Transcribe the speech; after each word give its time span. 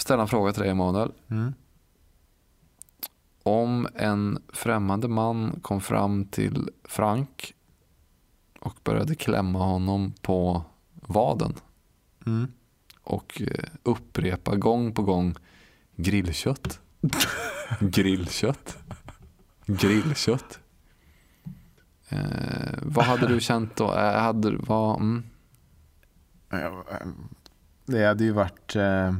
ställa 0.00 0.22
en 0.22 0.28
fråga 0.28 0.52
till 0.52 0.62
dig 0.62 0.70
Emanuel. 0.70 1.12
Mm. 1.28 1.54
Om 3.42 3.88
en 3.94 4.42
främmande 4.52 5.08
man 5.08 5.58
kom 5.62 5.80
fram 5.80 6.24
till 6.24 6.68
Frank 6.84 7.54
och 8.60 8.76
började 8.84 9.14
klämma 9.14 9.58
honom 9.58 10.12
på 10.22 10.62
vaden 10.92 11.54
Mm. 12.26 12.52
och 13.02 13.42
eh, 13.42 13.64
upprepa 13.82 14.56
gång 14.56 14.94
på 14.94 15.02
gång 15.02 15.34
grillkött. 15.96 16.80
grillkött. 17.80 18.78
Grillkött. 19.66 20.58
Eh, 22.08 22.78
vad 22.82 23.04
hade 23.04 23.26
du 23.26 23.40
känt 23.40 23.76
då? 23.76 23.94
Eh, 23.94 24.20
hade, 24.20 24.56
vad, 24.56 24.96
mm, 25.00 25.24
Det 27.86 28.06
hade 28.06 28.24
ju 28.24 28.32
varit 28.32 28.76
eh, 28.76 29.14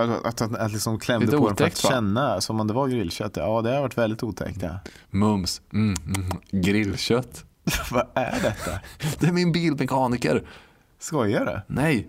att, 0.00 0.26
att, 0.26 0.40
att, 0.40 0.56
att 0.56 0.72
liksom 0.72 0.98
klämde 0.98 1.26
Lite 1.26 1.38
på 1.38 1.48
den 1.48 1.56
för 1.56 1.64
att 1.64 1.70
otäckt, 1.70 1.84
va? 1.84 1.90
känna 1.90 2.40
som 2.40 2.60
om 2.60 2.66
det 2.66 2.74
var 2.74 2.88
grillkött. 2.88 3.36
Ja, 3.36 3.62
det 3.62 3.74
har 3.74 3.80
varit 3.80 3.98
väldigt 3.98 4.22
otäckt. 4.22 4.62
Ja. 4.62 4.78
mums. 5.10 5.62
Mm, 5.72 5.94
mm, 6.06 6.30
grillkött. 6.50 7.44
Vad 7.90 8.06
är 8.14 8.38
detta? 8.42 8.70
Det 9.18 9.26
är 9.26 9.32
min 9.32 9.52
bilmekaniker. 9.52 10.42
Skojar 10.98 11.44
du? 11.46 11.74
Nej. 11.74 12.08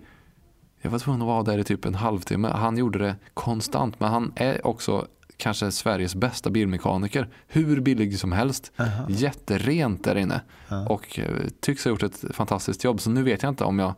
Jag 0.82 0.90
var 0.90 0.98
tvungen 0.98 1.22
att 1.22 1.28
vara 1.28 1.42
där 1.42 1.58
i 1.58 1.64
typ 1.64 1.84
en 1.84 1.94
halvtimme. 1.94 2.48
Han 2.48 2.76
gjorde 2.76 2.98
det 2.98 3.16
konstant. 3.34 4.00
Men 4.00 4.10
han 4.10 4.32
är 4.36 4.66
också 4.66 5.06
kanske 5.36 5.72
Sveriges 5.72 6.14
bästa 6.14 6.50
bilmekaniker. 6.50 7.28
Hur 7.46 7.80
billig 7.80 8.18
som 8.18 8.32
helst. 8.32 8.72
Aha. 8.76 9.06
Jätterent 9.08 10.04
där 10.04 10.16
inne. 10.16 10.40
Ja. 10.68 10.86
Och 10.86 11.18
eh, 11.18 11.26
tycks 11.60 11.84
ha 11.84 11.90
gjort 11.90 12.02
ett 12.02 12.24
fantastiskt 12.30 12.84
jobb. 12.84 13.00
Så 13.00 13.10
nu 13.10 13.22
vet 13.22 13.42
jag 13.42 13.50
inte 13.50 13.64
om 13.64 13.78
jag 13.78 13.94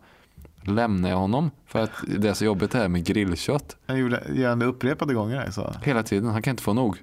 lämnar 0.64 1.10
jag 1.10 1.16
honom. 1.16 1.50
För 1.66 1.82
att 1.82 1.91
det 2.06 2.28
är 2.28 2.34
så 2.34 2.45
jobbigt 2.45 2.70
det 2.70 2.78
här 2.78 2.88
med 2.88 3.06
grillkött. 3.06 3.77
Han 3.86 3.98
gjorde, 3.98 4.22
gör 4.32 4.48
han 4.48 4.59
det 4.59 4.66
upprepade 4.66 5.14
gånger? 5.14 5.45
Alltså. 5.45 5.74
Hela 5.82 6.02
tiden. 6.02 6.30
Han 6.30 6.42
kan 6.42 6.50
inte 6.50 6.62
få 6.62 6.72
nog. 6.72 6.96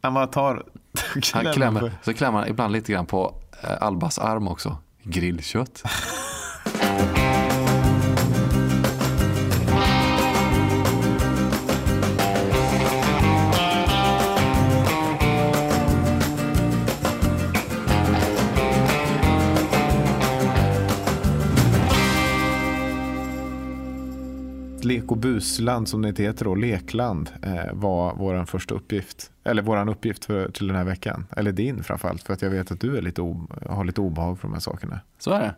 Han 0.00 0.14
bara 0.14 0.26
tar... 0.26 0.62
Han 1.32 1.52
klämmer, 1.52 1.92
så 2.02 2.14
klämmer 2.14 2.38
han 2.38 2.48
ibland 2.48 2.72
lite 2.72 2.92
grann 2.92 3.06
på 3.06 3.34
eh, 3.62 3.82
Albas 3.82 4.18
arm 4.18 4.48
också. 4.48 4.76
Grillkött. 5.02 5.82
Lek 24.94 25.10
och 25.10 25.16
busland 25.16 25.88
som 25.88 26.02
det 26.02 26.08
inte 26.08 26.22
heter 26.22 26.44
då, 26.44 26.54
lekland, 26.54 27.30
eh, 27.42 27.72
var 27.72 28.14
vår 28.16 28.44
första 28.44 28.74
uppgift. 28.74 29.30
Eller 29.44 29.62
vår 29.62 29.90
uppgift 29.90 30.24
för, 30.24 30.50
till 30.50 30.66
den 30.66 30.76
här 30.76 30.84
veckan. 30.84 31.26
Eller 31.36 31.52
din 31.52 31.84
framförallt, 31.84 32.22
för 32.22 32.32
att 32.32 32.42
jag 32.42 32.50
vet 32.50 32.70
att 32.70 32.80
du 32.80 32.96
är 32.96 33.02
lite 33.02 33.22
o, 33.22 33.48
har 33.66 33.84
lite 33.84 34.00
obehag 34.00 34.38
för 34.38 34.48
de 34.48 34.52
här 34.52 34.60
sakerna. 34.60 35.00
Så 35.18 35.30
är 35.30 35.40
det. 35.40 35.54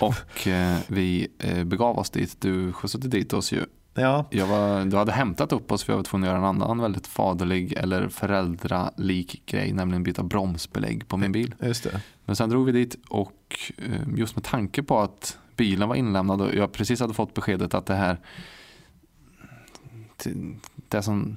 Och 0.00 0.48
eh, 0.48 0.78
vi 0.86 1.28
eh, 1.38 1.64
begav 1.64 1.98
oss 1.98 2.10
dit. 2.10 2.36
Du 2.40 2.72
skjutsade 2.72 3.08
dit 3.08 3.32
oss 3.32 3.52
ju. 3.52 3.60
Ja, 3.94 4.24
var, 4.32 4.84
du 4.84 4.96
hade 4.96 5.12
hämtat 5.12 5.52
upp 5.52 5.72
oss 5.72 5.84
för 5.84 5.92
jag 5.92 5.98
var 5.98 6.04
tvungen 6.04 6.28
att 6.28 6.34
göra 6.34 6.48
en 6.48 6.62
annan 6.62 6.80
väldigt 6.80 7.06
faderlig 7.06 7.72
eller 7.72 8.08
föräldralik 8.08 9.42
grej. 9.46 9.72
Nämligen 9.72 10.02
byta 10.02 10.22
bromsbelägg 10.22 11.08
på 11.08 11.16
min 11.16 11.32
bil. 11.32 11.54
just 11.60 11.84
det. 11.84 12.00
Men 12.24 12.36
sen 12.36 12.50
drog 12.50 12.66
vi 12.66 12.72
dit 12.72 12.96
och 13.08 13.72
eh, 13.76 14.18
just 14.18 14.36
med 14.36 14.44
tanke 14.44 14.82
på 14.82 14.98
att 14.98 15.38
bilen 15.60 15.88
var 15.88 15.96
inlämnad 15.96 16.40
och 16.40 16.54
jag 16.54 16.72
precis 16.72 17.00
hade 17.00 17.14
fått 17.14 17.34
beskedet 17.34 17.74
att 17.74 17.86
det 17.86 17.94
här 17.94 18.18
det 20.88 21.02
som 21.02 21.36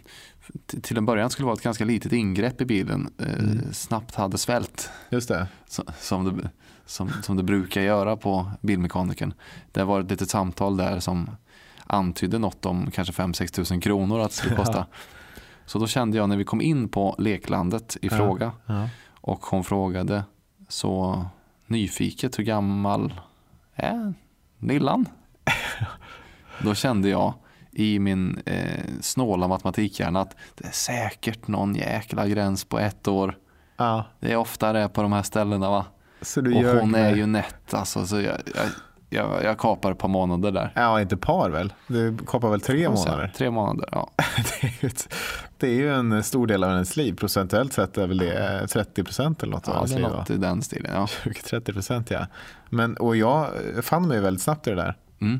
till 0.81 0.97
en 0.97 1.05
början 1.05 1.29
skulle 1.29 1.45
vara 1.45 1.53
ett 1.55 1.61
ganska 1.63 1.85
litet 1.85 2.11
ingrepp 2.13 2.61
i 2.61 2.65
bilen 2.65 3.09
eh, 3.19 3.33
Mm. 3.33 3.73
snabbt 3.73 4.15
hade 4.15 4.37
svällt 4.37 4.89
Just 5.09 5.27
det. 5.29 5.47
som 5.99 6.25
det, 6.37 6.49
som, 6.85 7.09
som 7.23 7.37
det 7.37 7.43
brukar 7.43 7.81
göra 7.81 8.17
på 8.17 8.51
bilmekanikern. 8.61 9.33
Det 9.71 9.83
var 9.83 9.99
ett 10.01 10.09
litet 10.11 10.29
samtal 10.29 10.77
där 10.77 10.99
som 10.99 11.29
antydde 11.87 12.39
något 12.39 12.65
om 12.65 12.91
kanske 12.91 13.13
5-6 13.23 13.47
tusen 13.53 13.81
kronor 13.81 14.19
att 14.19 14.29
det 14.29 14.35
skulle 14.35 14.55
kosta. 14.63 14.85
Så 15.65 15.79
då 15.79 15.87
kände 15.87 16.17
jag 16.17 16.29
när 16.29 16.37
vi 16.37 16.43
kom 16.43 16.61
in 16.61 16.89
på 16.89 17.15
leklandet 17.19 17.97
i 18.01 18.07
Ja. 18.07 18.17
fråga 18.17 18.51
Ja. 18.65 18.89
och 19.11 19.45
hon 19.45 19.63
frågade 19.63 20.23
så 20.67 21.25
nyfiket 21.67 22.39
hur 22.39 22.43
gammal 22.43 23.13
är 23.75 24.13
Nillan? 24.59 25.05
Då 26.59 26.75
kände 26.75 27.09
jag 27.09 27.33
i 27.71 27.99
min 27.99 28.41
eh, 28.45 28.83
snåla 29.01 29.47
matematikhjärna 29.47 30.21
att 30.21 30.35
det 30.55 30.67
är 30.67 30.71
säkert 30.71 31.47
någon 31.47 31.75
jäkla 31.75 32.27
gräns 32.27 32.65
på 32.65 32.79
ett 32.79 33.07
år. 33.07 33.37
ja. 33.77 34.05
Det 34.19 34.31
är 34.31 34.35
ofta 34.37 34.73
det 34.73 34.89
på 34.89 35.01
de 35.01 35.13
här 35.13 35.23
ställena 35.23 35.69
va. 35.69 35.85
Och 36.35 36.79
hon 36.79 36.91
med- 36.91 37.11
är 37.11 37.15
ju 37.15 37.25
nätt 37.25 37.73
alltså. 37.73 38.05
Så 38.07 38.21
jag, 38.21 38.37
jag, 38.55 38.65
jag, 39.09 39.43
jag 39.43 39.57
kapar 39.57 39.91
ett 39.91 39.97
par 39.97 40.07
månader 40.07 40.51
där. 40.51 40.71
Ja, 40.75 41.01
inte 41.01 41.17
par 41.17 41.49
väl? 41.49 41.73
Du 41.87 42.17
kapar 42.17 42.49
väl 42.49 42.61
tre 42.61 42.89
månader? 42.89 43.31
Tre 43.35 43.51
månader, 43.51 43.89
ja. 43.91 44.09
det, 44.61 44.67
är 44.67 44.77
ju 44.81 44.87
ett, 44.87 45.13
det 45.63 45.69
är 45.69 45.75
ju 45.75 45.93
en 45.93 46.23
stor 46.23 46.47
del 46.47 46.63
av 46.63 46.71
ens 46.71 46.97
liv. 46.97 47.15
Procentuellt 47.15 47.73
sett 47.73 47.97
är 47.97 48.07
väl 48.07 48.17
det 48.17 48.59
eh, 48.61 48.65
30 48.65 49.03
procent 49.03 49.43
eller 49.43 49.53
något 49.53 49.67
av 49.67 49.73
ja 49.73 49.77
ens 49.77 49.91
det 49.91 49.97
är 49.97 49.99
liv. 49.99 50.09
något 50.09 50.29
i 50.29 50.37
den 50.37 50.61
stilen. 50.61 50.91
Ja. 50.93 51.07
30 51.49 51.73
procent 51.73 52.11
ja. 52.11 52.27
Men, 52.69 52.97
och 52.97 53.15
jag 53.15 53.47
fann 53.81 54.07
mig 54.07 54.19
väldigt 54.19 54.43
snabbt 54.43 54.67
i 54.67 54.69
det 54.69 54.75
där. 54.75 54.95
Mm. 55.21 55.39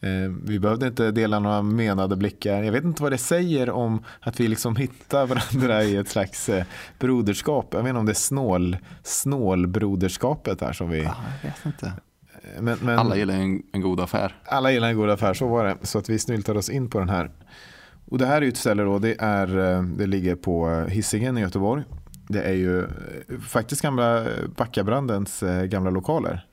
Eh, 0.00 0.36
vi 0.44 0.58
behövde 0.58 0.86
inte 0.86 1.10
dela 1.10 1.38
några 1.38 1.62
menade 1.62 2.16
blickar. 2.16 2.62
Jag 2.62 2.72
vet 2.72 2.84
inte 2.84 3.02
vad 3.02 3.12
det 3.12 3.18
säger 3.18 3.70
om 3.70 4.04
att 4.20 4.40
vi 4.40 4.48
liksom 4.48 4.76
hittar 4.76 5.26
varandra 5.26 5.84
i 5.84 5.96
ett 5.96 6.08
slags 6.08 6.48
eh, 6.48 6.64
broderskap. 6.98 7.68
Jag 7.70 7.82
vet 7.82 7.88
inte 7.88 7.98
om 7.98 8.06
det 8.06 8.12
är 8.12 8.14
snål, 8.14 8.76
snålbroderskapet 9.02 10.60
här 10.60 10.72
som 10.72 10.90
vi... 10.90 11.02
ja, 11.02 11.14
jag 11.42 11.50
vet 11.50 11.66
inte. 11.66 11.92
Men, 12.60 12.78
men, 12.82 12.98
Alla 12.98 13.16
gillar 13.16 13.34
en, 13.34 13.62
en 13.72 13.80
god 13.80 14.00
affär. 14.00 14.36
alla 14.44 14.72
gillar 14.72 14.88
en 14.88 14.96
god 14.96 15.10
affär, 15.10 15.34
så 15.34 15.48
var 15.48 15.64
det. 15.64 15.76
Så 15.82 15.98
att 15.98 16.08
vi 16.08 16.18
snyltade 16.18 16.58
oss 16.58 16.70
in 16.70 16.90
på 16.90 16.98
den 16.98 17.08
här. 17.08 17.30
Och 18.10 18.18
det 18.18 18.26
här 18.26 18.36
är 18.36 18.42
ju 18.42 18.48
ett 18.48 18.56
ställe 18.56 18.82
då, 18.82 18.98
det, 18.98 19.16
är, 19.18 19.58
eh, 19.58 19.82
det 19.82 20.06
ligger 20.06 20.36
på 20.36 20.70
eh, 20.70 20.84
Hisingen 20.84 21.38
i 21.38 21.40
Göteborg. 21.40 21.84
Det 22.28 22.42
är 22.42 22.54
ju 22.54 22.82
eh, 22.82 22.88
faktiskt 23.40 23.82
gamla 23.82 24.26
Backabrandens 24.56 25.44
gamla 25.64 25.90
lokaler. 25.90 26.44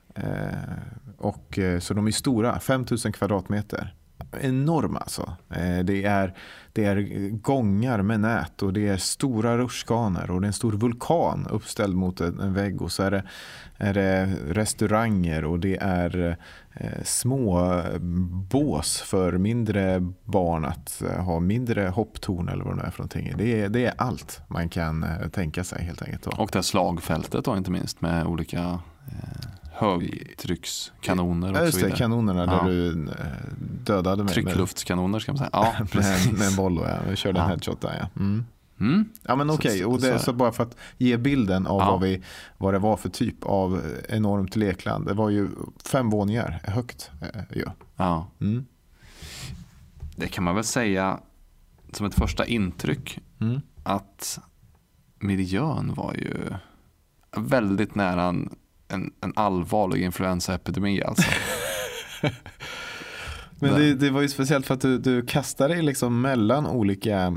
Och, 1.18 1.58
så 1.80 1.94
de 1.94 2.06
är 2.06 2.10
stora, 2.10 2.58
5000 2.58 3.12
kvadratmeter. 3.12 3.94
Enorma 4.40 4.98
alltså. 4.98 5.36
Det, 5.84 6.04
är, 6.04 6.34
det 6.72 6.84
är 6.84 7.30
gångar 7.30 8.02
med 8.02 8.20
nät 8.20 8.62
och 8.62 8.72
det 8.72 8.88
är 8.88 8.96
stora 8.96 9.58
rutschkanor 9.58 10.30
och 10.30 10.40
det 10.40 10.44
är 10.44 10.46
en 10.46 10.52
stor 10.52 10.72
vulkan 10.72 11.46
uppställd 11.50 11.96
mot 11.96 12.20
en, 12.20 12.54
vägg 12.54 12.82
och 12.82 12.92
så 12.92 13.02
är 13.02 13.10
det, 13.10 13.22
är 13.76 13.94
det 13.94 14.28
restauranger 14.48 15.44
och 15.44 15.60
det 15.60 15.76
är 15.80 16.36
små 17.04 17.72
eh, 17.78 17.98
bås 18.50 19.00
för 19.00 19.32
mindre 19.38 20.12
barn 20.24 20.64
att 20.64 21.02
eh, 21.02 21.24
ha 21.24 21.40
mindre 21.40 21.88
hopptorn 21.88 22.48
eller 22.48 22.64
vad 22.64 22.76
det 22.78 22.82
är 22.82 22.90
för 22.90 22.98
någonting. 22.98 23.34
Det 23.38 23.60
är, 23.60 23.68
det 23.68 23.86
är 23.86 23.94
allt 23.98 24.40
man 24.48 24.68
kan 24.68 25.02
eh, 25.02 25.28
tänka 25.28 25.64
sig 25.64 25.82
helt 25.84 26.02
enkelt. 26.02 26.22
Då. 26.22 26.30
Och 26.30 26.48
det 26.52 26.58
här 26.58 26.62
slagfältet 26.62 27.44
då 27.44 27.56
inte 27.56 27.70
minst 27.70 28.00
med 28.00 28.26
olika 28.26 28.60
eh, 29.08 29.48
högtryckskanoner 29.72 31.60
och 31.60 31.66
just 31.66 31.80
så 31.80 31.86
det, 31.86 31.92
kanonerna 31.92 32.44
Ja. 32.44 32.62
där 32.62 32.70
du 32.70 33.08
eh, 33.08 33.14
dödade 33.84 34.24
mig 34.24 34.34
Tryckluftkanoner 34.34 35.18
ska 35.18 35.32
man 35.32 35.38
säga. 35.38 35.50
Ja, 35.52 35.74
med, 35.78 35.90
precis. 35.90 36.26
med, 36.30 36.38
med 36.38 36.48
en 36.48 36.56
boll. 36.56 36.80
Ja. 36.84 36.96
Vi 37.10 37.16
körde 37.16 37.38
en 37.40 37.44
Ja. 37.44 37.48
headshot 37.50 37.80
där. 37.80 37.96
Ja. 38.00 38.20
Mm. 38.22 38.44
Mm. 38.80 39.08
Ja 39.22 39.36
men 39.36 39.50
okej, 39.50 39.78
så- 39.78 39.90
och 39.90 39.98
är 39.98 40.02
det, 40.02 40.10
det. 40.12 40.18
så 40.18 40.32
bara 40.32 40.52
för 40.52 40.62
att 40.62 40.76
ge 40.98 41.16
bilden 41.16 41.66
av 41.66 41.80
Ja. 41.80 41.90
vad, 41.90 42.00
vi, 42.00 42.22
vad 42.58 42.74
det 42.74 42.78
var 42.78 42.96
för 42.96 43.08
typ 43.08 43.44
av 43.44 43.82
enormt 44.08 44.56
lekland. 44.56 45.06
Det 45.06 45.14
var 45.14 45.30
ju 45.30 45.48
fem 45.84 46.10
våningar 46.10 46.60
högt. 46.64 47.10
Eh, 47.22 47.40
ja. 47.50 47.72
Ja. 47.96 48.26
Mm. 48.40 48.66
Det 50.16 50.28
kan 50.28 50.44
man 50.44 50.54
väl 50.54 50.64
säga 50.64 51.18
som 51.92 52.06
ett 52.06 52.14
första 52.14 52.46
intryck 52.46 53.18
Mm. 53.40 53.60
att 53.82 54.38
miljön 55.18 55.94
var 55.94 56.14
ju 56.14 56.36
väldigt 57.36 57.94
nära 57.94 58.22
en, 58.24 58.56
en, 58.88 59.12
en 59.20 59.32
allvarlig 59.36 60.02
influensaepidemi 60.02 61.02
alltså. 61.02 61.30
Men 63.58 63.74
det, 63.74 63.94
det 63.94 64.10
var 64.10 64.20
ju 64.22 64.28
speciellt 64.28 64.66
för 64.66 64.74
att 64.74 64.80
du, 64.80 64.98
du 64.98 65.26
kastade 65.26 65.74
dig 65.74 65.82
liksom 65.82 66.20
mellan 66.20 66.66
olika 66.66 67.36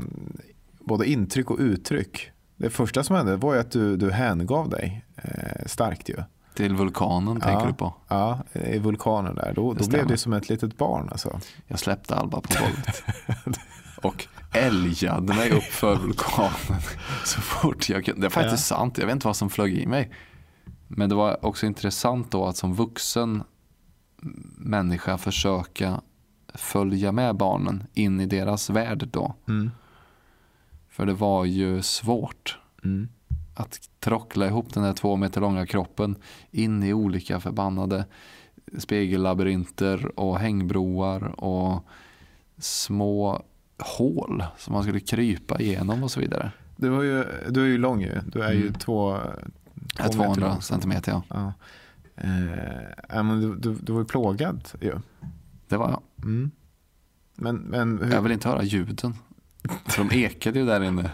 både 0.80 1.10
intryck 1.10 1.50
och 1.50 1.58
uttryck. 1.58 2.30
Det 2.56 2.70
första 2.70 3.02
som 3.04 3.16
hände 3.16 3.36
var 3.36 3.54
ju 3.54 3.60
att 3.60 3.70
du, 3.70 3.96
du 3.96 4.10
hängav 4.10 4.68
dig 4.68 5.04
eh, 5.16 5.66
starkt 5.66 6.08
ju. 6.08 6.16
Till 6.54 6.74
vulkanen 6.74 7.40
tänker 7.40 7.60
Ja. 7.60 7.66
du 7.66 7.72
på. 7.74 7.94
Ja, 8.08 8.44
i 8.52 8.78
vulkanen 8.78 9.34
där. 9.34 9.52
Då, 9.54 9.72
då 9.74 9.88
blev 9.88 10.06
det 10.06 10.16
som 10.16 10.32
ett 10.32 10.48
litet 10.48 10.76
barn 10.76 11.08
alltså. 11.10 11.40
Jag 11.66 11.78
släppte 11.78 12.14
Alba 12.14 12.40
på 12.40 12.48
golvet. 12.60 13.02
Och 14.02 14.26
älgade 14.52 15.34
mig 15.34 15.50
upp 15.50 15.62
för 15.62 15.96
vulkanen 15.96 16.80
så 17.24 17.40
fort 17.40 17.88
jag 17.88 18.04
kunde. 18.04 18.20
Det 18.20 18.26
är 18.26 18.30
faktiskt 18.30 18.66
sant, 18.66 18.98
jag 18.98 19.06
vet 19.06 19.12
inte 19.14 19.26
vad 19.26 19.36
som 19.36 19.50
flög 19.50 19.74
i 19.78 19.86
mig. 19.86 20.10
Men 20.88 21.08
det 21.08 21.14
var 21.14 21.44
också 21.46 21.66
intressant 21.66 22.30
då 22.30 22.46
att 22.46 22.56
som 22.56 22.74
vuxen 22.74 23.42
människa 24.56 25.18
försöka 25.18 26.00
följa 26.54 27.12
med 27.12 27.36
barnen 27.36 27.86
in 27.94 28.20
i 28.20 28.26
deras 28.26 28.70
värld 28.70 29.08
då. 29.12 29.34
Mm. 29.48 29.70
För 31.00 31.06
det 31.06 31.12
var 31.14 31.44
ju 31.44 31.82
svårt 31.82 32.58
Mm. 32.84 33.08
att 33.54 33.80
trockla 34.00 34.46
ihop 34.46 34.74
den 34.74 34.84
här 34.84 34.92
två 34.92 35.16
meter 35.16 35.40
långa 35.40 35.66
kroppen 35.66 36.16
in 36.50 36.82
i 36.82 36.92
olika 36.92 37.40
förbannade 37.40 38.04
spegellabyrinter 38.78 40.18
och 40.20 40.38
hängbroar 40.38 41.40
och 41.40 41.84
små 42.58 43.42
hål 43.78 44.44
som 44.58 44.72
man 44.72 44.82
skulle 44.82 45.00
krypa 45.00 45.60
igenom 45.60 46.02
och 46.02 46.10
så 46.10 46.20
vidare. 46.20 46.52
Du, 46.76 46.88
var 46.88 47.02
ju, 47.02 47.24
du 47.48 47.62
är 47.62 47.66
ju 47.68 47.78
lång 47.78 48.00
ju. 48.02 48.20
Du 48.26 48.42
är 48.42 48.52
ju 48.52 48.60
Mm. 48.62 48.74
två, 48.74 49.18
meter 49.98 50.12
200 50.12 50.48
lång. 50.48 50.62
centimeter 50.62 51.12
ja. 51.12 51.22
Ja. 51.28 51.52
Eh, 52.16 53.22
men 53.22 53.40
du, 53.40 53.54
du, 53.56 53.74
du 53.74 53.92
var 53.92 54.00
ju 54.00 54.06
plågad 54.06 54.68
ju. 54.80 54.94
Det 55.68 55.76
var 55.76 55.90
jag. 55.90 56.02
Mm. 56.22 56.50
Men, 57.36 57.56
men 57.56 57.98
hur, 58.02 58.12
Jag 58.12 58.22
vill 58.22 58.32
inte 58.32 58.48
höra 58.48 58.62
ljuden. 58.62 59.14
De 59.96 60.10
ekade 60.12 60.58
ju 60.58 60.66
där 60.66 60.82
inne. 60.84 61.10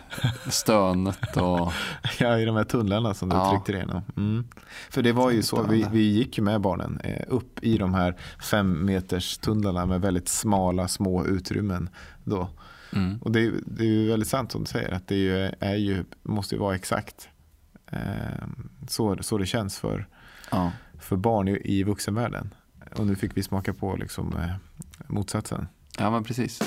Stönet 0.50 1.36
och 1.36 1.72
ja, 2.18 2.38
i 2.38 2.44
de 2.44 2.56
här 2.56 2.64
tunnlarna 2.64 3.14
som 3.14 3.28
du 3.28 3.36
Ja. 3.36 3.50
tryckte 3.50 3.72
dig 3.72 3.80
igenom. 3.80 4.02
Mm. 4.16 4.44
För 4.90 5.02
det 5.02 5.12
var 5.12 5.30
ju 5.30 5.42
så, 5.42 5.62
vi, 5.62 5.86
vi 5.92 6.00
gick 6.12 6.38
ju 6.38 6.44
med 6.44 6.60
barnen 6.60 7.00
eh, 7.04 7.22
upp 7.28 7.58
i 7.62 7.78
de 7.78 7.94
här 7.94 8.16
fem 8.50 8.84
meters 8.84 9.38
tunnlarna 9.38 9.86
med 9.86 10.00
väldigt 10.00 10.28
smala 10.28 10.88
små 10.88 11.24
utrymmen. 11.26 11.88
Då. 12.24 12.48
mm, 12.92 13.18
Och 13.22 13.32
det, 13.32 13.40
är- 13.46 13.52
det 13.66 13.84
är 13.84 13.88
ju 13.88 14.08
väldigt 14.08 14.28
sant 14.28 14.52
som 14.52 14.60
du 14.60 14.66
säger, 14.66 14.92
att 14.92 15.08
det 15.08 15.14
är 15.14 15.18
ju, 15.18 15.52
är 15.60 15.74
ju, 15.76 16.04
måste 16.22 16.54
ju 16.54 16.60
vara 16.60 16.74
exakt 16.74 17.28
eh, 17.90 17.98
så, 18.88 19.16
så 19.20 19.38
det 19.38 19.46
känns 19.46 19.78
för, 19.78 20.06
ja. 20.50 20.72
för 21.00 21.16
barn 21.16 21.48
i, 21.48 21.60
i 21.64 21.82
vuxenvärlden. 21.82 22.54
Och 22.96 23.06
nu 23.06 23.16
fick 23.16 23.36
vi 23.36 23.42
smaka 23.42 23.72
på 23.72 23.96
liksom, 23.96 24.36
eh, 24.36 24.50
motsatsen. 25.06 25.66
ja 25.98 26.10
men 26.10 26.24
precis. 26.24 26.62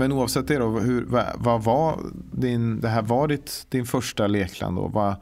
Men 0.00 0.12
oavsett 0.12 0.48
det 0.48 0.58
då, 0.58 0.78
hur, 0.78 1.04
vad, 1.04 1.26
vad 1.36 1.64
var 1.64 2.00
din, 2.32 2.80
det 2.80 2.88
här 2.88 3.02
var 3.02 3.28
ditt, 3.28 3.66
din 3.68 3.86
första 3.86 4.26
lekland 4.26 4.76
då? 4.76 4.88
Vad, 4.88 5.14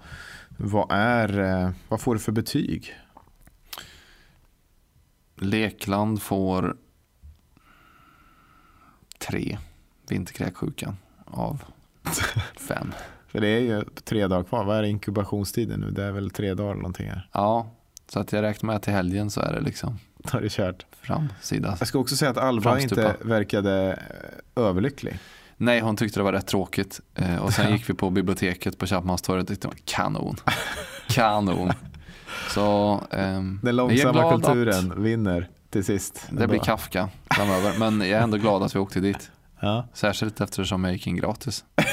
vad, 0.56 0.86
är, 0.90 1.38
eh, 1.38 1.70
vad 1.88 2.00
får 2.00 2.14
du 2.14 2.20
för 2.20 2.32
betyg? 2.32 2.94
Lekland 5.36 6.22
får 6.22 6.76
tre 9.19 9.58
vinterkräksjukan 10.08 10.96
av 11.25 11.64
fem. 12.56 12.92
För 13.28 13.40
det 13.40 13.48
är 13.48 13.60
ju 13.60 13.84
tre 14.04 14.26
dagar 14.26 14.44
kvar. 14.44 14.64
Vad 14.64 14.78
är 14.78 14.82
inkubationstiden 14.82 15.80
nu? 15.80 15.90
Det 15.90 16.04
är 16.04 16.12
väl 16.12 16.30
tre 16.30 16.54
dagar 16.54 16.70
eller 16.70 16.82
någonting 16.82 17.08
här. 17.08 17.28
Ja, 17.32 17.70
så 18.08 18.20
att 18.20 18.32
jag 18.32 18.42
räknar 18.42 18.66
med 18.66 18.76
att 18.76 18.82
till 18.82 18.92
helgen 18.92 19.30
så 19.30 19.40
är 19.40 19.52
det 19.52 19.60
liksom 19.60 19.98
Är 20.34 20.40
det 20.40 20.48
kört. 20.48 20.86
framsida. 21.02 21.76
Jag 21.78 21.88
ska 21.88 21.98
också 21.98 22.16
säga 22.16 22.30
att 22.30 22.36
Alva 22.36 22.62
Framstupa. 22.72 23.08
inte 23.10 23.25
verkade 23.25 23.98
eh, 24.56 24.64
överlycklig. 24.64 25.19
Nej, 25.56 25.80
hon 25.80 25.96
tyckte 25.96 26.20
det 26.20 26.25
var 26.25 26.32
rätt 26.32 26.46
tråkigt. 26.46 27.00
Eh, 27.14 27.36
och 27.36 27.52
sen 27.52 27.72
gick 27.72 27.90
vi 27.90 27.94
på 27.94 28.10
biblioteket 28.10 28.78
på 28.78 28.86
Chapmanstorget 28.86 29.42
och 29.42 29.48
tyckte 29.48 29.69
det 29.69 29.70
var 29.70 29.78
kanon. 29.84 30.36
Kanon. 31.08 31.72
Så 32.54 33.00
ehm, 33.10 33.60
Den 33.62 33.76
långsamma 33.76 34.12
glad 34.12 34.34
att 34.34 34.44
kulturen 34.44 35.02
vinner 35.02 35.48
till 35.70 35.84
sist. 35.84 36.26
Det 36.30 36.48
blir. 36.48 36.58
Kafka 36.58 37.08
framöver. 37.30 37.78
Men 37.78 38.00
jag 38.00 38.10
är 38.10 38.20
ändå 38.20 38.36
glad 38.36 38.62
att 38.62 38.75
vi 38.75 38.78
åkte 38.78 39.00
dit. 39.00 39.30
Ja. 39.60 39.88
Särskilt 39.94 40.40
eftersom 40.40 40.84
jag 40.84 40.92
gick 40.92 41.06
in 41.06 41.16
gratis. 41.16 41.64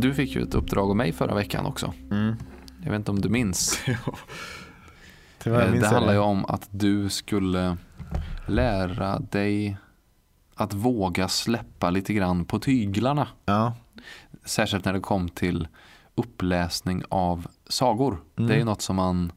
Du 0.00 0.14
fick 0.14 0.34
ju 0.34 0.42
ett 0.42 0.54
uppdrag 0.54 0.90
av 0.90 0.96
mig 0.96 1.12
förra 1.12 1.34
veckan 1.34 1.66
också. 1.66 1.92
Mm. 2.10 2.36
Jag 2.82 2.90
vet 2.90 2.98
inte 2.98 3.10
om 3.10 3.20
du 3.20 3.28
minns. 3.28 3.80
Tyvärr 5.38 5.66
Eh, 5.66 5.70
minns 5.70 5.82
det 5.82 5.88
handlar 5.88 6.12
ju 6.12 6.18
om 6.18 6.44
att 6.44 6.68
du 6.70 7.08
skulle 7.08 7.76
lära 8.46 9.18
dig 9.18 9.76
att 10.54 10.74
våga 10.74 11.28
släppa 11.28 11.90
lite 11.90 12.14
grann 12.14 12.44
på 12.44 12.58
tyglarna. 12.58 13.28
Ja. 13.44 13.74
Särskilt 14.44 14.84
när 14.84 14.92
det 14.92 15.00
kom 15.00 15.28
till 15.28 15.68
uppläsning 16.14 17.02
av 17.08 17.46
sagor. 17.66 18.20
Mm. 18.36 18.48
Det 18.48 18.54
är 18.54 18.58
ju 18.58 18.64
något 18.64 18.82
som 18.82 18.96
man 18.96 19.32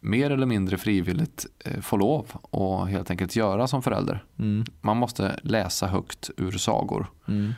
mer 0.00 0.30
eller 0.30 0.46
mindre 0.46 0.78
frivilligt 0.78 1.46
eh, 1.64 1.80
får 1.80 1.98
lov 1.98 2.26
att 2.50 2.90
helt 2.90 3.10
enkelt 3.10 3.36
göra 3.36 3.66
som 3.66 3.82
förälder. 3.82 4.24
Mm. 4.38 4.64
Man 4.80 4.96
måste 4.96 5.40
läsa 5.42 5.86
högt 5.86 6.30
ur 6.36 6.52
sagor. 6.52 7.06
Mm. 7.28 7.52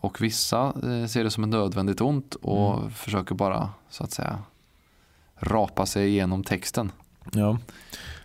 Och 0.00 0.20
vissa 0.22 0.64
eh, 0.82 1.06
ser 1.06 1.24
det 1.24 1.30
som 1.30 1.44
ett 1.44 1.50
nödvändigt 1.50 2.00
ont 2.00 2.34
och 2.34 2.78
Mm. 2.78 2.90
försöker 2.90 3.34
bara 3.34 3.70
så 3.90 4.04
att 4.04 4.10
säga 4.12 4.38
rapa 5.40 5.86
sig 5.86 6.08
igenom 6.08 6.44
texten. 6.44 6.92
Ja. 7.32 7.58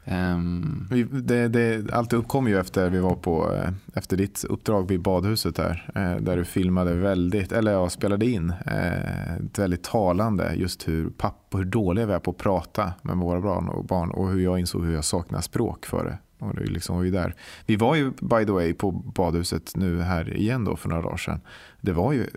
Ehm, 0.05 0.87
Vi, 0.91 1.03
det, 1.03 1.47
det, 1.47 1.93
allt 1.93 2.13
uppkom 2.13 2.47
ju 2.47 2.59
efter 2.59 2.89
vi 2.89 2.99
var 2.99 3.15
på 3.15 3.53
eh, 3.53 3.69
efter 3.93 4.17
ditt 4.17 4.43
uppdrag 4.43 4.87
vid 4.87 5.01
badhuset 5.01 5.55
där. 5.55 5.91
eh, 5.95 6.15
Där 6.23 6.37
du 6.37 6.45
filmade 6.45 6.93
väldigt, 6.93 7.51
eller 7.51 7.71
ja, 7.71 7.89
spelade 7.89 8.25
in 8.25 8.53
ett 8.65 9.59
väldigt 9.59 9.83
talande 9.83 10.53
just 10.55 10.87
hur 10.87 11.09
pappa, 11.09 11.57
hur 11.57 11.65
dåliga 11.65 12.05
vi 12.05 12.13
är 12.13 12.19
på 12.19 12.31
att 12.31 12.37
prata 12.37 12.93
med 13.01 13.17
våra 13.17 13.41
barn 13.41 13.69
och, 13.69 13.85
barn 13.85 14.11
och 14.11 14.29
hur 14.29 14.39
jag 14.39 14.59
insåg 14.59 14.85
hur 14.85 14.93
jag 14.93 15.05
saknar 15.05 15.41
språk 15.41 15.85
för 15.85 16.05
det. 16.05 16.17
Och 16.43 16.55
det 16.55 16.65
liksom 16.65 16.95
var 16.97 17.03
ju 17.03 17.11
där. 17.11 17.35
Vi 17.65 17.75
var 17.75 17.95
ju 17.95 18.11
by 18.11 18.45
the 18.45 18.51
way 18.51 18.73
på 18.73 18.91
badhuset 18.91 19.75
nu 19.75 20.01
här 20.01 20.37
igen 20.37 20.63
då 20.65 20.75
för 20.75 20.89
några 20.89 21.01
dagar 21.01 21.17
sedan. 21.17 21.41
Det 21.81 21.91
var 21.91 22.13
ju 22.13 22.21
eh, 22.23 22.27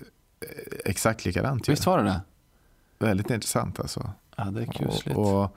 exakt 0.85 1.25
likadant. 1.25 1.69
visst 1.69 1.87
var 1.87 1.99
det 1.99 2.05
det? 2.05 2.20
Väldigt 2.99 3.31
intressant 3.31 3.81
alltså. 3.81 4.11
Ja, 4.37 4.44
det 4.44 4.62
är 4.62 4.67
kusligt. 4.67 5.17
Och, 5.19 5.43
och, 5.43 5.56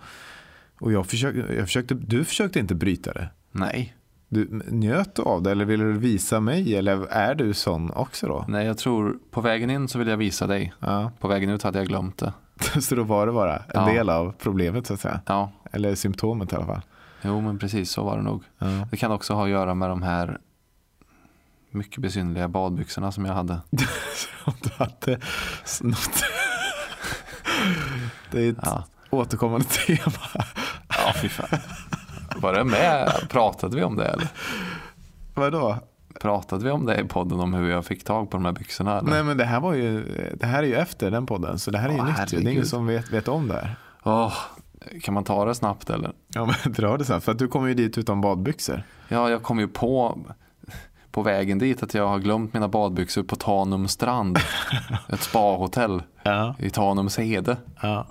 och 0.80 0.92
jag 0.92 1.08
försökte, 1.08 1.54
jag 1.54 1.66
försökte, 1.66 1.94
du 1.94 2.24
försökte 2.26 2.60
inte 2.60 2.76
bryta 2.76 3.14
det. 3.14 3.30
Nej. 3.52 3.96
Du, 4.32 4.62
njöt 4.68 5.16
du 5.16 5.22
av 5.22 5.42
det 5.44 5.52
eller 5.52 5.66
ville 5.66 5.84
du 5.84 5.94
visa 5.98 6.40
mig 6.40 6.76
eller 6.76 7.06
är 7.08 7.36
du 7.36 7.54
sån 7.54 7.92
också 7.92 8.28
då? 8.28 8.46
Nej, 8.48 8.66
jag 8.66 8.78
tror 8.78 9.18
på 9.32 9.42
vägen 9.42 9.70
in 9.70 9.88
så 9.88 10.00
vill 10.00 10.08
jag 10.08 10.18
visa 10.18 10.48
dig. 10.48 10.74
Ja. 10.80 11.12
På 11.20 11.28
vägen 11.28 11.50
ut 11.50 11.64
hade 11.64 11.80
jag 11.80 11.88
glömt 11.88 12.18
det. 12.18 12.34
Så 12.82 12.96
då 12.96 13.04
var 13.04 13.26
det 13.26 13.32
bara 13.32 13.58
en 13.58 13.64
Ja. 13.74 13.86
del 13.86 14.10
av 14.10 14.34
problemet 14.40 14.88
så 14.88 14.94
att 14.94 15.00
säga. 15.00 15.22
Ja, 15.26 15.52
Eller 15.72 15.96
symptomet 15.96 16.54
i 16.54 16.56
alla 16.56 16.66
fall. 16.66 16.82
Jo 17.22 17.42
men 17.42 17.60
precis 17.60 17.92
så 17.92 18.04
var 18.04 18.18
det 18.18 18.24
nog. 18.24 18.44
Ja. 18.60 18.68
Det 18.92 18.98
kan 18.98 19.12
också 19.12 19.34
ha 19.34 19.44
att 19.44 19.50
göra 19.50 19.74
med 19.74 19.90
de 19.90 20.02
här 20.02 20.38
mycket 21.72 21.98
besynnerliga 22.02 22.48
badbyxorna 22.48 23.12
som 23.12 23.26
jag 23.26 23.34
hade. 23.34 23.54
Om 24.46 24.54
du 24.62 24.70
hade 24.78 25.20
snott. 25.66 26.24
Det 28.32 28.42
är 28.46 28.50
ett 28.52 28.58
Ja, 28.62 28.84
återkommande 29.10 29.66
tema. 29.66 30.12
ja 30.90 31.14
fy 31.22 31.30
fan. 31.30 31.60
Var 32.42 32.54
det 32.54 32.64
med? 32.64 33.12
Pratade 33.30 33.76
vi 33.76 33.84
om 33.84 33.96
det 33.96 34.06
eller? 34.06 34.28
Vadå? 35.34 35.78
Pratade 36.22 36.64
vi 36.64 36.72
om 36.72 36.86
det 36.86 37.00
i 37.00 37.04
podden 37.04 37.40
om 37.40 37.54
hur 37.54 37.70
jag 37.70 37.86
fick 37.86 38.04
tag 38.04 38.32
på 38.32 38.38
de 38.38 38.46
här 38.46 38.52
byxorna? 38.52 38.98
Eller? 39.00 39.10
Nej 39.12 39.24
men 39.24 39.38
det 39.38 39.46
här 39.46 39.60
var 39.60 39.74
ju, 39.74 40.06
det 40.40 40.46
här 40.46 40.64
är 40.64 40.68
ju 40.68 40.76
efter 40.76 41.12
den 41.12 41.26
podden 41.26 41.60
så 41.60 41.72
det 41.72 41.78
här 41.78 41.90
är 41.90 41.94
ju 41.94 42.00
Åh, 42.00 42.06
nytt. 42.22 42.32
Det 42.32 42.38
är 42.38 42.48
ingen 42.48 42.66
som 42.66 42.86
vet, 42.88 43.10
vet 43.14 43.28
om 43.28 43.48
det 43.48 43.54
här. 43.54 43.76
Åh, 44.04 44.34
kan 45.04 45.14
man 45.14 45.24
ta 45.24 45.46
det 45.46 45.56
snabbt 45.56 45.90
eller? 45.90 46.12
Ja 46.28 46.46
men 46.64 46.74
dra 46.74 46.98
det 46.98 47.06
sen 47.06 47.22
för 47.22 47.32
att 47.32 47.40
du 47.40 47.48
kommer 47.48 47.68
ju 47.68 47.74
dit 47.74 47.98
utan 47.98 48.22
badbyxor. 48.22 48.84
Ja, 49.08 49.30
jag 49.30 49.44
kom 49.44 49.60
ju 49.60 49.68
på 49.68 50.20
på 51.12 51.22
vägen 51.22 51.60
dit 51.60 51.84
att 51.84 51.94
jag 51.94 52.08
har 52.08 52.20
glömt 52.20 52.54
mina 52.54 52.68
badbyxor 52.68 53.24
på 53.24 53.36
Tanum 53.36 53.88
strand. 53.88 54.40
Ett 55.10 55.22
spahotell 55.22 56.04
Ja. 56.24 56.56
i 56.60 56.70
Tanums 56.70 57.20
hede. 57.20 57.58
ja. 57.82 58.08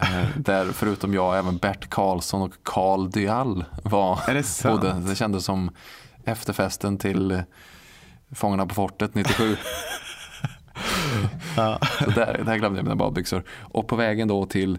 Eh, 0.00 0.24
Där 0.36 0.64
förutom 0.72 1.14
jag 1.14 1.38
även 1.38 1.56
Bert 1.56 1.90
Karlsson 1.90 2.42
och 2.42 2.52
Carl 2.62 3.10
Dyall 3.10 3.64
var. 3.82 4.20
Är 4.28 4.34
det 4.34 4.42
sant? 4.42 4.80
bodde. 4.80 4.94
Det 5.08 5.14
kändes 5.14 5.44
som 5.44 5.70
efterfesten 6.24 6.98
till 6.98 7.42
Fångarna 8.34 8.66
på 8.66 8.74
fortet 8.74 9.14
97. 9.14 9.56
Ja. 11.56 11.78
Så 12.04 12.10
där, 12.10 12.42
där 12.46 12.56
glömde 12.56 12.78
jag 12.78 12.84
mina 12.84 12.96
badbyxor. 12.96 13.44
Och 13.60 13.88
på 13.88 13.96
vägen 13.96 14.28
då 14.28 14.46
till 14.46 14.78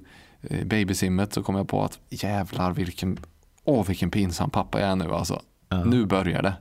babysimmet 0.65 1.33
så 1.33 1.43
kom 1.43 1.55
jag 1.55 1.67
på 1.67 1.83
att 1.83 2.00
jävlar 2.09 2.71
vilken, 2.71 3.17
åh 3.63 3.85
vilken 3.88 4.12
pinsam 4.12 4.50
pappa 4.50 4.79
jag 4.79 4.89
är 4.89 4.95
nu 4.95 5.12
alltså. 5.13 5.41
Ja. 5.69 5.83
Nu 5.83 6.05
börjar 6.05 6.41
det. 6.41 6.53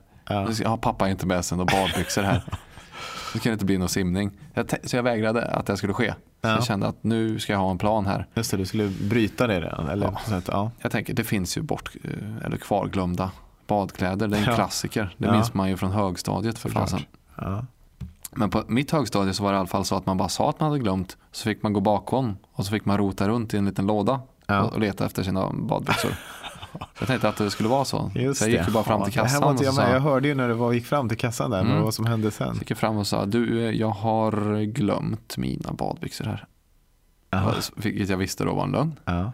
Ska- 0.53 0.63
Ja, 0.63 0.77
pappa 0.77 1.07
är 1.07 1.11
inte 1.11 1.27
med 1.27 1.45
sig 1.45 1.57
och 1.59 1.65
badbyxor 1.67 2.21
här. 2.23 2.43
Nu 3.33 3.39
kan 3.39 3.49
det 3.49 3.53
inte 3.53 3.65
bli 3.65 3.77
någon 3.77 3.89
simning. 3.89 4.31
Så 4.83 4.95
jag 4.95 5.03
vägrade 5.03 5.45
att 5.45 5.65
det 5.65 5.77
skulle 5.77 5.93
ske. 5.93 6.11
Så 6.11 6.17
Ja. 6.41 6.49
jag 6.49 6.63
kände 6.65 6.87
att 6.87 7.03
nu 7.03 7.39
ska 7.39 7.53
jag 7.53 7.59
ha 7.59 7.71
en 7.71 7.77
plan 7.77 8.05
här. 8.05 8.27
Just 8.33 8.51
det, 8.51 8.57
du 8.57 8.65
skulle 8.65 8.87
bryta 8.87 9.47
det 9.47 9.61
redan. 9.61 9.87
Eller 9.89 10.05
Ja. 10.05 10.19
sätt, 10.29 10.49
ja. 10.51 10.71
Jag 10.81 10.91
tänker, 10.91 11.13
det 11.13 11.23
finns 11.23 11.57
ju 11.57 11.61
bort, 11.61 11.91
eh, 12.03 12.45
eller 12.45 12.57
kvarglömda 12.57 13.31
badkläder. 13.67 14.27
Det 14.27 14.37
är 14.37 14.41
en 14.41 14.45
Ja. 14.47 14.55
klassiker. 14.55 15.15
Det 15.17 15.31
minns 15.31 15.53
man 15.53 15.69
ju 15.69 15.77
från 15.77 15.91
högstadiet 15.91 16.57
för 16.59 16.69
fasen. 16.69 16.99
Ja. 17.35 17.65
Men 18.35 18.49
på 18.49 18.63
mitt 18.67 18.91
högstadie 18.91 19.33
så 19.33 19.43
var 19.43 19.51
det 19.51 19.55
i 19.55 19.59
alla 19.59 19.67
fall 19.67 19.85
så 19.85 19.95
att 19.95 20.05
man 20.05 20.17
bara 20.17 20.29
sa 20.29 20.49
att 20.49 20.59
man 20.59 20.69
hade 20.69 20.79
glömt. 20.83 21.17
Så 21.31 21.43
fick 21.43 21.63
man 21.63 21.73
gå 21.73 21.79
bakom 21.79 22.37
och 22.53 22.65
så 22.65 22.71
fick 22.71 22.85
man 22.85 22.97
rota 22.97 23.27
runt 23.27 23.53
i 23.53 23.57
en 23.57 23.65
liten 23.65 23.85
låda 23.87 24.21
Ja. 24.47 24.61
och, 24.63 24.79
leta 24.79 25.05
efter 25.05 25.23
sina 25.23 25.49
badbyxor. 25.53 26.11
Jag 26.99 27.07
tänkte 27.07 27.29
att 27.29 27.37
det 27.37 27.51
skulle 27.51 27.69
vara 27.69 27.85
så. 27.85 28.11
Just 28.15 28.39
så 28.39 28.45
jag 28.45 28.51
gick 28.51 28.59
det. 28.61 28.67
ju 28.67 28.73
bara 28.73 28.83
fram 28.83 29.03
till 29.03 29.13
Ja, 29.15 29.23
det 29.23 29.29
här 29.29 29.35
kassan 29.39 29.51
inte 29.51 29.63
så 29.63 29.81
jag, 29.81 29.87
med. 29.87 29.95
jag 29.95 30.01
hörde 30.01 30.27
ju 30.27 30.35
när 30.35 30.47
du 30.47 30.53
var, 30.53 30.73
gick 30.73 30.85
fram 30.85 31.09
till 31.09 31.17
kassan 31.17 31.51
där, 31.51 31.63
men 31.63 31.71
Mm. 31.71 31.83
vad 31.83 31.93
som 31.93 32.05
hände 32.05 32.31
sen. 32.31 32.55
gick 32.55 32.71
jag 32.71 32.77
fram 32.77 32.97
och 32.97 33.07
sa, 33.07 33.25
du 33.25 33.71
jag 33.71 33.89
har 33.89 34.61
glömt 34.65 35.37
mina 35.37 35.73
badbyxor 35.73 36.25
här. 36.25 36.45
Ja. 37.29 37.53
Vilket 37.75 38.09
jag 38.09 38.17
visste 38.17 38.43
då 38.43 38.53
var 38.53 38.63
en 38.63 38.71
lögn. 38.71 38.99
Ja. 39.05 39.31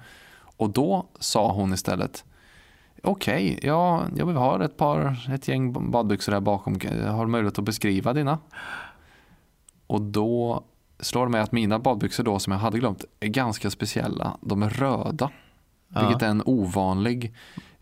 Och 0.57 0.69
då 0.69 1.05
sa 1.19 1.51
hon 1.51 1.73
istället, 1.73 2.23
okej, 3.03 3.59
ja, 3.63 4.03
jag 4.15 4.25
vill 4.25 4.35
ha 4.35 4.65
ett 4.65 4.77
par, 4.77 5.29
ett 5.33 5.47
gäng 5.47 5.91
badbyxor 5.91 6.31
här 6.33 6.39
bakom. 6.39 6.79
Har 7.07 7.25
möjlighet 7.27 7.59
att 7.59 7.65
beskriva 7.65 8.13
dina. 8.13 8.37
Och 9.89 10.01
då 10.01 10.63
slår 10.99 11.25
det 11.25 11.31
mig 11.31 11.41
att 11.41 11.51
mina 11.51 11.79
badbyxor 11.79 12.23
då 12.23 12.39
som 12.39 12.53
jag 12.53 12.59
hade 12.59 12.79
glömt 12.79 13.03
är 13.19 13.27
ganska 13.27 13.69
speciella. 13.69 14.37
De 14.41 14.63
är 14.63 14.69
röda, 14.69 15.29
Ja. 15.93 15.99
vilket 16.07 16.21
är 16.21 16.27
en 16.27 16.43
ovanlig 16.45 17.33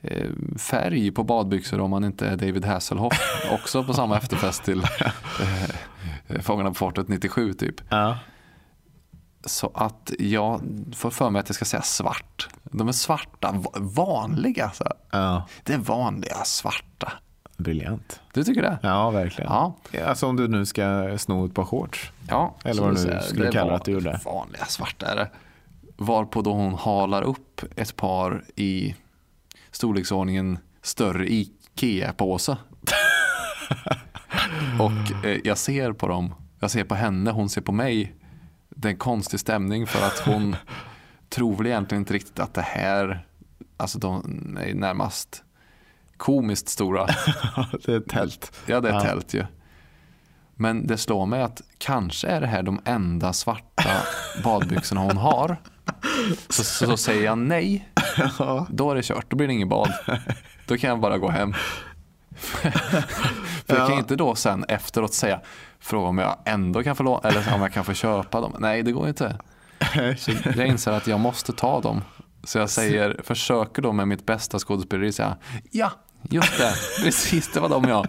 eh, 0.02 0.30
färg 0.58 1.12
på 1.12 1.24
badbyxor 1.24 1.80
om 1.80 1.90
man 1.90 2.04
inte 2.04 2.28
är 2.28 2.38
David 2.38 2.66
Hasselhoff. 2.66 3.14
Också 3.52 3.84
på 3.84 3.94
samma 3.94 4.18
efterfest 4.18 4.64
till 4.64 4.84
eh, 6.28 6.42
Fångarna 6.42 6.70
på 6.70 6.76
fortet 6.76 7.08
97 7.08 7.54
typ. 7.54 7.76
Ja. 7.90 8.18
Så 9.46 9.72
att 9.74 10.12
jag 10.20 10.62
får 10.96 11.10
för 11.10 11.30
mig 11.30 11.40
att 11.40 11.50
jag 11.50 11.56
ska 11.56 11.66
säga 11.66 11.82
svart. 11.82 12.48
De 12.64 12.88
är 12.88 12.92
svarta, 12.92 13.52
va- 13.52 13.72
vanliga. 13.76 14.72
Så 14.72 14.84
ja. 15.12 15.48
Det 15.64 15.74
är 15.74 15.78
vanliga 15.78 16.44
svarta. 16.46 17.14
Briljant. 17.58 18.22
Du 18.34 18.44
tycker 18.44 18.62
det? 18.62 18.80
Ja, 18.84 19.12
verkligen. 19.12 19.52
Ja. 19.52 19.76
Alltså 20.06 20.28
om 20.28 20.36
du 20.36 20.48
nu 20.48 20.66
ska 20.66 21.18
sno 21.18 21.46
ett 21.46 21.54
par 21.54 21.66
shorts. 21.66 22.12
ja 22.30 22.56
Eller 22.64 22.82
vad 22.82 22.92
du 22.92 22.98
säger, 22.98 23.20
skulle 23.20 23.46
det 23.46 23.52
kalla 23.52 23.74
att 23.76 23.86
du 23.86 23.92
gjorde. 23.92 24.20
Vanliga 24.26 24.66
svarta 24.66 25.06
är 25.06 25.16
det. 25.16 25.30
Varpå 25.98 26.42
då 26.42 26.54
hon 26.54 26.74
halar 26.74 27.22
upp 27.22 27.62
ett 27.76 27.96
par 27.96 28.44
i 28.56 28.96
storleksordningen 29.72 30.60
större 30.82 31.28
Ikea-påse. 31.28 32.58
Och 34.80 35.26
eh, 35.26 35.40
jag 35.44 35.58
ser 35.58 35.94
på 35.94 36.08
dem, 36.08 36.34
jag 36.60 36.72
ser 36.72 36.84
på 36.84 36.96
henne, 36.96 37.32
hon 37.32 37.50
ser 37.50 37.62
på 37.62 37.72
mig. 37.72 38.16
Det 38.70 38.88
är 38.88 38.92
en 38.92 38.98
konstig 38.98 39.40
stämning 39.40 39.88
för 39.88 40.06
att 40.08 40.20
hon 40.20 40.56
tror 41.30 41.56
väl 41.56 41.68
egentligen 41.68 42.02
inte 42.02 42.14
riktigt 42.14 42.40
att 42.40 42.54
det 42.54 42.62
här, 42.62 43.26
alltså 43.78 44.00
de 44.00 44.58
är 44.62 44.74
närmast 44.74 45.44
komiskt 46.18 46.70
stora. 46.70 47.06
det 47.86 47.92
är 47.94 47.98
ett 47.98 48.10
tält. 48.10 48.52
Ja, 48.66 48.82
det 48.82 48.90
är 48.90 48.94
Ja. 48.94 49.02
tält 49.02 49.34
ju. 49.34 49.46
Men 50.56 50.88
det 50.88 50.98
slår 50.98 51.26
mig 51.26 51.42
att 51.42 51.62
kanske 51.78 52.28
är 52.28 52.42
det 52.42 52.48
här 52.48 52.64
de 52.64 52.82
enda 52.86 53.34
svarta 53.34 53.90
badbyxorna 54.44 55.02
hon 55.02 55.18
har. 55.18 55.58
Så, 56.50 56.64
så, 56.64 56.86
så 56.86 56.98
säger 56.98 57.26
jag 57.26 57.38
nej, 57.38 57.90
Ja. 58.40 58.68
då 58.70 58.92
är 58.92 58.96
det 58.96 59.04
kört. 59.06 59.26
Då 59.32 59.38
blir 59.38 59.48
det 59.48 59.54
ingen 59.54 59.70
bad. 59.70 59.94
Då 60.68 60.78
kan 60.78 60.90
jag 60.90 61.00
bara 61.00 61.18
gå 61.18 61.30
hem. 61.30 61.54
För 63.66 63.76
jag 63.78 63.88
kan 63.90 63.98
inte 63.98 64.16
då 64.16 64.36
sen 64.36 64.66
efteråt 64.68 65.14
säga, 65.14 65.42
fråga 65.80 66.08
om 66.08 66.18
jag 66.18 66.38
ändå 66.46 66.84
kan 66.84 66.96
få 66.96 67.04
låna, 67.04 67.30
eller 67.30 67.54
om 67.56 67.62
jag 67.62 67.74
kan 67.74 67.86
få 67.86 67.94
köpa 67.94 68.42
dem. 68.42 68.56
Nej, 68.60 68.84
det 68.84 68.92
går 68.92 69.08
inte. 69.08 69.38
Så 70.18 70.32
jag 70.56 70.68
inser 70.68 70.92
att 70.92 71.08
jag 71.08 71.20
måste 71.20 71.54
ta 71.54 71.82
dem. 71.82 72.02
Så 72.44 72.58
jag 72.58 72.70
säger, 72.70 73.22
försöker 73.24 73.82
då 73.82 73.92
med 73.94 74.08
mitt 74.08 74.26
bästa 74.26 74.60
skådespeleri 74.60 75.12
säga, 75.12 75.38
ja, 75.72 75.92
just 76.22 76.58
det, 76.58 76.74
precis 77.04 77.52
det 77.54 77.60
var 77.60 77.70
de 77.70 77.84
jag. 77.84 78.08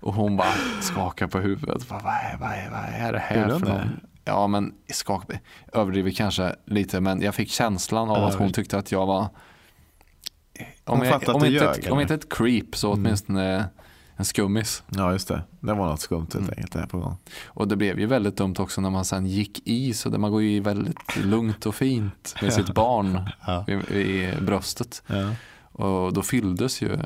Och 0.00 0.14
hon 0.14 0.36
bara 0.36 0.52
skakar 0.80 1.26
på 1.26 1.38
huvudet. 1.38 1.88
Bara, 1.88 2.00
vad, 2.00 2.12
är, 2.12 2.36
vad, 2.40 2.50
är, 2.50 2.70
vad 2.70 3.08
är 3.08 3.12
det 3.12 3.18
här 3.18 3.48
för 3.58 3.66
någon? 3.66 4.00
Ja, 4.24 4.46
men 4.46 4.74
skak, 4.92 5.24
överdriver 5.72 6.10
kanske 6.10 6.54
lite, 6.66 7.00
men 7.00 7.22
jag 7.22 7.34
fick 7.34 7.50
känslan 7.50 8.10
av 8.10 8.24
att 8.24 8.34
hon 8.34 8.52
tyckte 8.52 8.78
att 8.78 8.92
jag 8.92 9.06
var 9.06 9.28
om, 10.84 10.98
Hon 10.98 11.06
jag, 11.08 11.28
om, 11.28 11.34
inte 11.36 11.48
ljög, 11.48 11.78
ett, 11.78 11.90
om 11.90 12.00
inte 12.00 12.14
ett 12.14 12.28
creep 12.34 12.76
så 12.76 12.92
åtminstone 12.92 13.64
en 14.16 14.24
skummis. 14.24 14.82
ja, 14.88 15.12
just 15.12 15.28
det. 15.28 15.42
Det 15.60 15.74
var 15.74 15.86
något 15.86 16.00
skumt 16.00 16.20
helt 16.20 16.34
Mm. 16.34 16.48
enkelt 16.50 16.72
där 16.72 16.86
på 16.86 16.98
gång. 16.98 17.16
Och 17.44 17.68
det 17.68 17.76
blev 17.76 18.00
ju 18.00 18.06
väldigt 18.06 18.36
dumt 18.36 18.54
också 18.58 18.80
när 18.80 18.90
man 18.90 19.04
sen 19.04 19.26
gick 19.26 19.68
i 19.68 19.94
så 19.94 20.08
där 20.08 20.18
man 20.18 20.30
går 20.30 20.42
ju 20.42 20.60
väldigt 20.60 21.16
lugnt 21.16 21.66
och 21.66 21.74
fint 21.74 22.34
med 22.42 22.52
sitt 22.52 22.70
barn 22.74 23.30
Ja. 23.46 23.64
vid, 23.66 23.78
vid 23.88 24.44
bröstet. 24.44 25.02
Ja. 25.06 25.30
Och 25.82 26.12
då 26.12 26.22
fylldes 26.22 26.82
ju 26.82 26.98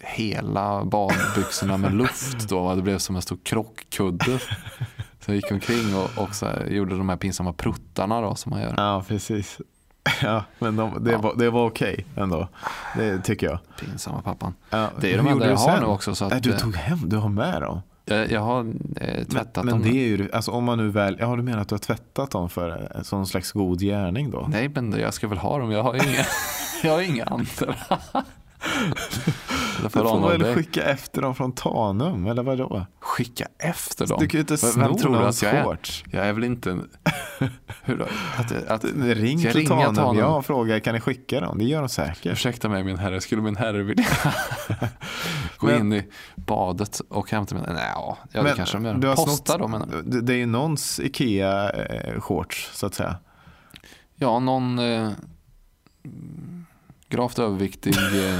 hela 0.00 0.84
badbyxorna 0.84 1.76
med 1.76 1.94
luft 1.94 2.48
då. 2.48 2.74
Det 2.74 2.82
blev 2.82 2.98
som 2.98 3.16
en 3.16 3.22
stor 3.22 3.38
krockkudde. 3.42 4.38
Så 5.20 5.30
jag 5.30 5.36
gick 5.36 5.50
omkring 5.52 5.94
och, 5.96 6.22
och 6.24 6.30
gjorde 6.72 6.96
de 6.96 7.08
här 7.08 7.16
pinsamma 7.16 7.52
pruttarna 7.52 8.20
då 8.20 8.34
som 8.34 8.50
man 8.50 8.60
gör. 8.60 8.74
ja, 8.76 9.04
precis. 9.08 9.58
Ja, 10.22 10.44
men 10.58 10.76
de, 10.76 11.04
det, 11.04 11.10
Ja. 11.12 11.18
Var, 11.18 11.34
det 11.36 11.50
var 11.50 11.66
okej 11.66 12.06
ändå. 12.16 12.48
Det 12.96 13.18
tycker 13.22 13.46
jag. 13.46 13.58
Pinsamma 13.80 14.22
pappan. 14.22 14.54
Ja, 14.70 14.90
Det 15.00 15.12
är 15.12 15.16
de 15.16 15.26
enda 15.26 15.48
jag 15.50 15.56
har 15.56 15.72
sen? 15.74 15.82
nu 15.82 15.86
också. 15.88 16.14
Så 16.14 16.24
att, 16.24 16.42
du 16.42 16.52
eh, 16.52 16.58
tog 16.58 16.76
hem, 16.76 16.98
du 17.08 17.16
har 17.16 17.28
med 17.28 17.62
dem. 17.62 17.80
jag, 18.04 18.30
jag 18.30 18.40
har 18.40 18.60
eh, 18.96 19.24
tvättat 19.24 19.64
men, 19.64 19.66
men 19.66 19.82
dem. 19.82 19.82
det 19.82 19.98
är 19.98 20.06
ju, 20.06 20.30
alltså 20.32 20.50
om 20.50 20.64
man 20.64 20.78
nu 20.78 20.88
väl, 20.88 21.16
ja 21.20 21.36
du 21.36 21.42
menar 21.42 21.60
att 21.60 21.68
du 21.68 21.74
har 21.74 21.80
tvättat 21.80 22.30
dem 22.30 22.48
för 22.50 22.92
en 23.14 23.26
slags 23.26 23.52
god 23.52 23.80
gärning 23.80 24.30
då? 24.30 24.46
Nej, 24.50 24.68
men 24.68 24.92
jag 25.00 25.14
ska 25.14 25.28
väl 25.28 25.38
ha 25.38 25.58
dem. 25.58 25.70
Jag 25.70 25.82
har 25.82 25.94
inga, 25.94 26.24
jag 26.88 26.92
har 26.92 27.00
inga 27.02 27.24
andra. 27.24 27.74
Du 29.82 29.88
får 29.90 30.28
väl 30.28 30.40
dig. 30.40 30.54
skicka 30.54 30.82
efter 30.82 31.22
dem 31.22 31.34
från 31.34 31.52
Tanum, 31.52 32.26
eller 32.26 32.42
vadå? 32.42 32.86
Skicka 33.00 33.46
efter 33.58 34.06
dem. 34.06 34.18
Du 34.20 34.28
kan 34.28 34.38
ju 34.38 34.40
inte 34.40 34.56
sno 34.58 34.82
Vem 34.82 34.96
tror 34.96 35.12
du 35.18 35.18
att 35.26 35.42
jag 35.42 35.52
är? 35.54 35.64
shorts. 35.64 36.04
Jag 36.10 36.26
är 36.26 36.32
väl 36.32 36.44
inte 36.44 36.70
en... 36.70 36.90
Hur 37.82 37.96
då? 37.96 38.06
Att, 38.36 38.66
att, 38.68 38.84
Ring 38.94 39.40
jag 39.40 39.52
till 39.52 39.68
Tanum, 39.68 39.94
Tanum? 39.94 40.18
ja, 40.18 40.26
och 40.26 40.46
fråga 40.46 40.80
kan 40.80 40.94
ni 40.94 41.00
skicka 41.00 41.40
dem? 41.40 41.58
Det 41.58 41.64
gör 41.64 41.80
de 41.80 41.88
säkert. 41.88 42.32
ursäkta 42.32 42.68
mig 42.68 42.84
min 42.84 42.98
herre, 42.98 43.20
skulle 43.20 43.42
min 43.42 43.56
herre 43.56 43.82
vilja 43.82 44.06
gå 45.56 45.66
Men- 45.66 45.80
in 45.80 45.92
i 45.92 46.04
badet 46.36 47.00
och 47.08 47.30
hämta 47.30 47.54
mina... 47.54 47.72
Nej, 47.72 47.90
ja, 47.94 48.18
det 48.32 48.42
Men 48.42 48.56
kanske 48.56 48.78
de 48.78 48.82
du 49.00 49.06
gör. 49.06 49.16
har 49.16 49.24
Posta 49.24 49.58
snott- 49.58 49.88
jag. 49.92 50.04
Det, 50.12 50.20
det 50.20 50.32
är 50.34 50.38
ju 50.38 50.46
någons 50.46 51.00
Ikea-shorts 51.00 52.70
så 52.72 52.86
att 52.86 52.94
säga. 52.94 53.16
Ja, 54.16 54.38
någon 54.38 54.78
eh, 54.78 55.10
gravt 57.10 57.38
överviktig 57.38 57.94
eh, 57.96 58.38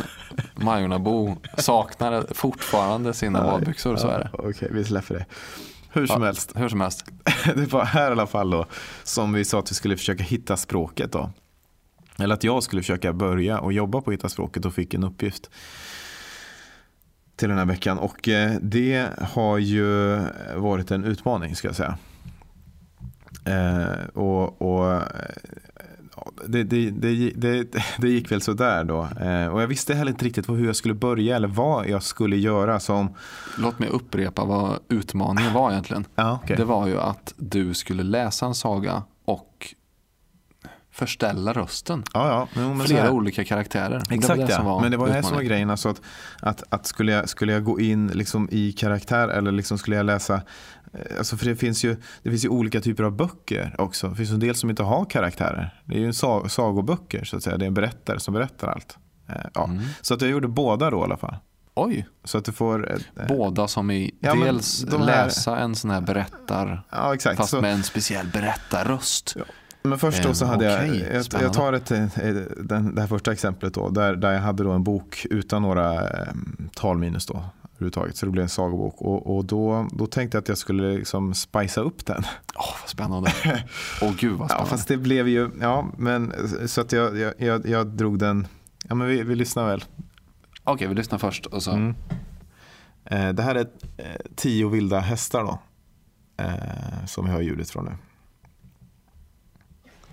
Majornabo 0.55 1.37
saknar 1.59 2.27
fortfarande 2.35 3.15
sina 3.15 3.43
badbyxor, 3.43 3.97
så 3.97 4.09
är 4.09 4.19
det. 4.19 4.31
Okej, 4.33 4.69
vi 4.73 4.85
släpper 4.85 5.15
det. 5.15 5.27
Hur 5.93 6.07
som 6.07 6.21
Ja. 6.23 6.27
helst, 6.27 6.53
Hur 6.55 6.69
som 6.69 6.81
helst. 6.81 7.05
det 7.57 7.73
var 7.73 7.85
här 7.85 8.09
i 8.09 8.13
alla 8.13 8.27
fall 8.27 8.51
då 8.51 8.67
som 9.05 9.33
vi 9.33 9.45
sa 9.45 9.59
att 9.59 9.71
vi 9.71 9.75
skulle 9.75 9.97
försöka 9.97 10.23
hitta 10.23 10.57
språket 10.57 11.13
då. 11.13 11.31
Eller 12.19 12.35
att 12.35 12.45
jag 12.45 12.63
skulle 12.63 12.83
försöka 12.83 13.13
börja 13.13 13.59
och 13.59 13.73
jobba 13.73 14.01
på 14.01 14.11
att 14.11 14.15
hitta 14.15 14.29
språket 14.29 14.65
och 14.65 14.75
fick 14.75 14.95
en 14.95 15.05
uppgift 15.05 15.51
till 17.37 17.49
den 17.49 17.59
här 17.59 17.65
veckan. 17.65 17.99
Och 17.99 18.29
eh, 18.29 18.53
det 18.63 19.07
har 19.33 19.59
ju 19.59 20.19
varit 20.57 20.91
en 20.91 21.05
utmaning 21.05 21.57
ska 21.57 21.69
jag 21.69 21.77
säga. 21.77 21.99
Eh, 23.45 24.07
och, 24.15 24.63
och 24.63 24.85
ja, 24.85 25.03
det, 26.47 26.65
det, 26.65 26.91
det, 26.91 27.65
det, 27.99 28.09
gick 28.09 28.33
väl 28.33 28.43
sådär 28.43 28.85
då. 28.85 29.09
Eh, 29.21 29.47
och 29.47 29.63
jag 29.63 29.67
visste 29.67 29.95
heller 29.95 30.11
inte 30.11 30.25
riktigt 30.25 30.49
hur 30.49 30.67
jag 30.67 30.77
skulle 30.77 30.95
börja 30.95 31.37
eller 31.37 31.49
vad 31.49 31.89
jag 31.89 32.03
skulle 32.03 32.37
göra 32.37 32.81
som... 32.81 33.15
Låt 33.59 33.79
mig 33.79 33.89
upprepa 33.89 34.45
vad 34.45 34.79
utmaningen 34.89 35.53
var 35.53 35.71
egentligen. 35.71 36.07
Ja, 36.15 36.41
okej. 36.43 36.57
Det 36.57 36.65
var 36.65 36.87
ju 36.87 37.01
att 37.01 37.35
du 37.37 37.75
skulle 37.75 38.03
läsa 38.03 38.47
en 38.47 38.55
saga 38.55 39.03
och 39.25 39.75
förställa 40.93 41.53
rösten. 41.53 42.05
Ja, 42.15 42.29
ja. 42.29 42.63
Jo, 42.63 42.81
Flera 42.85 43.03
här- 43.03 43.11
olika 43.11 43.45
karaktärer. 43.45 44.03
Exakt 44.11 44.47
det 44.47 44.53
ja. 44.53 44.81
Men 44.81 44.91
det 44.91 44.97
var 44.97 45.07
det 45.07 45.13
här 45.13 45.23
som 45.23 45.35
var 45.35 45.43
grejen. 45.43 45.71
Alltså 45.71 45.89
att, 45.89 46.01
att, 46.41 46.63
att 46.69 46.87
skulle, 46.87 47.13
jag, 47.13 47.29
skulle 47.29 47.53
jag 47.53 47.65
gå 47.65 47.81
in 47.81 48.07
liksom 48.09 48.49
i 48.53 48.73
karaktär 48.73 49.29
eller 49.29 49.53
liksom 49.53 49.79
skulle 49.79 49.97
jag 49.97 50.07
läsa 50.07 50.43
Alltså 51.19 51.37
för 51.37 51.47
det 51.47 51.57
finns, 51.57 51.85
ju, 51.85 51.97
det 52.23 52.31
finns 52.31 52.45
ju 52.45 52.49
olika 52.49 52.81
typer 52.81 53.03
av 53.05 53.13
böcker 53.17 53.75
också. 53.79 54.09
Det 54.09 54.15
finns 54.17 54.31
en 54.31 54.41
del 54.41 54.55
som 54.55 54.71
inte 54.71 54.83
har 54.83 55.05
karaktärer. 55.05 55.81
Det 55.85 55.95
är 55.95 55.99
ju 55.99 56.13
sa- 56.13 56.49
sagoböcker 56.49 57.25
så 57.25 57.37
att 57.37 57.43
säga. 57.43 57.57
Det 57.57 57.65
är 57.65 57.67
en 57.67 57.75
berättare 57.75 58.21
som 58.21 58.35
berättar 58.35 58.69
allt. 58.69 58.99
Eh, 59.29 59.35
Ja. 59.55 59.65
Mm. 59.65 59.83
Så 60.01 60.15
att 60.15 60.21
jag 60.23 60.31
gjorde 60.31 60.49
båda 60.49 60.91
då 60.91 60.99
i 61.01 61.03
alla 61.03 61.17
fall. 61.17 61.37
Oj, 61.75 62.07
Så 62.25 62.39
att 62.39 62.45
du 62.45 62.53
får... 62.53 62.93
eh, 62.93 63.27
båda 63.29 63.69
som 63.69 63.91
i 63.91 64.15
Ja, 64.21 64.35
dels 64.35 64.81
de 64.83 65.01
här- 65.01 65.07
läsa 65.07 65.59
en 65.59 65.75
sån 65.75 65.91
här 65.91 66.01
berättar 66.01 66.83
Ja 66.91 67.15
exakt. 67.15 67.37
fast 67.37 67.51
Så, 67.51 67.61
med 67.61 67.73
en 67.73 67.83
speciell 67.83 68.27
berättarröst. 68.33 69.37
men 69.83 69.99
först 69.99 70.23
då 70.23 70.35
så 70.35 70.45
Eh, 70.45 70.51
hade 70.51 70.65
jag, 70.65 70.87
jag, 70.87 71.43
jag 71.43 71.53
tar 71.53 71.73
ett, 71.73 71.91
eh, 71.91 72.05
den, 72.57 72.95
det 72.95 73.01
här 73.01 73.09
första 73.09 73.33
exemplet 73.33 73.75
då. 73.75 73.89
Där, 73.89 74.17
där 74.17 74.33
jag 74.33 74.41
hade 74.41 74.63
då 74.65 74.71
en 74.71 74.85
bok 74.85 75.27
utan 75.31 75.63
några 75.63 75.95
eh, 76.09 76.27
talminus 76.75 77.27
då. 77.27 77.45
Överhuvudtaget. 77.81 78.17
Så 78.17 78.27
det 78.27 78.33
blev 78.33 78.43
en 78.43 78.49
sagobok. 78.49 79.03
Och, 79.03 79.37
och 79.37 79.45
då, 79.45 79.89
då 79.93 80.07
tänkte 80.07 80.37
jag 80.37 80.43
att 80.43 80.49
jag 80.49 80.59
skulle 80.59 80.95
liksom 80.95 81.35
spicea 81.35 81.83
upp 81.85 82.07
den. 82.07 82.23
Åh, 82.57 82.75
vad 82.81 82.89
spännande. 82.89 83.33
Åh, 84.03 84.13
gud 84.19 84.33
vad 84.33 84.45
Ja, 84.45 84.49
spännande. 84.49 84.71
fast 84.71 84.89
det 84.89 84.97
blev 84.97 85.29
ju, 85.29 85.51
ja 85.61 85.87
men 85.99 86.33
så 86.69 86.81
att 86.81 86.93
jag, 86.93 87.19
jag, 87.19 87.35
jag, 87.39 87.67
jag 87.67 87.87
drog 87.87 88.19
den, 88.19 88.47
ja 88.89 88.95
men 88.95 89.07
vi, 89.07 89.23
vi 89.23 89.35
lyssnar 89.35 89.67
väl. 89.67 89.85
Okej, 90.65 90.89
vi 90.89 90.95
lyssnar 90.95 91.19
först. 91.19 91.47
Och 91.47 91.63
så. 91.63 91.71
Mm. 91.71 91.95
Eh, 93.05 93.29
det 93.29 93.43
här 93.43 93.55
är 93.55 93.67
eh, 93.97 94.05
tio 94.37 94.69
vilda 94.69 94.99
hästar 95.01 95.43
då. 95.45 95.59
Eh, 96.45 97.05
som 97.07 97.27
jag 97.27 97.33
hör 97.33 97.41
ljudet 97.41 97.71
från 97.71 97.85
nu. 97.85 97.93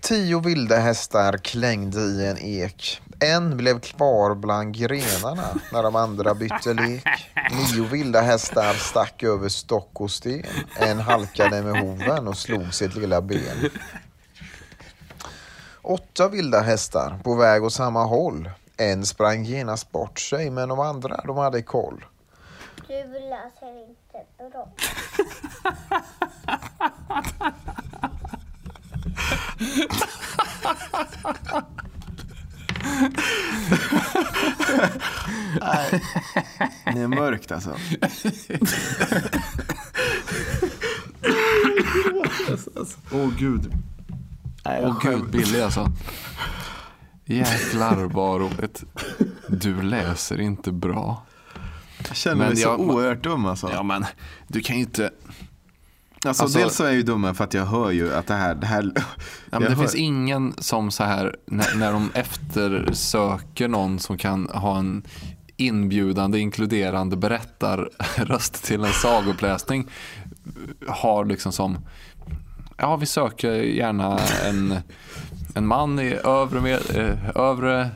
Tio 0.01 0.39
vilda 0.39 0.77
hästar 0.77 1.37
klängde 1.37 1.99
i 1.99 2.27
en 2.27 2.37
ek. 2.37 3.01
En 3.19 3.57
blev 3.57 3.79
kvar 3.79 4.35
bland 4.35 4.73
grenarna 4.75 5.47
när 5.71 5.83
de 5.83 5.95
andra 5.95 6.33
bytte 6.33 6.73
lek. 6.73 7.07
Nio 7.51 7.83
vilda 7.83 8.21
hästar 8.21 8.73
stack 8.73 9.23
över 9.23 9.49
stock 9.49 10.01
och 10.01 10.11
sten. 10.11 10.45
En 10.79 10.99
halkade 10.99 11.61
med 11.61 11.81
hoven 11.81 12.27
och 12.27 12.37
slog 12.37 12.73
sitt 12.73 12.95
lilla 12.95 13.21
ben. 13.21 13.69
Åtta 15.81 16.29
vilda 16.29 16.61
hästar 16.61 17.19
på 17.23 17.35
väg 17.35 17.63
åt 17.63 17.73
samma 17.73 18.03
håll. 18.03 18.49
En 18.77 19.05
sprang 19.05 19.43
genast 19.43 19.91
bort 19.91 20.19
sig, 20.19 20.49
men 20.49 20.69
de 20.69 20.79
andra 20.79 21.21
de 21.27 21.37
hade 21.37 21.61
koll. 21.61 22.05
Du 22.87 23.03
läser 23.03 23.87
inte 23.87 24.25
bra. 24.51 24.67
Det 36.93 36.99
är 37.01 37.07
mörkt 37.07 37.51
alltså. 37.51 37.75
Åh 43.11 43.19
oh, 43.21 43.31
gud. 43.39 43.73
Åh 44.65 44.99
gud, 45.01 45.29
Billy 45.31 45.61
alltså. 45.61 45.91
Jäklar 47.25 47.95
vad 48.05 48.41
roligt. 48.41 48.83
Du 49.47 49.81
läser 49.81 50.41
inte 50.41 50.71
bra. 50.71 51.25
Jag 52.07 52.15
känner 52.15 52.35
Men 52.35 52.47
mig 52.47 52.57
så 52.57 52.69
jag- 52.69 52.79
oerhört 52.79 53.23
dum 53.23 53.45
alltså. 53.45 53.69
Ja 53.73 53.83
men, 53.83 54.05
du 54.47 54.61
kan 54.61 54.75
ju 54.75 54.81
inte... 54.81 55.11
alltså, 56.27 56.43
alltså- 56.43 56.59
dels 56.59 56.75
så 56.75 56.83
är 56.83 56.87
jag 56.87 56.95
ju 56.95 57.03
dum 57.03 57.35
för 57.35 57.43
att 57.43 57.53
jag 57.53 57.65
hör 57.65 57.91
ju 57.91 58.13
att 58.13 58.27
det 58.27 58.33
här... 58.33 58.55
Det, 58.55 58.67
här, 58.67 58.91
Ja, 58.95 59.01
men 59.49 59.61
det 59.61 59.67
hör- 59.69 59.75
finns 59.75 59.95
ingen 59.95 60.53
som 60.57 60.91
så 60.91 61.03
här, 61.03 61.35
när, 61.45 61.75
när 61.75 61.91
de 61.93 62.11
eftersöker 62.13 63.67
någon 63.67 63.99
som 63.99 64.17
kan 64.17 64.49
ha 64.49 64.77
en 64.77 65.03
inbjudande, 65.57 66.39
inkluderande 66.39 67.17
berättarröst 67.17 68.63
till 68.63 68.83
en 68.83 68.93
sagopläsning 68.93 69.87
har 70.87 71.25
liksom 71.25 71.51
som, 71.51 71.77
ja 72.77 72.95
vi 72.95 73.05
söker 73.05 73.51
gärna 73.53 74.19
en, 74.45 74.75
en 75.55 75.67
man 75.67 75.99
i 75.99 76.13
övre, 76.23 76.61
med, 76.61 76.79
eh, 76.95 77.29
övre 77.35 77.89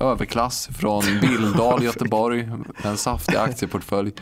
överklass 0.00 0.68
från 0.72 1.02
Billdal, 1.20 1.82
Göteborg, 1.84 2.46
med 2.46 2.86
en 2.86 2.96
saftig 2.96 3.36
aktieportfölj 3.36 4.12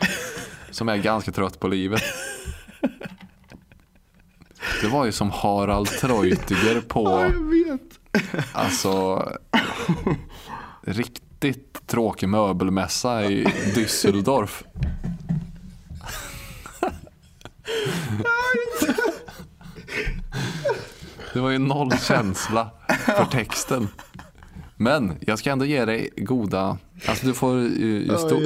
som 0.71 0.89
är 0.89 0.97
ganska 0.97 1.31
trött 1.31 1.59
på 1.59 1.67
livet. 1.67 2.01
Det 4.81 4.87
var 4.87 5.05
ju 5.05 5.11
som 5.11 5.31
Harald 5.31 5.87
Treutiger 5.87 6.81
på 6.81 7.31
alltså 8.53 9.23
riktigt 10.81 11.87
tråkig 11.87 12.29
möbelmässa 12.29 13.25
i 13.25 13.43
Düsseldorf. 13.75 14.63
Det 21.33 21.39
var 21.39 21.49
ju 21.49 21.57
noll 21.57 21.97
känsla 21.97 22.69
för 23.05 23.25
texten. 23.25 23.87
Men 24.75 25.17
jag 25.19 25.39
ska 25.39 25.51
ändå 25.51 25.65
ge 25.65 25.85
dig 25.85 26.09
goda, 26.17 26.77
alltså 27.07 27.25
du 27.25 27.33
får 27.33 27.59
ju, 27.59 28.17
sto, 28.17 28.39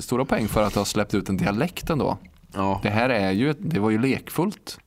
stora 0.00 0.24
poäng 0.24 0.48
för 0.48 0.62
att 0.62 0.72
du 0.72 0.80
har 0.80 0.84
släppt 0.84 1.14
ut 1.14 1.28
en 1.28 1.36
dialekt 1.36 1.90
ändå. 1.90 2.18
Ja. 2.54 2.80
Det 2.82 2.90
här 2.90 3.08
är 3.08 3.30
ju, 3.30 3.54
det 3.58 3.80
var 3.80 3.90
ju 3.90 3.98
lekfullt 3.98 4.78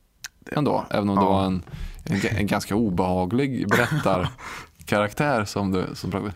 ändå, 0.56 0.86
även 0.90 1.08
om 1.08 1.16
det 1.16 1.22
Ja. 1.22 1.28
var 1.32 1.44
en, 1.44 1.62
en, 2.04 2.20
en 2.36 2.46
ganska 2.46 2.74
obehaglig 2.74 3.68
berättarkaraktär 3.68 5.44
som 5.44 5.72
du, 5.72 5.86
som, 5.94 6.10
Men 6.10 6.32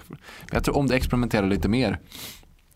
jag 0.52 0.64
tror 0.64 0.76
om 0.76 0.86
du 0.86 0.94
experimenterar 0.94 1.46
lite 1.46 1.68
mer 1.68 1.98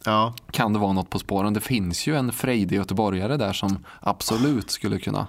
ja. 0.05 0.35
kan 0.51 0.73
det 0.73 0.79
vara 0.79 0.93
något 0.93 1.11
på 1.11 1.19
spåren. 1.19 1.55
Det 1.55 1.61
finns 1.61 2.07
ju 2.07 2.17
en 2.17 2.33
frejdig 2.33 2.77
göteborgare 2.77 3.37
där 3.37 3.53
som 3.53 3.85
absolut 4.01 4.71
skulle 4.71 4.99
kunna. 4.99 5.27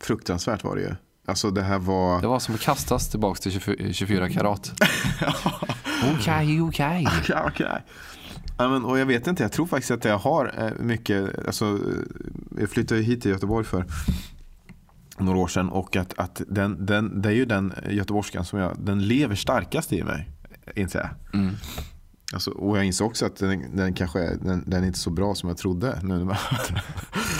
Fruktansvärt 0.00 0.64
var 0.64 0.76
det 0.76 0.82
ju. 0.82 0.94
Alltså 1.26 1.50
det 1.50 1.62
här 1.62 1.78
var... 1.78 2.20
Det 2.20 2.26
var 2.26 2.38
som 2.38 2.54
att 2.54 2.60
kastas 2.60 3.10
tillbaka 3.10 3.40
till 3.40 3.52
24, 3.52 3.92
24 3.92 4.28
karat. 4.28 4.72
Okej, 6.18 6.62
okej. 6.62 7.08
Okej, 7.46 7.82
men, 8.58 8.84
och 8.84 8.98
jag 8.98 9.06
vet 9.06 9.26
inte, 9.26 9.42
jag 9.42 9.52
tror 9.52 9.66
faktiskt 9.66 9.90
att 9.90 10.04
jag 10.04 10.18
har 10.18 10.54
eh, 10.58 10.84
mycket, 10.84 11.46
alltså, 11.46 11.64
eh, 11.64 12.60
jag 12.60 12.70
flyttade 12.70 13.00
hit 13.00 13.22
till 13.22 13.30
Göteborg 13.30 13.64
för 13.66 13.84
några 15.18 15.38
år 15.38 15.48
sedan 15.48 15.68
och 15.68 15.96
att, 15.96 16.18
att 16.18 16.42
den, 16.48 16.86
den, 16.86 17.22
det 17.22 17.28
är 17.28 17.32
ju 17.32 17.44
den 17.44 17.74
göteborgskan 17.90 18.44
som 18.44 18.58
jag, 18.58 18.76
den 18.78 19.06
lever 19.08 19.34
starkast 19.34 19.92
i 19.92 20.02
mig, 20.02 20.30
inser 20.74 20.98
jag. 20.98 21.40
Mm. 21.40 21.54
Alltså, 22.32 22.50
och 22.50 22.78
jag 22.78 22.84
inser 22.84 23.04
också 23.04 23.26
att 23.26 23.36
den, 23.36 23.76
den 23.76 23.94
kanske 23.94 24.20
är, 24.20 24.36
den, 24.36 24.64
den 24.66 24.82
är 24.82 24.86
inte 24.86 24.98
så 24.98 25.10
bra 25.10 25.34
som 25.34 25.48
jag 25.48 25.58
trodde. 25.58 25.98
Nu 26.02 26.18
när 26.18 26.24
man, 26.24 26.36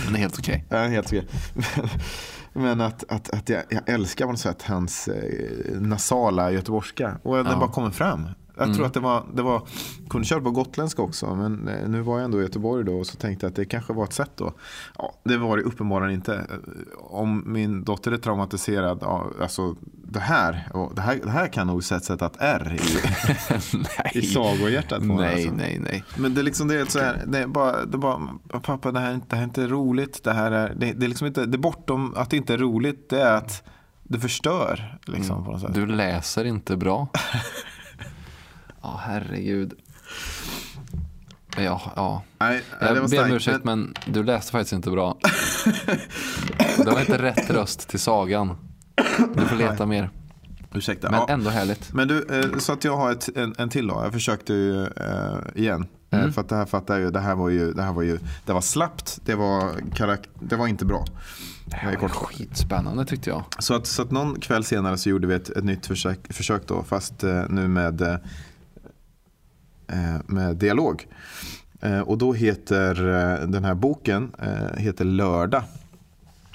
Men 0.07 0.15
helt 0.15 0.39
okej. 0.39 0.65
Ja, 0.69 0.77
helt 0.77 1.11
fel. 1.11 1.25
Men, 2.55 2.63
men 2.63 2.81
att, 2.81 3.05
att, 3.13 3.31
att 3.31 3.49
jag, 3.49 3.63
jag 3.71 3.89
älskar 3.89 4.25
på 4.25 4.31
något 4.31 4.41
sätt 4.41 4.63
hans 4.63 5.09
eh, 5.09 5.81
nasala 5.81 6.51
göteborgska. 6.51 7.19
Och 7.23 7.37
den 7.37 7.47
Ja. 7.47 7.59
bara 7.59 7.71
kommer 7.71 7.91
fram. 7.91 8.29
Jag 8.57 8.65
Mm. 8.65 8.77
tror 8.77 8.87
att 8.87 8.95
det 8.95 9.01
var, 9.01 9.25
det 9.35 9.43
var, 9.43 9.63
kunde 10.11 10.27
köra 10.27 10.41
på 10.41 10.51
gotländska 10.51 11.03
också. 11.03 11.35
Men 11.35 11.69
eh, 11.69 11.89
nu 11.89 12.01
var 12.01 12.17
jag 12.19 12.25
ändå 12.25 12.39
i 12.41 12.43
Göteborg 12.43 12.85
då 12.85 12.99
och 12.99 13.07
så 13.07 13.17
tänkte 13.17 13.47
jag 13.47 13.51
att 13.51 13.57
det 13.57 13.65
kanske 13.65 13.93
var 13.93 14.05
ett 14.05 14.13
sätt 14.13 14.31
då. 14.37 14.53
Ja, 14.99 15.15
det 15.25 15.37
var 15.37 15.57
det 15.57 15.63
uppenbarligen 15.63 16.15
inte. 16.15 16.35
Eh, 16.35 16.45
Om 16.99 17.43
min 17.47 17.85
dotter 17.85 18.13
är 18.13 18.17
traumatiserad, 18.17 18.99
ja, 19.01 19.27
alltså 19.41 19.77
det 20.05 20.21
här, 20.21 20.69
det 20.95 21.01
här, 21.03 21.21
det 21.25 21.31
här 21.31 21.47
kan 21.49 21.67
nog 21.67 21.85
sätta 21.85 22.27
ett 22.27 22.37
R 22.39 22.79
i, 24.15 24.19
i 24.19 24.23
sagohjärtat 24.23 24.99
på 24.99 25.05
Nej, 25.05 25.35
alltså. 25.35 25.57
nej, 25.57 25.81
nej. 25.85 26.05
Men 26.17 26.35
det 26.35 26.41
är 26.41 26.43
liksom 26.43 26.69
det 26.69 26.81
är 26.81 26.85
så 26.85 26.99
här, 26.99 27.23
det 27.27 27.39
är 27.39 27.47
bara, 27.47 27.85
det 27.85 27.97
är 27.97 27.99
bara 27.99 28.21
pappa 28.63 28.93
det 28.93 29.01
här, 29.01 29.21
det 29.29 29.37
här 29.37 29.43
är 29.43 29.47
inte 29.47 29.67
roligt, 29.67 30.25
det 30.25 30.33
här 30.33 30.53
är, 30.53 30.75
det, 30.75 30.93
det 30.93 31.07
är 31.07 31.09
liksom 31.09 31.27
inte, 31.27 31.47
det 31.47 31.57
är 31.57 31.59
bortom 31.59 32.15
att 32.17 32.31
det 32.31 32.37
inte 32.37 32.55
är 32.55 32.59
roligt, 32.59 33.09
det 33.11 33.21
är 33.23 33.37
att 33.37 33.63
det 34.03 34.19
förstör 34.19 34.99
liksom 35.07 35.45
på 35.45 35.51
något 35.53 35.61
sätt. 35.61 35.75
Du 35.75 35.87
läser 35.87 36.45
inte 36.45 36.77
bra. 36.77 37.09
Ja, 38.83 39.01
herregud. 39.05 39.73
Ja, 41.57 41.93
ja. 41.97 42.23
Nej, 42.39 42.63
nej, 42.81 42.95
det 42.95 43.01
var 43.01 43.01
Jag 43.01 43.11
ber 43.11 43.25
om 43.25 43.33
ursäkt 43.37 43.65
Men, 43.65 43.81
men 44.05 44.15
du 44.15 44.23
läste 44.23 44.53
faktiskt 44.53 44.73
inte 44.73 44.91
bra. 44.91 45.19
Det 46.77 46.91
var 46.91 47.01
inte 47.01 47.23
rätt 47.23 47.51
röst 47.51 47.89
till 47.89 48.01
sagan. 48.01 48.57
Du 49.35 49.45
får 49.47 49.57
leta 49.57 49.87
mer. 49.87 50.11
ursäkta. 50.75 51.11
Men 51.11 51.21
ja. 51.21 51.27
ändå 51.29 51.51
härligt. 51.51 51.93
Men 51.93 52.09
du, 52.09 52.27
eh, 52.31 52.59
så 52.59 52.73
att 52.73 52.85
jag 52.85 52.97
har 52.97 53.13
ett, 53.13 53.29
en, 53.37 53.55
en 53.59 53.69
till 53.69 53.87
då. 53.87 54.01
Jag 54.05 54.13
försökte 54.13 54.53
ju 54.53 54.83
eh, 54.87 55.39
igen. 55.55 55.83
Eh, 55.83 56.19
Mm. 56.19 56.33
För 56.33 56.41
att 56.41 56.49
det 56.49 56.57
här 56.57 56.67
fattar 56.67 56.95
jag 56.95 57.03
ju, 57.03 57.11
det 57.11 57.21
här 57.21 57.35
var 57.35 57.49
ju, 57.49 57.73
det 57.73 57.83
här 57.83 57.93
var 57.93 58.03
ju, 58.03 58.19
det 58.47 58.53
var 58.53 58.61
slappt, 58.61 59.19
det 59.25 59.35
var, 59.35 59.71
karak- 59.95 60.29
det 60.41 60.57
var 60.57 60.67
inte 60.67 60.85
bra. 60.85 61.05
Det 61.67 61.77
här 61.77 61.97
var 61.97 62.09
skitspännande 62.09 63.05
tyckte 63.05 63.31
jag. 63.31 63.45
Så 63.59 63.75
att, 63.75 63.87
så 63.87 64.03
att 64.03 64.11
någon 64.11 64.41
kväll 64.41 64.65
senare 64.65 64.97
så 64.99 65.09
gjorde 65.09 65.27
vi 65.27 65.35
ett, 65.35 65.51
ett 65.51 65.65
nytt 65.65 65.87
försök, 65.87 66.33
försök 66.33 66.67
då, 66.69 66.83
fast 66.83 67.25
eh, 67.25 67.43
nu 67.49 67.69
med, 67.69 68.01
eh, 68.03 68.15
med 70.27 70.57
dialog. 70.57 71.07
Eh, 71.81 72.01
och 72.01 72.19
då 72.19 72.33
heter 72.33 73.09
eh, 73.09 73.47
den 73.49 73.65
här 73.65 73.75
boken 73.75 74.33
eh, 74.43 74.79
heter 74.79 75.05
Lördag. 75.05 75.63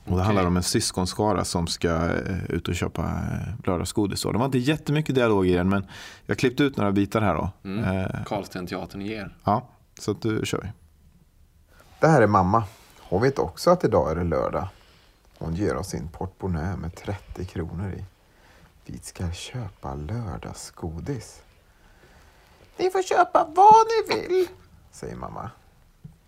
Och 0.05 0.17
det 0.17 0.23
handlar 0.23 0.45
om 0.45 0.57
en 0.57 0.63
syskonskara 0.63 1.45
som 1.45 1.67
ska 1.67 1.89
eh, 1.89 2.43
ut 2.49 2.67
och 2.67 2.75
köpa 2.75 3.01
eh, 3.03 3.53
lördagsgodis. 3.65 4.21
Det 4.21 4.37
var 4.37 4.45
inte 4.45 4.57
jättemycket 4.57 5.15
dialog 5.15 5.47
i 5.47 5.53
den 5.53 5.69
men 5.69 5.85
jag 6.25 6.37
klippte 6.37 6.63
ut 6.63 6.77
några 6.77 6.91
bitar 6.91 7.21
här 7.21 7.33
då. 7.35 7.49
Mm. 7.63 7.83
Eh, 7.83 8.23
Karlsten-teatern 8.25 9.01
ger. 9.01 9.35
ja, 9.43 9.67
så 9.99 10.11
att 10.11 10.21
du 10.21 10.41
kör 10.45 10.61
vi. 10.61 10.69
Det 11.99 12.07
här 12.07 12.21
är 12.21 12.27
mamma. 12.27 12.63
Hon 12.99 13.21
vet 13.21 13.39
också 13.39 13.69
att 13.69 13.83
idag 13.83 14.11
är 14.11 14.15
det 14.15 14.23
lördag. 14.23 14.67
Hon 15.37 15.55
ger 15.55 15.75
oss 15.75 15.87
sin 15.89 16.07
portmonnä 16.07 16.75
med 16.77 16.95
30 16.95 17.45
kronor 17.45 17.93
i. 17.93 18.05
Vi 18.85 18.97
ska 18.97 19.31
köpa 19.31 19.95
lördagsgodis. 19.95 21.41
Ni 22.77 22.89
får 22.89 23.01
köpa 23.03 23.47
vad 23.55 23.85
ni 23.87 24.15
vill, 24.15 24.47
säger 24.91 25.15
mamma. 25.15 25.49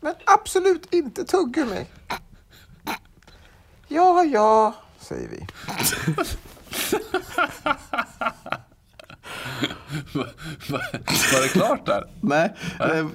Men 0.01 0.15
absolut 0.25 0.93
inte 0.93 1.23
tuggummi. 1.25 1.85
Ja, 3.87 4.23
ja, 4.23 4.73
säger 4.99 5.27
vi. 5.27 5.45
Var 11.33 11.41
det 11.41 11.47
klart 11.47 11.85
där? 11.85 12.07
Nej, 12.21 12.53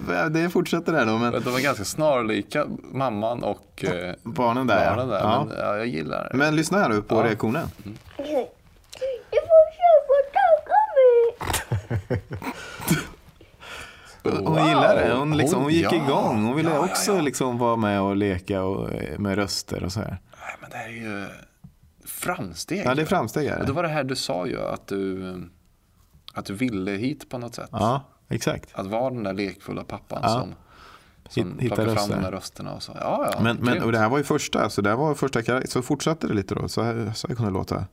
det, 0.09 0.29
det 0.29 0.51
fortsätter 0.51 0.93
där 0.93 1.07
då. 1.07 1.19
Men 1.19 1.33
De 1.33 1.53
var 1.53 1.61
ganska 1.61 1.85
snarlika, 1.85 2.67
mamman 2.83 3.43
och 3.43 3.85
eh, 3.85 4.15
barnen 4.23 4.67
där, 4.67 4.87
barnen 4.91 5.09
där. 5.09 5.19
ja. 5.19 5.45
Men, 5.49 5.57
ja, 5.59 5.77
jag 5.77 5.87
gillar 5.87 6.29
det. 6.33 6.37
Men 6.39 6.57
lyssna 6.57 6.79
här 6.79 6.89
nu 6.89 7.03
på 7.03 7.15
Ja. 7.17 7.25
reaktionen. 7.25 7.69
Du 8.17 9.41
får 9.41 9.65
köpa 9.77 10.15
tuggummi. 10.35 12.21
Hon 14.25 14.45
Wow. 14.45 14.69
gillar 14.69 14.95
det. 14.97 15.15
Hon, 15.15 15.37
liksom, 15.37 15.63
hon 15.63 15.73
gick 15.73 15.85
ja. 15.93 15.95
igång. 15.95 16.45
Hon 16.45 16.57
ville 16.57 16.71
Ja, 16.71 16.77
ja, 16.77 16.85
också 16.85 17.13
ja. 17.15 17.21
Liksom 17.21 17.59
vara 17.59 17.77
med 17.77 18.01
och 18.01 18.17
leka 18.17 18.63
och, 18.63 18.91
med 19.19 19.35
röster 19.35 19.85
och 19.85 19.93
så 19.93 20.01
här. 20.01 20.19
Nej, 20.41 20.57
men 20.61 20.71
det 20.71 20.77
är 20.77 20.89
ju 20.89 21.27
framsteg. 22.07 22.83
Ja, 22.87 22.95
det 22.95 23.03
är 23.03 23.07
framsteg. 23.07 23.47
Är 23.47 23.53
Och 23.55 23.61
det 23.61 23.67
det. 23.67 23.73
var 23.73 23.83
det 23.83 23.89
här 23.89 24.05
du 24.05 24.17
sa 24.17 24.47
ju, 24.47 24.61
att 24.63 24.87
du, 24.87 25.35
att 26.35 26.45
du 26.45 26.55
ville 26.55 26.91
hit 26.91 27.29
på 27.29 27.39
något 27.39 27.55
sätt. 27.55 27.69
Ja, 27.73 28.05
exakt. 28.29 28.69
Att 28.75 28.87
vara 28.87 29.11
den 29.11 29.23
där 29.23 29.33
lekfulla 29.33 29.85
pappan 29.85 30.21
Ja. 30.23 30.29
som, 30.29 30.55
som 31.29 31.53
Hit- 31.53 31.61
hitta 31.63 31.75
plockar 31.75 31.85
fram 31.95 31.97
röster. 31.97 32.17
de 32.17 32.23
där 32.23 32.31
rösterna. 32.33 32.73
Och 32.75 32.83
så. 32.83 32.93
Ja, 33.01 33.29
ja, 33.33 33.39
Men, 33.43 33.57
men, 33.57 33.83
och 33.83 33.93
det 33.93 33.99
här 33.99 34.09
var 34.09 34.19
ju 34.19 34.25
första, 34.25 34.71
så 34.71 34.81
det 34.83 34.89
här 34.91 34.97
var 34.97 35.15
första 35.15 35.43
karaktär. 35.43 35.71
Så 35.71 35.83
fortsatte 35.83 36.27
det 36.27 36.35
lite 36.35 36.55
då, 36.55 36.69
så 36.69 36.83
här, 36.83 37.13
så 37.15 37.29
här 37.29 37.35
kunde 37.35 37.51
det 37.51 37.55
låta. 37.55 37.85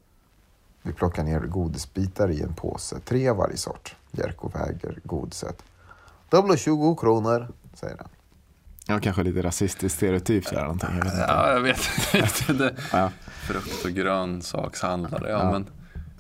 Vi 0.84 0.94
plockar 0.94 1.24
ner 1.24 1.40
godisbitar 1.40 2.32
i 2.32 2.42
en 2.42 2.54
påse, 2.56 3.00
tre 3.00 3.30
av 3.30 3.38
varje 3.38 3.58
sort. 3.58 3.96
Jerko 4.12 4.50
väger 4.50 5.00
godiset. 5.04 5.64
Blir 6.32 6.58
20 6.58 6.96
kronor, 6.96 7.48
säger 7.74 7.98
han. 7.98 8.08
Ja, 8.88 9.00
kanske 9.00 9.24
lite 9.24 9.42
rasistiskt 9.44 9.98
stereotypt 9.98 10.52
eller 10.52 10.62
någonting. 10.62 10.90
Jag 10.98 11.04
vet 11.04 11.14
inte. 11.14 11.26
Ja, 11.28 11.52
jag 11.54 11.62
vet 11.62 11.80
inte. 12.50 12.54
Det, 12.54 12.76
Ja. 12.94 13.12
frukt 13.26 13.86
och 13.86 13.92
grönsakshandlare, 13.92 15.30
ja, 15.32 15.40
Ja. 15.40 15.52
men 15.52 15.68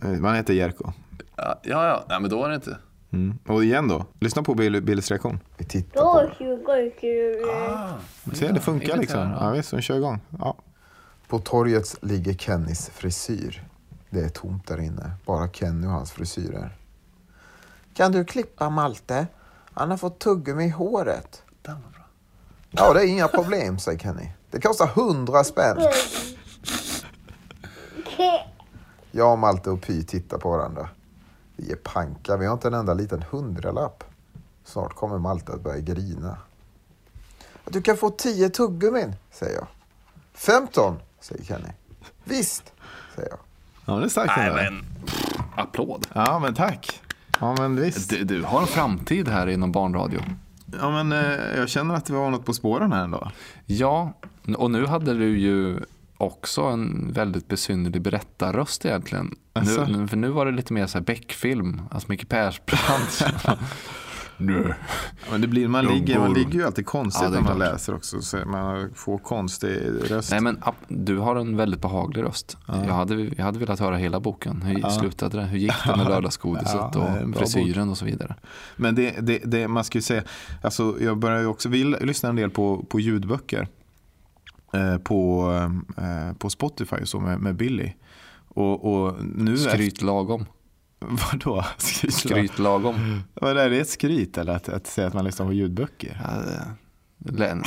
Eh, 0.04 0.20
Man 0.20 0.36
heter 0.36 0.54
Jerko. 0.54 0.92
ja, 1.36 1.60
ja, 1.64 1.88
ja. 1.88 2.04
Nej, 2.10 2.20
men 2.20 2.30
då 2.30 2.46
är 2.46 2.50
det 2.50 2.56
inte. 2.56 2.78
Mm. 3.12 3.38
Och 3.48 3.64
igen 3.64 3.88
då, 3.88 4.06
lyssna 4.20 4.44
på 4.44 4.54
Bill, 4.56 4.82
Billys 4.82 5.10
reaktion. 5.12 5.40
Vi 5.58 5.66
tittar 5.66 6.02
på 6.02 6.22
det. 6.22 6.34
20 6.38 6.90
kronor. 7.00 7.74
Ah, 7.74 7.98
Se, 8.34 8.52
det 8.52 8.60
funkar 8.60 8.98
liksom. 8.98 9.20
Ja, 9.40 9.50
visst, 9.52 9.72
hon 9.72 9.82
kör 9.82 9.96
igång. 9.98 10.20
Ja. 10.40 10.58
På 11.28 11.40
torget 11.40 11.96
ligger 12.02 12.34
Kennys 12.34 12.90
frisyr. 12.90 13.64
Det 14.10 14.20
är 14.22 14.30
tomt 14.30 14.68
där 14.68 14.82
inne. 14.82 15.12
Bara 15.26 15.48
Kenny 15.50 15.88
och 15.88 15.92
hans 15.92 16.12
frisyrer. 16.12 16.76
Kan 17.94 18.12
du 18.12 18.26
klippa 18.26 18.70
Malte? 18.70 19.28
Han 19.82 19.90
har 19.90 19.98
fått 19.98 20.20
tuggummi 20.20 20.64
i 20.64 20.70
håret. 20.70 21.44
Den 21.62 21.74
var 21.74 21.90
bra. 21.90 22.06
Ja, 22.72 22.94
det 22.94 23.02
är 23.02 23.08
inga 23.08 23.28
problem, 23.28 23.80
säger 23.80 24.00
Kenny. 24.00 24.32
Det 24.52 24.62
kostar 24.62 24.88
hundra 24.88 25.44
spänn. 25.44 25.78
Jag, 29.12 29.40
Malte 29.40 29.70
och 29.70 29.82
Py 29.82 30.04
tittar 30.04 30.38
på 30.38 30.50
varandra. 30.52 30.90
Vi 31.56 31.72
är 31.72 31.76
panka. 31.76 32.38
Vi 32.38 32.46
har 32.46 32.54
inte 32.54 32.68
en 32.68 32.74
enda 32.74 32.94
liten 32.94 33.22
hundralapp. 33.32 34.04
Snart 34.64 34.94
kommer 34.94 35.18
Malte 35.18 35.52
att 35.54 35.62
börja 35.62 35.80
grina. 35.80 36.38
Du 37.66 37.82
kan 37.82 37.98
få 37.98 38.10
tio 38.10 38.50
tuggummin, 38.50 39.16
säger 39.32 39.56
jag. 39.56 39.68
15, 40.34 41.00
säger 41.20 41.44
Kenny. 41.44 41.70
Visst, 42.24 42.74
säger 43.16 43.30
jag. 43.30 43.40
ja, 43.86 44.00
det 44.00 44.06
är 44.06 44.10
starkt. 44.10 44.34
Nej, 44.38 44.54
men 44.54 44.86
applåd. 45.56 46.08
Ja, 46.14 46.40
men 46.40 46.54
tack. 46.56 47.01
Ja, 47.42 47.56
men 47.60 47.82
visst. 47.82 48.10
Du, 48.10 48.24
du 48.24 48.44
har 48.44 48.62
en 48.62 48.68
framtid 48.68 49.28
här 49.28 49.48
inom 49.48 49.72
barnradio. 49.72 50.20
Ja, 50.80 51.04
men 51.04 51.12
eh, 51.12 51.58
jag 51.58 51.70
känner 51.70 51.96
att 51.96 52.10
vi 52.10 52.16
har 52.16 52.30
något 52.30 52.46
på 52.46 52.54
spåren 52.54 52.92
här 52.92 53.04
ändå. 53.04 53.32
Ja, 53.66 54.14
och 54.58 54.72
nu 54.72 54.86
hade 54.86 55.14
du 55.14 55.40
ju 55.40 55.80
också 56.18 56.62
en 56.62 57.12
väldigt 57.14 57.48
besynnerlig 57.48 58.02
berättarröst 58.02 58.86
egentligen. 58.86 59.36
Nu, 59.88 60.08
för 60.08 60.18
nu 60.18 60.30
var 60.30 60.46
det 60.46 60.52
lite 60.52 60.74
mer 60.74 60.88
så 60.88 60.98
här 60.98 61.06
Beck-film, 61.06 61.82
alltså 61.92 62.08
Micke 62.12 62.30
Persbrandt. 62.30 63.26
nu. 64.42 64.74
Ja, 65.26 65.32
Men 65.32 65.42
det 65.42 65.48
blir, 65.48 65.68
man, 65.68 65.86
ligger, 65.86 66.20
man 66.20 66.34
ligger 66.34 66.54
ju 66.54 66.66
alltid 66.66 66.86
konstigt 66.86 67.24
Ja, 67.24 67.30
när 67.30 67.42
man 67.42 67.46
klart. 67.56 67.58
läser 67.58 67.96
också. 67.96 68.22
Så 68.22 68.38
man 68.46 68.90
får 68.96 69.18
konstig 69.18 69.78
röst. 70.12 70.32
Nej 70.32 70.42
men 70.42 70.62
du 70.88 71.18
har 71.18 71.36
en 71.36 71.58
väldigt 71.58 71.82
behaglig 71.82 72.24
röst. 72.24 72.58
Jag, 72.68 72.74
hade, 72.94 73.16
jag 73.38 73.44
hade 73.44 73.60
velat 73.60 73.80
höra 73.80 73.98
hela 73.98 74.20
boken. 74.20 74.62
Hur 74.62 74.90
slutade 74.90 75.38
det? 75.38 75.44
Hur 75.44 75.58
gick 75.58 75.74
det 75.86 75.96
med 75.98 76.08
lördagsgodiset 76.10 76.74
Ja, 76.74 77.20
och 77.30 77.36
frisyren 77.36 77.90
och 77.90 77.98
så 77.98 78.06
vidare? 78.06 78.36
Men 78.76 78.96
det, 78.96 79.16
det, 79.22 79.38
det, 79.46 79.68
man 79.68 79.84
ska 79.84 79.98
ju 79.98 80.02
säga, 80.02 80.24
alltså 80.62 80.96
jag 81.02 81.18
börjar 81.18 81.40
ju 81.40 81.46
också, 81.48 81.70
vi 81.70 81.84
lyssnar 81.84 82.30
en 82.30 82.36
del 82.36 82.50
på, 82.50 82.86
på 82.90 83.00
ljudböcker. 83.00 83.68
Eh, 84.74 84.98
på, 84.98 85.52
eh, 85.98 86.34
på 86.38 86.50
Spotify 86.50 86.96
och 86.96 87.08
så 87.08 87.20
med, 87.20 87.40
med 87.40 87.56
Billy. 87.56 87.94
Och, 88.48 88.94
och 88.94 89.16
nu 89.36 89.58
Skryt 89.58 90.02
lagom. 90.02 90.46
Vadå? 91.02 91.66
Skryt. 91.78 92.14
Skryt 92.14 92.60
lagom. 92.60 93.24
Vad 93.34 93.58
är 93.58 93.70
det 93.70 93.78
ett 93.80 93.90
skryt 93.90 94.38
eller 94.38 94.54
att, 94.56 94.70
att 94.70 94.88
säga 94.88 95.08
att 95.08 95.14
man 95.14 95.26
lyssnar 95.26 95.46
på 95.46 95.54
ljudböcker? 95.54 96.22
Ja, 96.24 96.42
det- 97.18 97.32
lä- 97.38 97.64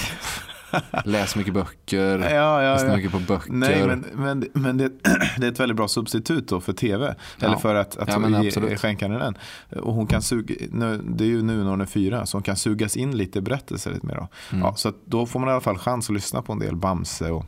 Läs 1.05 1.37
mycket 1.37 1.55
böcker. 1.55 2.19
Ja, 2.19 2.63
ja, 2.63 2.73
Lyssna 2.75 2.89
ja. 2.89 2.97
mycket 2.97 3.13
på 3.13 3.19
böcker. 3.19 3.53
Nej, 3.53 3.87
men, 3.87 4.05
men, 4.15 4.47
men 4.53 4.77
det, 4.79 4.89
det 5.39 5.47
är 5.47 5.53
ett 5.53 5.61
väldigt 5.61 5.77
bra 5.77 5.89
substitut 5.89 6.49
då 6.49 6.61
för 6.61 6.73
tv. 6.73 7.15
Ja. 7.39 7.47
Eller 7.47 7.57
för 7.57 7.75
att, 7.75 7.97
att 7.97 8.09
Ja, 8.09 8.43
ge, 8.43 8.77
skänka 8.77 9.09
henne 9.09 9.19
den. 9.19 9.35
Och 9.83 9.95
hon 9.95 10.07
kan 10.07 10.23
suga, 10.23 10.55
nu, 10.71 11.01
det 11.09 11.25
är 11.25 11.29
ju 11.29 11.43
nu 11.43 11.57
när 11.63 11.71
hon 11.71 11.81
är 11.81 11.87
fyra, 11.87 12.27
så 12.27 12.37
hon 12.37 12.43
kan 12.43 12.57
sugas 12.57 12.97
in 12.97 13.17
lite 13.17 13.39
i 13.39 13.43
berättelser 13.43 13.91
lite 13.93 14.07
mer. 14.07 14.15
Då. 14.15 14.29
Mm. 14.53 14.65
Ja, 14.65 14.75
så 14.75 14.93
då 15.05 15.27
får 15.27 15.41
man 15.41 15.49
i 15.49 15.53
alla 15.53 15.61
fall 15.61 15.79
chans 15.79 16.11
att 16.11 16.15
lyssna 16.15 16.43
på 16.43 16.53
en 16.53 16.59
del 16.59 16.77
Bamse 16.77 17.31
och 17.31 17.47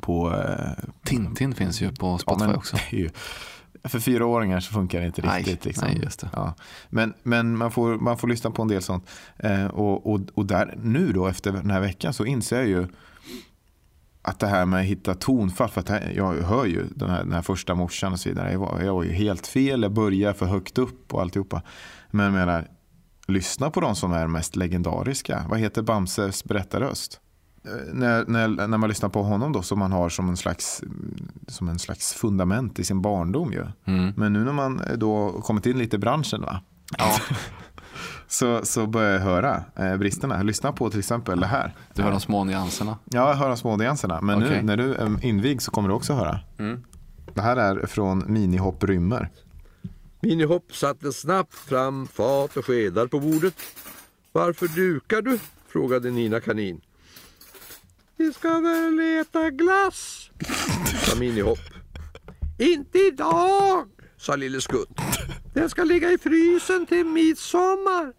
på... 0.00 0.34
Eh, 0.34 0.84
Tintin 1.04 1.54
finns 1.54 1.80
ju 1.82 1.92
på 1.94 2.06
ja, 2.06 2.18
Spotify 2.18 2.46
men 2.46 2.56
också. 2.56 2.76
det 2.90 2.96
är 2.96 3.00
ju, 3.00 3.10
för 3.88 4.00
fyraåringar 4.00 4.60
så 4.60 4.72
funkar 4.72 5.00
det 5.00 5.06
inte 5.06 5.22
Nej, 5.22 5.38
riktigt. 5.38 5.64
liksom. 5.64 5.88
nej, 5.88 6.00
just 6.02 6.20
det. 6.20 6.30
Ja. 6.32 6.54
Men, 6.88 7.14
men 7.22 7.56
man, 7.56 7.70
får, 7.70 7.98
man 7.98 8.18
får 8.18 8.28
lyssna 8.28 8.50
på 8.50 8.62
en 8.62 8.68
del 8.68 8.82
sånt. 8.82 9.08
Eh, 9.36 9.66
och, 9.66 10.12
och, 10.12 10.20
och 10.34 10.46
där, 10.46 10.74
nu 10.82 11.12
då 11.12 11.26
efter 11.26 11.52
den 11.52 11.70
här 11.70 11.80
veckan 11.80 12.12
så 12.12 12.24
inser 12.24 12.56
jag 12.56 12.66
ju 12.66 12.86
att 14.22 14.38
det 14.38 14.46
här 14.46 14.66
med 14.66 14.80
att 14.80 14.86
hitta 14.86 15.14
tonfall, 15.14 15.68
för 15.68 15.80
att 15.80 15.88
här, 15.88 16.12
jag 16.16 16.34
hör 16.34 16.64
ju 16.64 16.84
den 16.94 17.10
här, 17.10 17.18
den 17.18 17.32
här 17.32 17.42
första 17.42 17.74
morsan 17.74 18.12
och 18.12 18.20
så 18.20 18.28
vidare. 18.28 18.52
Jag 18.52 18.58
var, 18.58 18.80
jag 18.82 18.94
var 18.94 19.02
ju 19.02 19.12
helt 19.12 19.46
fel, 19.46 19.82
jag 19.82 19.92
började 19.92 20.34
för 20.34 20.46
högt 20.46 20.78
upp 20.78 21.14
och 21.14 21.20
alltihopa. 21.20 21.62
Men 22.10 22.24
jag 22.24 22.34
menar, 22.34 22.68
lyssna 23.26 23.70
på 23.70 23.80
de 23.80 23.96
som 23.96 24.12
är 24.12 24.26
mest 24.26 24.56
legendariska. 24.56 25.44
Vad 25.48 25.58
heter 25.58 25.82
Bamses 25.82 26.44
berättarröst? 26.44 27.20
Eh, 27.66 27.94
När, 27.94 28.24
när, 28.26 28.48
när 28.48 28.78
man 28.78 28.88
lyssnar 28.88 29.08
på 29.08 29.22
honom 29.22 29.52
då 29.52 29.62
som 29.62 29.78
man 29.78 29.92
har 29.92 30.08
som 30.08 30.28
en 30.28 30.36
slags, 30.36 30.82
som 31.48 31.68
en 31.68 31.78
slags 31.78 32.12
fundament 32.14 32.78
i 32.78 32.84
sin 32.84 33.02
barndom 33.02 33.52
ju. 33.52 33.66
Mm. 33.84 34.12
Men 34.16 34.32
nu 34.32 34.44
när 34.44 34.52
man 34.52 34.82
då 34.96 35.32
kommit 35.32 35.66
in 35.66 35.78
lite 35.78 35.96
i 35.96 35.98
branschen 35.98 36.40
va? 36.42 36.60
Ja, 36.98 37.18
Så, 38.28 38.64
så 38.64 38.86
börjar 38.86 39.12
jag 39.12 39.20
höra 39.20 39.64
eh, 39.76 39.96
bristerna. 39.96 40.42
Lyssna 40.42 40.72
på 40.72 40.90
till 40.90 40.98
exempel 40.98 41.40
det 41.40 41.46
här. 41.46 41.74
du 41.94 42.02
hör 42.02 42.10
de 42.10 42.20
små 42.20 42.44
nyanserna. 42.44 42.98
Ja, 43.04 43.28
jag 43.28 43.34
hör 43.34 43.48
de 43.48 43.56
små 43.56 43.76
nyanserna. 43.76 44.20
Men 44.20 44.38
Okej. 44.42 44.56
nu 44.56 44.62
när 44.62 44.76
du 44.76 44.94
är 44.94 45.24
invig 45.24 45.62
så 45.62 45.70
kommer 45.70 45.88
du 45.88 45.94
också 45.94 46.12
höra. 46.12 46.40
Mm. 46.58 46.84
Det 47.34 47.40
här 47.40 47.56
är 47.56 47.86
från 47.86 48.24
Minihopp 48.26 48.84
rymmer. 48.84 49.30
Minihopp 50.20 50.74
satte 50.74 51.12
snabbt 51.12 51.54
fram 51.54 52.06
fat 52.06 52.56
och 52.56 52.64
skedar 52.66 53.06
på 53.06 53.20
bordet. 53.20 53.54
Varför 54.32 54.68
dukar 54.68 55.22
du? 55.22 55.38
frågade 55.68 56.10
Nina 56.10 56.40
kanin. 56.40 56.80
Vi 58.16 58.32
ska 58.32 58.60
väl 58.60 59.00
äta 59.00 59.50
glass, 59.50 60.30
sa 61.04 61.16
Minihopp. 61.18 61.58
Inte 62.58 62.98
idag, 62.98 63.88
sa 64.16 64.36
Lille 64.36 64.60
Skutt. 64.60 64.88
Den 65.54 65.70
ska 65.70 65.84
ligga 65.84 66.12
i 66.12 66.18
frysen 66.18 66.86
till 66.86 67.04
midsommar. 67.06 68.12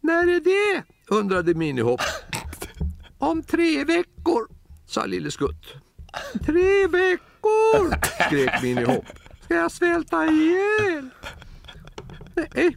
När 0.00 0.26
är 0.26 0.40
det? 0.40 0.84
undrade 1.08 1.54
Minihopp. 1.54 2.00
Om 3.18 3.42
tre 3.42 3.84
veckor, 3.84 4.48
sa 4.86 5.06
Lille 5.06 5.30
Skutt. 5.30 5.74
Tre 6.46 6.86
veckor, 6.86 7.94
skrek 8.26 8.62
Minihopp. 8.62 9.04
Ska 9.44 9.54
jag 9.54 9.72
svälta 9.72 10.26
ihjäl? 10.26 11.08
Nej, 12.34 12.76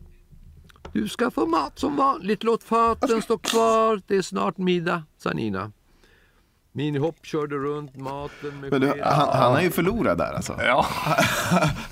du 0.94 1.08
ska 1.08 1.32
få 1.32 1.46
mat 1.46 1.80
som 1.80 1.96
vanligt. 1.96 2.44
Låt 2.44 2.64
faten 2.64 3.22
stå 3.22 3.38
kvar. 3.38 4.02
Det 4.08 4.16
är 4.16 4.22
snart 4.22 4.58
middag, 4.58 5.04
sa 5.18 5.34
Nina. 5.34 5.72
Minihopp 6.76 7.26
körde 7.26 7.56
runt 7.56 7.96
maten 7.96 8.60
med 8.62 8.72
Men 8.72 8.82
du, 8.82 9.02
han, 9.04 9.30
han 9.30 9.56
är 9.56 9.62
ju 9.62 9.72
förlorad 9.72 10.18
där 10.18 10.34
alltså. 10.34 10.56
Ja. 10.60 10.86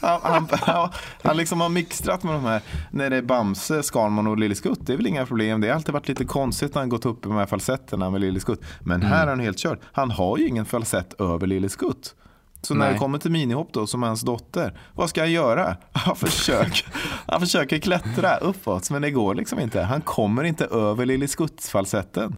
Han, 0.01 0.19
han, 0.23 0.47
han, 0.51 0.89
han 1.23 1.37
liksom 1.37 1.61
har 1.61 1.69
mixtrat 1.69 2.23
med 2.23 2.33
de 2.33 2.43
här, 2.43 2.61
när 2.91 3.09
det 3.09 3.17
är 3.17 3.21
Bamse, 3.21 3.83
Skalman 3.83 4.27
och 4.27 4.37
Lille 4.37 4.55
Skutt, 4.55 4.79
det 4.85 4.93
är 4.93 4.97
väl 4.97 5.07
inga 5.07 5.25
problem. 5.25 5.61
Det 5.61 5.67
har 5.67 5.75
alltid 5.75 5.93
varit 5.93 6.07
lite 6.07 6.25
konstigt 6.25 6.73
när 6.75 6.81
han 6.81 6.89
gått 6.89 7.05
upp 7.05 7.25
i 7.25 7.29
de 7.29 7.37
här 7.37 7.45
falsetterna 7.45 8.09
med 8.09 8.21
Lille 8.21 8.39
Skutt. 8.39 8.61
Men 8.79 9.01
här 9.01 9.23
är 9.23 9.29
han 9.29 9.39
helt 9.39 9.57
kört. 9.57 9.79
Han 9.91 10.11
har 10.11 10.37
ju 10.37 10.47
ingen 10.47 10.65
falsett 10.65 11.21
över 11.21 11.47
Lille 11.47 11.69
Skutt. 11.69 12.15
Så 12.61 12.73
när 12.73 12.85
Nej. 12.85 12.93
det 12.93 12.99
kommer 12.99 13.17
till 13.17 13.31
minihopp 13.31 13.69
då, 13.73 13.87
som 13.87 14.03
hans 14.03 14.21
dotter, 14.21 14.79
vad 14.93 15.09
ska 15.09 15.21
han 15.21 15.31
göra? 15.31 15.77
Han 15.91 16.15
försöker, 16.15 16.85
han 17.27 17.39
försöker 17.39 17.79
klättra 17.79 18.37
uppåt, 18.37 18.91
men 18.91 19.01
det 19.01 19.11
går 19.11 19.35
liksom 19.35 19.59
inte. 19.59 19.81
Han 19.81 20.01
kommer 20.01 20.43
inte 20.43 20.65
över 20.65 21.05
Lille 21.05 21.27
Skutts-falsetten. 21.27 22.35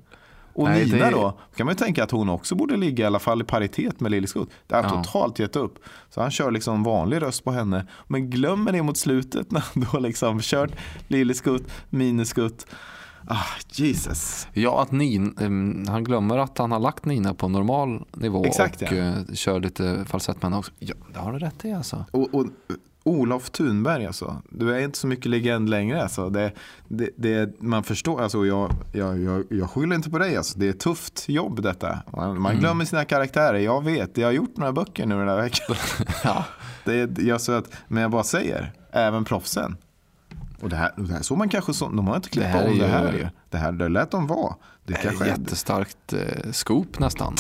Och 0.56 0.64
Nej, 0.70 0.86
Nina 0.86 1.06
det- 1.06 1.12
då, 1.12 1.40
kan 1.56 1.66
man 1.66 1.74
ju 1.74 1.78
tänka 1.78 2.04
att 2.04 2.12
hon 2.12 2.30
också 2.30 2.56
borde 2.56 2.78
ligga 2.78 3.04
i 3.04 3.08
alla 3.08 3.20
fall 3.20 3.42
i 3.42 3.44
paritet 3.44 4.00
med 4.00 4.12
Lille 4.12 4.28
Skutt. 4.28 4.50
Det 4.68 4.76
har 4.76 4.84
Ja. 4.84 4.90
totalt 4.90 5.40
gett 5.40 5.56
upp. 5.56 5.80
Så 6.10 6.22
han 6.22 6.32
kör 6.32 6.52
liksom 6.52 6.84
vanlig 6.84 7.22
röst 7.22 7.44
på 7.44 7.52
henne. 7.52 7.88
Men 8.08 8.30
glömmer 8.30 8.72
det 8.72 8.82
mot 8.84 8.98
slutet 8.98 9.52
när 9.52 9.64
han 9.74 9.88
då 9.92 10.00
liksom 10.00 10.40
kört 10.42 10.72
Lille 11.08 11.34
Skutt, 11.34 11.64
Miniskutt. 11.90 12.66
Ah, 13.28 13.44
Jesus. 13.72 14.48
Ja, 14.54 14.82
att 14.82 14.92
Nin, 14.92 15.36
ehm, 15.40 15.86
han 15.88 16.04
glömmer 16.04 16.38
att 16.38 16.58
han 16.58 16.72
har 16.72 16.80
lagt 16.80 17.06
Nina 17.06 17.34
på 17.34 17.48
normal 17.48 18.06
nivå 18.12 18.46
Exakt, 18.46 18.82
och 18.82 18.92
ja. 18.92 18.96
eh, 18.96 19.14
kör 19.34 19.60
lite 19.60 20.06
falsett 20.08 20.36
med 20.36 20.44
henne 20.44 20.58
också. 20.58 20.72
Ja, 20.80 20.94
det 21.14 21.20
har 21.20 21.34
du 21.34 21.40
rätt 21.40 21.66
i 21.66 21.74
alltså. 21.74 22.06
Och, 22.12 22.34
och, 22.36 22.46
Olof 23.04 23.50
Thunberg 23.50 24.06
alltså. 24.06 24.42
Du 24.50 24.76
är 24.76 24.80
inte 24.80 24.98
så 24.98 25.08
mycket 25.08 25.26
legend 25.26 25.70
längre. 25.70 26.04
Alltså. 26.04 26.30
Det, 26.30 26.52
det, 26.88 27.10
det, 27.16 27.62
man 27.62 27.84
förstår, 27.84 28.22
alltså, 28.22 28.46
jag, 28.46 28.72
jag, 28.94 29.20
jag, 29.24 29.44
jag 29.50 29.70
skyller 29.70 29.96
inte 29.96 30.10
på 30.10 30.20
dig. 30.20 30.38
Alltså. 30.38 30.60
Det 30.60 30.66
är 30.66 30.70
ett 30.70 30.80
tufft 30.80 31.30
jobb 31.30 31.62
detta. 31.62 32.00
Man, 32.14 32.42
man 32.42 32.58
glömmer 32.60 32.86
sina 32.86 33.06
karaktärer. 33.06 33.60
Jag 33.60 33.84
vet, 33.84 34.18
jag 34.18 34.28
har 34.28 34.32
gjort 34.32 34.58
några 34.58 34.72
böcker 34.74 35.06
nu 35.06 35.16
den 35.18 35.28
här 35.28 35.42
veckan. 35.42 35.76
Ja. 36.24 36.46
Det 36.86 37.20
jag 37.20 37.42
så 37.42 37.52
att, 37.52 37.70
men 37.88 38.02
jag 38.02 38.12
bara 38.12 38.24
säger, 38.24 38.74
även 38.92 39.26
proffsen. 39.26 39.78
Och 40.62 40.70
det 40.70 40.76
här, 40.76 40.92
och 40.98 41.04
det 41.04 41.14
här 41.14 41.22
såg 41.22 41.38
man 41.38 41.50
kanske 41.50 41.74
så, 41.74 41.90
de 41.90 42.08
har 42.08 42.16
inte 42.16 42.30
klippt 42.30 42.56
om 42.56 42.80
det 42.80 42.88
här 42.88 43.14
ju. 43.14 43.28
Det 43.50 43.58
här 43.58 43.72
det 43.72 43.90
lät 43.90 44.12
de 44.12 44.28
vara. 44.28 44.56
Det 44.86 44.94
Det 44.94 45.08
är 45.08 45.26
jättestarkt 45.26 46.14
eh, 46.14 46.52
scoop 46.52 47.00
nästan. 47.00 47.36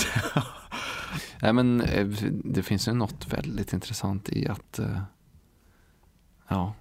Nej, 1.41 1.53
men, 1.53 1.81
eh, 1.81 2.07
det 2.43 2.63
finns 2.63 2.87
ju 2.87 2.93
något 2.93 3.33
väldigt 3.33 3.73
intressant 3.73 4.29
i 4.29 4.47
att, 4.47 4.79
eh, 4.79 5.01
ja, 6.47 6.73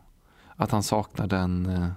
att 0.57 0.71
han 0.71 0.83
saknar 0.83 1.27
den 1.27 1.67
eh, 1.67 1.89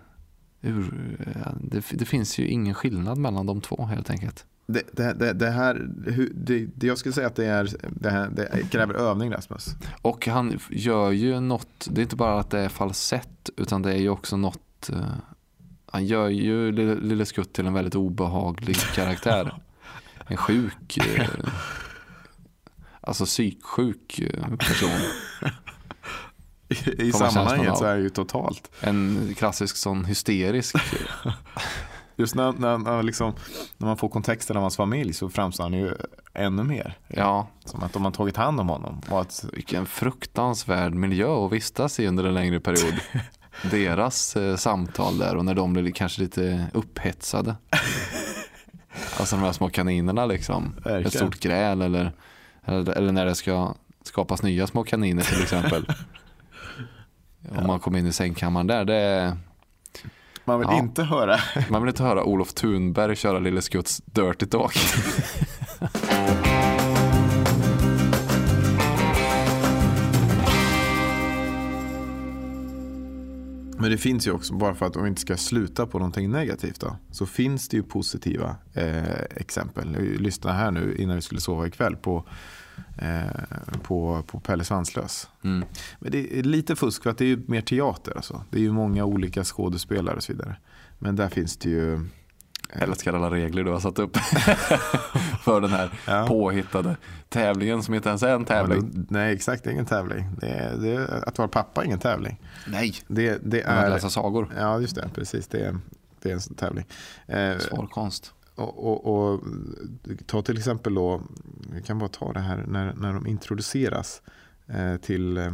ur, 0.62 1.17
eh, 1.28 1.51
det, 1.62 1.86
det 1.91 2.06
finns 2.06 2.39
ju 2.39 2.47
ingen 2.47 2.73
skillnad 2.73 3.17
mellan 3.17 3.45
de 3.45 3.62
två 3.62 3.86
helt 3.86 4.10
enkelt. 4.10 4.45
Det, 4.67 4.84
det, 4.91 5.34
det, 5.34 5.49
här, 5.49 5.88
det, 6.34 6.88
jag 6.88 6.97
skulle 6.97 7.13
säga 7.13 7.28
att 7.28 7.36
det, 7.36 7.45
är, 7.45 7.69
det, 7.89 8.10
här, 8.10 8.30
det 8.30 8.71
kräver 8.71 8.93
övning 8.93 9.32
Rasmus. 9.34 9.75
Och 10.01 10.28
han 10.28 10.60
gör 10.69 11.12
ju 11.12 11.39
något, 11.39 11.88
det 11.89 12.01
är 12.01 12.04
inte 12.04 12.15
bara 12.15 12.39
att 12.39 12.49
det 12.49 12.60
är 12.60 12.69
falsett 12.69 13.49
utan 13.58 13.82
det 13.82 13.91
är 13.93 13.97
ju 13.97 14.10
också 14.10 14.38
något, 14.38 14.89
eh, 14.89 15.06
han 15.86 16.06
gör 16.06 16.30
ju 16.30 16.71
Lille, 16.71 16.95
Lille 16.95 17.25
Skutt 17.25 17.54
till 17.54 17.67
en 17.67 17.73
väldigt 17.73 17.95
obehaglig 17.95 18.75
karaktär. 18.95 19.60
En 20.28 20.38
sjuk, 20.38 20.99
alltså 23.01 23.25
psyksjuk 23.25 24.21
person. 24.60 24.99
I, 26.69 27.12
sammanhanget 27.12 27.78
så 27.78 27.86
är 27.86 27.95
det 27.95 28.01
ju 28.01 28.10
totalt. 28.10 28.71
En 28.80 29.34
klassisk 29.38 29.78
sån 29.78 30.06
hysterisk. 30.06 30.75
Just 32.15 32.36
när, 32.36 32.51
när, 32.51 32.78
när, 32.78 33.04
liksom, 33.04 33.34
när 33.78 33.88
man 33.88 33.97
får 33.97 34.10
kontexten 34.10 34.56
av 34.58 34.62
hans 34.62 34.78
familj 34.78 35.13
så 35.13 35.30
framstår 35.30 35.63
han 35.63 35.73
ju 35.73 35.93
ännu 36.34 36.63
mer. 36.63 36.97
Ja, 37.08 37.47
Som 37.65 37.84
att 37.84 37.93
de 37.93 38.06
har 38.06 38.12
tagit 38.12 38.38
hand 38.38 38.60
om 38.60 38.69
honom. 38.69 39.01
Och 39.10 39.21
att, 39.21 39.45
vilken 39.54 39.86
fruktansvärd 39.86 40.93
miljö 40.93 41.45
att 41.45 41.51
vistas 41.51 41.99
i 41.99 42.08
under 42.08 42.23
en 42.23 42.34
längre 42.34 42.60
period. 42.60 42.93
Deras 43.71 44.36
eh, 44.36 44.56
samtal 44.56 45.17
där 45.17 45.36
och 45.36 45.45
när 45.45 45.56
de 45.56 45.73
blir 45.73 45.91
kanske 45.91 46.21
lite 46.21 46.65
upphetsade. 46.73 47.56
Alltså 49.19 49.36
de 49.36 49.41
här 49.41 49.51
små 49.51 49.69
kaninerna 49.69 50.25
liksom. 50.25 50.75
Verkligen. 50.75 51.06
Ett 51.06 51.13
stort 51.13 51.39
gräl 51.39 51.82
eller, 51.82 52.12
eller, 52.65 52.93
eller 52.93 53.12
när 53.12 53.25
det 53.25 53.36
ska 53.36 53.75
skapas 54.04 54.43
nya 54.43 54.67
små 54.67 54.84
kaniner 54.84 55.23
till 55.23 55.41
exempel. 55.41 55.86
Om 57.49 57.67
man 57.67 57.79
kommer 57.79 57.99
in 57.99 58.08
i 58.08 58.13
sängkammaren 58.13 58.67
där. 58.67 58.86
Det 58.86 59.38
man 60.45 60.60
vill 60.60 60.67
Ja. 60.71 60.79
inte 60.79 61.03
höra. 61.03 61.36
man 61.69 61.81
vill 61.81 61.89
inte 61.89 62.03
höra 62.03 62.23
Olof 62.23 62.53
Thunberg 62.53 63.15
köra 63.15 63.39
Lille 63.39 63.62
Skutts 63.62 64.01
Dirty 64.05 64.45
Talk. 64.45 64.75
Men 73.77 73.91
det 73.91 73.97
finns 73.97 74.27
ju 74.27 74.31
också, 74.31 74.53
bara 74.53 74.75
för 74.75 74.86
att 74.86 74.95
vi 74.95 75.08
inte 75.08 75.21
ska 75.21 75.38
sluta 75.38 75.86
på 75.88 75.99
någonting 75.99 76.31
negativt 76.31 76.79
då, 76.79 76.95
så 77.12 77.25
finns 77.25 77.67
det 77.69 77.77
ju 77.77 77.84
positiva 77.84 78.55
eh, 78.73 79.19
exempel. 79.36 79.93
Jag 79.93 80.21
lyssnade 80.21 80.55
här 80.55 80.71
nu 80.71 80.95
innan 80.99 81.15
vi 81.15 81.21
skulle 81.21 81.41
sova 81.41 81.67
ikväll 81.67 81.95
på, 81.95 82.25
på, 83.84 84.24
på 84.28 84.40
Pelle 84.40 84.64
Svanslös. 84.64 85.30
Mm. 85.44 85.66
Men 86.00 86.12
det 86.12 86.40
är 86.40 86.44
lite 86.44 86.76
fusk 86.76 87.04
för 87.04 87.10
att 87.10 87.18
det 87.18 87.26
är 87.26 87.30
ju 87.30 87.42
mer 87.48 87.62
teater. 87.62 88.14
Alltså. 88.16 88.44
Det 88.50 88.58
är 88.58 88.62
ju 88.62 88.72
många 88.72 89.06
olika 89.06 89.44
skådespelare 89.44 90.16
och 90.16 90.24
så 90.24 90.32
vidare. 90.34 90.56
Men 91.00 91.16
där 91.16 91.30
finns 91.30 91.58
det 91.58 91.70
ju 91.70 92.06
Jag 92.74 92.82
älskar 92.82 93.14
alla 93.14 93.32
regler 93.32 93.64
du 93.64 93.72
har 93.72 93.80
satt 93.80 94.00
upp 94.00 94.18
för 95.44 95.62
den 95.62 95.70
här 95.72 95.90
Ja. 96.08 96.26
påhittade 96.28 96.98
tävlingen 97.30 97.84
som 97.84 97.94
inte 97.94 98.10
ens 98.10 98.24
är 98.24 98.36
en 98.36 98.46
tävling. 98.46 99.06
Nej, 99.10 99.34
exakt. 99.34 99.64
Det 99.64 99.70
är 99.70 99.72
ingen 99.72 99.86
tävling. 99.86 100.30
Det 100.42 100.48
är, 100.48 100.78
det 100.78 100.90
är, 100.90 101.28
att 101.30 101.38
vara 101.38 101.48
pappa 101.48 101.82
är 101.82 101.86
ingen 101.86 102.00
tävling. 102.00 102.42
Nej, 102.68 102.94
Det, 103.08 103.40
det 103.44 103.64
att 103.64 103.84
är... 103.86 103.90
läsa 103.90 104.10
sagor. 104.10 104.54
Ja, 104.60 104.80
just 104.80 104.96
det. 104.96 105.10
Precis. 105.16 105.48
Det 105.48 105.60
är, 105.66 105.78
det 106.22 106.32
är 106.32 106.34
en 106.34 106.56
tävling. 106.56 106.86
Eh, 107.28 107.58
Svarkonst. 107.58 108.34
Och, 108.56 108.86
och, 108.86 109.06
och 109.06 109.44
ta 110.26 110.41
till 110.41 110.58
exempel 110.58 110.94
då, 110.94 111.22
vi 111.72 111.82
kan 111.82 112.00
bara 112.00 112.10
ta 112.10 112.34
det 112.34 112.39
här 112.39 112.58
när, 112.68 112.94
när 112.94 113.13
de 113.13 113.28
introduceras 113.28 114.22
eh, 114.68 114.98
till 114.98 115.38
eh, 115.38 115.54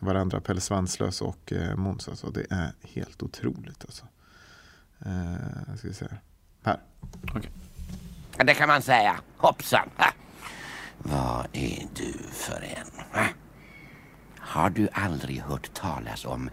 varandra, 0.00 0.40
Pelle 0.40 0.60
Svanslös 0.60 1.22
och 1.22 1.52
eh, 1.52 1.76
Måns. 1.76 2.08
Alltså, 2.08 2.30
det 2.30 2.46
är 2.50 2.72
helt 2.82 3.22
otroligt. 3.22 3.84
Alltså. 3.84 4.04
Eh, 5.06 5.76
ska 5.76 5.88
vi 5.88 5.94
se 5.94 6.06
här. 6.10 6.20
här. 6.64 6.80
Det 8.44 8.54
kan 8.54 8.68
man 8.68 8.82
säga. 8.82 9.20
Hoppsan. 9.36 9.88
Ha. 9.96 10.06
Vad 10.98 11.46
är 11.52 11.86
du 11.94 12.12
för 12.32 12.62
en? 12.62 13.04
Ha? 13.12 13.26
Har 14.38 14.70
du 14.70 14.88
aldrig 14.92 15.40
hört 15.40 15.74
talas 15.74 16.24
om 16.24 16.50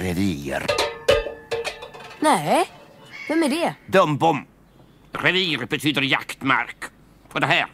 revir? 0.00 0.66
Nej, 2.20 2.70
vem 3.28 3.42
är 3.42 3.48
det? 3.48 3.74
Dumbom. 3.86 4.46
Revir 5.16 5.66
betyder 5.66 6.02
jaktmark. 6.02 6.84
Och 7.32 7.40
det 7.40 7.46
här, 7.46 7.66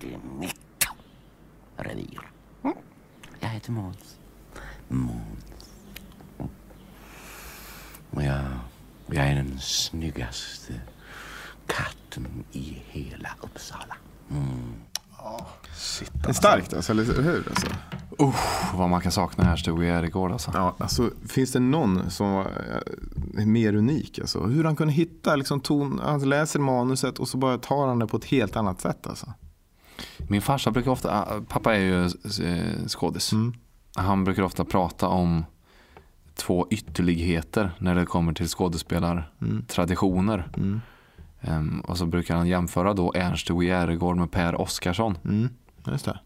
det 0.00 0.14
är 0.14 0.18
mitt 0.38 0.86
revir. 1.76 2.20
Mm. 2.64 2.76
Jag 3.40 3.48
heter 3.48 3.72
Måns. 3.72 4.18
Måns. 4.88 5.44
Mm. 6.38 6.50
Och 8.10 8.22
jag, 8.22 8.44
jag 9.06 9.26
är 9.26 9.34
den 9.34 9.58
snyggaste 9.60 10.80
katten 11.66 12.44
i 12.52 12.82
hela 12.88 13.30
Uppsala. 13.40 13.96
Mm. 14.30 14.74
Det 16.12 16.28
är 16.28 16.32
starkt, 16.32 16.74
alltså, 16.74 16.92
eller 16.92 17.04
hur? 17.04 17.48
Alltså. 17.50 17.66
Usch, 18.22 18.74
vad 18.74 18.90
man 18.90 19.00
kan 19.00 19.12
sakna 19.12 19.44
Ernst-Ove 19.44 19.86
Järegård 19.86 20.32
alltså. 20.32 20.50
Ja, 20.54 20.76
alltså, 20.78 21.10
finns 21.28 21.52
det 21.52 21.60
någon 21.60 22.10
som 22.10 22.32
var, 22.32 22.44
eh, 22.44 22.80
är 23.42 23.46
mer 23.46 23.74
unik? 23.74 24.18
Alltså? 24.18 24.46
Hur 24.46 24.64
han 24.64 24.76
kunde 24.76 24.92
hitta 24.92 25.36
liksom, 25.36 25.60
ton, 25.60 26.00
han 26.04 26.28
läser 26.28 26.60
manuset 26.60 27.18
och 27.18 27.28
så 27.28 27.38
bara 27.38 27.58
tar 27.58 27.86
han 27.86 27.98
det 27.98 28.06
på 28.06 28.16
ett 28.16 28.24
helt 28.24 28.56
annat 28.56 28.80
sätt. 28.80 29.06
Alltså. 29.06 29.32
Min 30.18 30.42
farsa 30.42 30.70
brukar 30.70 30.90
ofta, 30.90 31.20
ah, 31.20 31.40
pappa 31.48 31.74
är 31.74 31.80
ju 31.80 32.04
eh, 32.04 32.10
skådis. 32.86 33.30
Han 33.94 34.24
brukar 34.24 34.42
ofta 34.42 34.64
prata 34.64 35.08
om 35.08 35.44
två 36.34 36.66
ytterligheter 36.70 37.70
när 37.78 37.94
det 37.94 38.06
kommer 38.06 38.32
till 38.32 38.48
skådespelartraditioner. 38.48 40.48
Ehm, 41.40 41.80
och 41.80 41.98
så 41.98 42.06
brukar 42.06 42.36
han 42.36 42.46
jämföra 42.48 42.94
då 42.94 43.12
Ernst-Ove 43.14 43.64
Järegård 43.66 44.16
med 44.16 44.30
Per 44.30 44.60
Oscarsson. 44.60 45.18
Mm. 45.24 45.48
Just 45.86 46.04
det. 46.04 46.20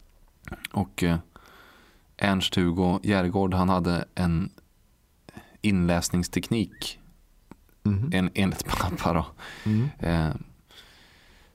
Och 0.71 1.03
eh, 1.03 1.17
Ernst-Hugo 2.17 2.99
Järegård 3.03 3.53
han 3.53 3.69
hade 3.69 4.05
en 4.15 4.49
inläsningsteknik 5.61 6.99
Mhm. 7.83 8.09
en, 8.13 8.29
enligt 8.33 8.65
pappa 8.65 9.13
då. 9.13 9.25
Mm. 9.65 9.89
Eh, 9.99 10.35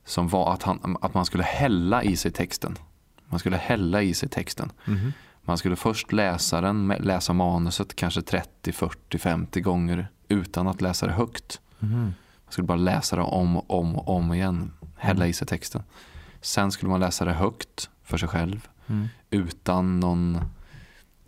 som 0.04 0.28
var 0.28 0.52
att, 0.52 0.62
han, 0.62 0.96
att 1.00 1.14
man 1.14 1.26
skulle 1.26 1.42
hälla 1.44 2.02
i 2.02 2.16
sig 2.16 2.32
texten. 2.32 2.78
Man 3.26 3.38
skulle 3.38 3.56
hälla 3.56 4.02
i 4.02 4.14
sig 4.14 4.28
texten. 4.28 4.72
Mhm. 4.84 5.12
Man 5.42 5.58
skulle 5.58 5.76
först 5.76 6.12
läsa 6.12 6.60
den, 6.60 6.88
läsa 7.00 7.32
manuset 7.32 7.96
kanske 7.96 8.22
30, 8.22 8.72
40, 8.72 9.18
50 9.18 9.60
gånger 9.60 10.08
utan 10.28 10.68
att 10.68 10.80
läsa 10.80 11.06
det 11.06 11.12
högt. 11.12 11.60
Mhm. 11.78 12.14
Man 12.50 12.52
skulle 12.52 12.66
bara 12.66 12.78
läsa 12.78 13.16
det 13.16 13.22
om 13.22 13.56
och 13.56 13.78
om 13.78 13.96
och 13.96 14.08
om 14.16 14.32
igen. 14.32 14.72
Hälla 14.96 15.26
i 15.26 15.32
sig 15.32 15.46
texten. 15.46 15.82
Sen 16.40 16.72
skulle 16.72 16.90
man 16.90 17.00
läsa 17.00 17.24
det 17.24 17.32
högt 17.32 17.90
för 18.02 18.18
sig 18.18 18.28
själv. 18.28 18.68
Mm. 18.86 19.08
Utan 19.30 20.00
någon 20.00 20.38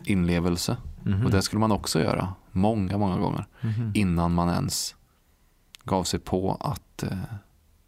inlevelse. 0.03 0.77
Mhm. 1.03 1.25
Och 1.25 1.31
det 1.31 1.41
skulle 1.41 1.59
man 1.59 1.71
också 1.71 2.01
göra. 2.01 2.33
Många, 2.51 2.97
många 2.97 3.17
gånger. 3.17 3.47
Innan 3.93 4.33
man 4.33 4.49
ens 4.49 4.95
gav 5.83 6.03
sig 6.03 6.19
på 6.19 6.57
att 6.59 7.03
eh, 7.03 7.17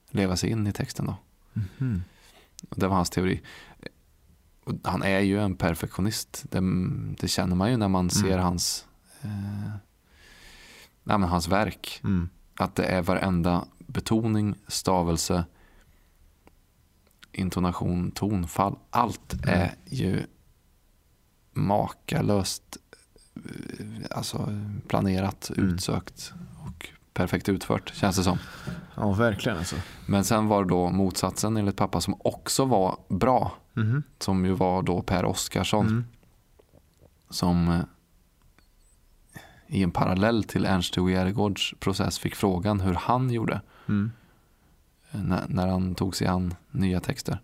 leva 0.09 0.35
sig 0.35 0.49
in 0.49 0.67
i 0.67 0.71
texten. 0.73 1.05
Då. 1.05 1.15
Och 2.69 2.79
det 2.79 2.87
var 2.87 2.95
hans 2.95 3.09
teori. 3.09 3.41
Han 4.83 5.03
är 5.03 5.19
ju 5.19 5.41
en 5.41 5.55
perfektionist. 5.55 6.45
Det, 6.49 6.61
det 7.19 7.27
känner 7.27 7.55
man 7.55 7.71
ju 7.71 7.77
när 7.77 7.87
man 7.87 8.09
ser 8.09 8.37
hans, 8.37 8.85
eh, 9.21 9.69
nej, 11.03 11.17
men 11.17 11.23
hans 11.23 11.47
verk. 11.47 12.01
Mm. 12.59 12.65
Att 12.69 12.75
det 12.75 12.83
är 12.83 13.01
varenda 13.01 13.65
betoning, 13.77 14.55
stavelse, 14.67 15.45
intonation, 17.31 18.11
tonfall. 18.11 18.75
Allt 18.89 19.33
är 19.47 19.75
ju 19.85 20.23
makalöst 21.53 22.77
eh, 23.35 23.85
alltså, 24.11 24.49
planerat, 24.87 25.51
utsökt 25.55 26.33
och 26.65 26.89
perfekt 27.13 27.49
utfört 27.49 27.93
känns 27.95 28.17
det 28.17 28.23
som. 28.23 28.37
Ja, 28.95 29.13
verkligen. 29.13 29.57
Alltså. 29.57 29.75
Men 30.05 30.23
sen 30.23 30.47
var 30.47 30.63
det 30.63 30.69
då 30.69 30.89
motsatsen 30.89 31.57
enligt 31.57 31.77
pappa 31.77 32.01
som 32.01 32.15
också 32.19 32.65
var 32.65 32.97
bra. 33.09 33.51
Mhm. 33.73 34.03
Som 34.19 34.45
ju 34.45 34.51
var 34.51 34.81
då 34.81 35.01
Per 35.01 35.25
Oscarsson. 35.25 35.87
Mm. 35.87 36.05
som 37.29 37.69
eh, 37.69 37.79
i 39.67 39.83
en 39.83 39.91
parallell 39.91 40.43
till 40.43 40.65
Ernst-Hugo 40.65 41.11
Järegårds 41.11 41.73
process 41.79 42.19
fick 42.19 42.35
frågan 42.35 42.81
hur 42.81 42.93
han 42.93 43.29
gjorde 43.29 43.61
Mm. 43.87 44.11
när, 45.11 45.43
när 45.47 45.67
han 45.67 45.95
tog 45.95 46.15
sig 46.15 46.27
an 46.27 46.55
nya 46.71 46.99
texter. 46.99 47.39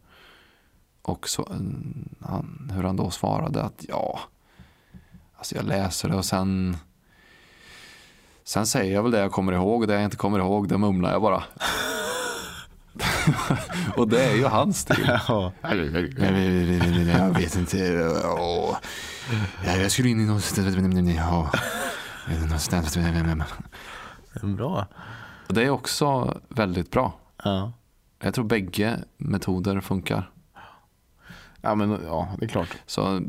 Och 1.02 1.30
så, 1.30 1.42
eh, 1.42 2.28
han, 2.30 2.72
hur 2.76 2.84
han 2.84 2.96
då 2.96 3.10
svarade 3.10 3.64
att 3.64 3.86
ja, 3.88 4.20
alltså 5.38 5.56
jag 5.56 5.66
läser 5.66 6.10
det 6.10 6.16
och 6.16 6.26
sen 6.26 6.78
Sen 8.44 8.68
säger 8.68 8.94
jag 8.94 9.04
väl 9.04 9.12
det 9.12 9.20
jag 9.20 9.32
kommer 9.32 9.54
ihåg 9.54 9.82
och 9.82 9.88
det 9.88 9.94
jag 9.94 10.04
inte 10.04 10.18
kommer 10.18 10.40
ihåg 10.40 10.68
det 10.70 10.78
mumlar 10.78 11.12
jag 11.12 11.22
bara. 11.22 11.44
och 13.98 14.08
det 14.08 14.24
är 14.26 14.36
ju 14.36 14.46
hans 14.46 14.80
stil. 14.80 15.12
Ja. 15.28 15.52
Jag 17.20 17.34
vet 17.34 17.56
inte. 17.56 17.78
Jag 19.66 19.92
skulle 19.92 20.10
in 20.10 20.20
i 20.20 20.26
något... 20.26 20.44
Ja. 24.42 24.48
Bra. 24.48 24.88
Och 25.48 25.54
Det 25.54 25.64
är 25.64 25.70
också 25.70 26.38
väldigt 26.50 26.92
bra. 26.92 27.14
Ja. 27.44 27.72
Jag 28.24 28.34
tror 28.34 28.46
bägge 28.46 29.00
metoder 29.18 29.82
funkar. 29.82 30.30
Ja, 31.62 31.76
men 31.76 32.00
ja, 32.06 32.28
det 32.40 32.46
är 32.46 32.50
klart. 32.50 32.78
Så 32.86 33.22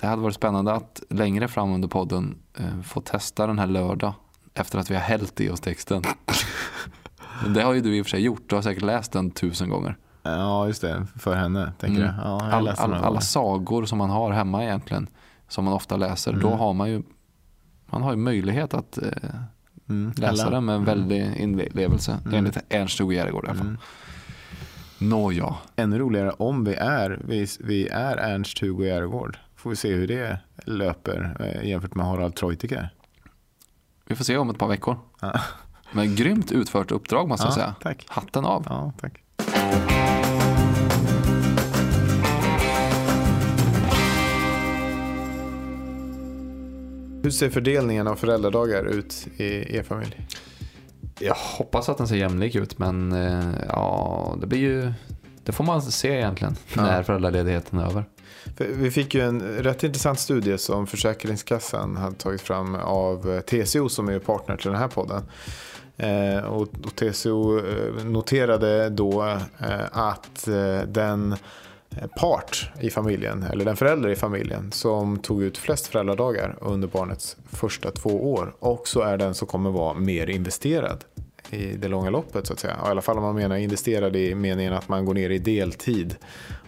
det 0.00 0.06
hade 0.06 0.22
varit 0.22 0.34
spännande 0.34 0.72
att 0.72 1.02
längre 1.10 1.48
fram 1.48 1.72
under 1.72 1.88
podden 1.88 2.38
eh, 2.58 2.80
få 2.82 3.00
testa 3.00 3.46
den 3.46 3.58
här 3.58 3.66
lördag 3.66 4.12
efter 4.54 4.78
att 4.78 4.90
vi 4.90 4.94
har 4.94 5.02
hällt 5.02 5.40
i 5.40 5.50
oss 5.50 5.60
texten. 5.60 6.02
Det 7.54 7.62
har 7.62 7.72
ju 7.72 7.80
du 7.80 7.96
i 7.96 8.00
och 8.02 8.06
för 8.06 8.10
sig 8.10 8.20
gjort. 8.20 8.42
Du 8.46 8.54
har 8.54 8.62
säkert 8.62 8.82
läst 8.82 9.12
den 9.12 9.30
tusen 9.30 9.68
gånger. 9.70 9.96
Ja, 10.22 10.66
just 10.66 10.80
det. 10.82 11.06
För 11.18 11.34
henne, 11.34 11.72
tänker 11.78 12.02
Mm. 12.02 12.14
jag. 12.16 12.24
Ja, 12.26 12.44
jag 12.44 12.52
All, 12.54 12.68
all, 12.68 12.94
alla 12.94 13.20
sagor 13.20 13.84
som 13.84 13.98
man 13.98 14.10
har 14.10 14.30
hemma 14.32 14.64
egentligen, 14.64 15.06
som 15.48 15.64
man 15.64 15.74
ofta 15.74 15.96
läser, 15.96 16.32
då 16.32 16.46
Mm. 16.48 16.58
har 16.58 16.72
man 16.72 16.90
ju 16.90 17.02
man 17.92 18.02
har 18.02 18.10
ju 18.10 18.16
möjlighet 18.16 18.74
att 18.74 18.98
eh, 18.98 19.08
Mm. 19.88 20.12
läsa 20.16 20.42
Alla. 20.46 20.50
den 20.50 20.64
med 20.64 20.74
en 20.74 20.82
Mm. 20.82 20.98
väldig 20.98 21.36
inlevelse 21.36 22.18
Mm. 22.24 22.34
enligt 22.38 22.58
Ernst-Hugo 22.68 23.12
Järegård 23.12 23.44
i 23.44 23.48
alla 23.48 23.58
fall. 23.58 23.66
Mm. 23.66 23.78
Nåja, 24.98 25.54
Ännu 25.76 25.98
roligare 25.98 26.30
om 26.30 26.64
vi 26.64 26.74
är, 26.74 27.20
vi, 27.24 27.46
vi 27.60 27.88
är 27.88 28.16
Ernst-Hugo 28.16 28.84
Järegård. 28.86 29.38
Får 29.56 29.70
vi 29.70 29.76
se 29.76 29.92
hur 29.94 30.08
det 30.08 30.38
löper 30.64 31.36
eh, 31.40 31.68
jämfört 31.68 31.94
med 31.94 32.06
Harald 32.06 32.34
Treutiger. 32.34 32.90
vi 34.06 34.14
får 34.14 34.24
se 34.24 34.36
om 34.36 34.50
ett 34.50 34.58
par 34.58 34.68
veckor. 34.68 34.96
Ja. 35.20 35.40
Men 35.92 36.16
grymt 36.16 36.52
utfört 36.52 36.90
uppdrag 36.90 37.28
måste 37.28 37.46
jag 37.46 37.50
Ja, 37.50 37.54
säga. 37.54 37.74
tack. 37.82 38.06
Hatten 38.08 38.44
av. 38.44 38.64
Ja, 38.68 38.92
tack. 39.00 39.22
Hur 47.22 47.30
ser 47.30 47.50
fördelningen 47.50 48.06
av 48.06 48.16
föräldradagar 48.16 48.84
ut 48.84 49.26
i 49.36 49.76
er 49.76 49.82
familj? 49.82 50.26
Jag 51.18 51.34
hoppas 51.34 51.88
att 51.88 51.98
den 51.98 52.08
ser 52.08 52.16
jämlik 52.16 52.54
ut 52.54 52.78
men 52.78 53.12
eh, 53.12 53.54
ja, 53.68 54.36
det 54.40 54.46
blir 54.46 54.58
ju 54.58 54.92
det 55.44 55.52
får 55.52 55.64
man 55.64 55.82
se 55.82 56.08
egentligen 56.08 56.56
Ja. 56.76 56.82
när 56.82 57.02
föräldraledigheten 57.02 57.78
är 57.78 57.86
över. 57.86 58.04
Vi 58.56 58.90
fick 58.90 59.14
ju 59.14 59.20
en 59.20 59.40
rätt 59.40 59.84
intressant 59.84 60.20
studie 60.20 60.58
som 60.58 60.86
Försäkringskassan 60.86 61.96
hade 61.96 62.16
tagit 62.16 62.40
fram 62.40 62.74
av 62.74 63.30
eh, 63.30 63.40
TCO 63.40 63.88
som 63.88 64.08
är 64.08 64.18
partner 64.18 64.56
till 64.56 64.70
den 64.70 64.80
här 64.80 64.88
podden. 64.88 65.22
Eh, 65.96 66.44
och, 66.44 66.68
TCO 66.96 67.60
noterade 68.04 68.88
då 68.90 69.38
att 69.92 70.48
den 70.86 71.36
Eh, 71.96 72.06
part 72.06 72.70
i 72.80 72.90
familjen, 72.90 73.42
eller 73.42 73.64
den 73.64 73.76
förälder 73.76 74.08
i 74.08 74.16
familjen 74.16 74.72
som 74.72 75.18
tog 75.18 75.42
ut 75.42 75.58
flest 75.58 75.86
föräldradagar 75.86 76.56
under 76.60 76.88
barnets 76.88 77.36
första 77.52 77.90
två 77.90 78.32
år 78.32 78.54
också 78.58 79.00
är 79.00 79.16
den 79.16 79.34
som 79.34 79.48
kommer 79.48 79.70
vara 79.70 79.94
mer 79.94 80.26
investerad 80.26 81.04
i 81.50 81.76
det 81.76 81.88
långa 81.88 82.10
loppet 82.10 82.46
så 82.46 82.52
att 82.52 82.58
säga. 82.58 82.76
Och 82.76 82.88
I 82.88 82.90
alla 82.90 83.02
fall 83.02 83.16
om 83.16 83.22
man 83.22 83.34
menar 83.34 83.56
investerad 83.56 84.16
i 84.16 84.34
meningen 84.34 84.72
att 84.72 84.88
man 84.88 85.04
går 85.04 85.14
ner 85.14 85.30
i 85.30 85.38
deltid 85.38 86.16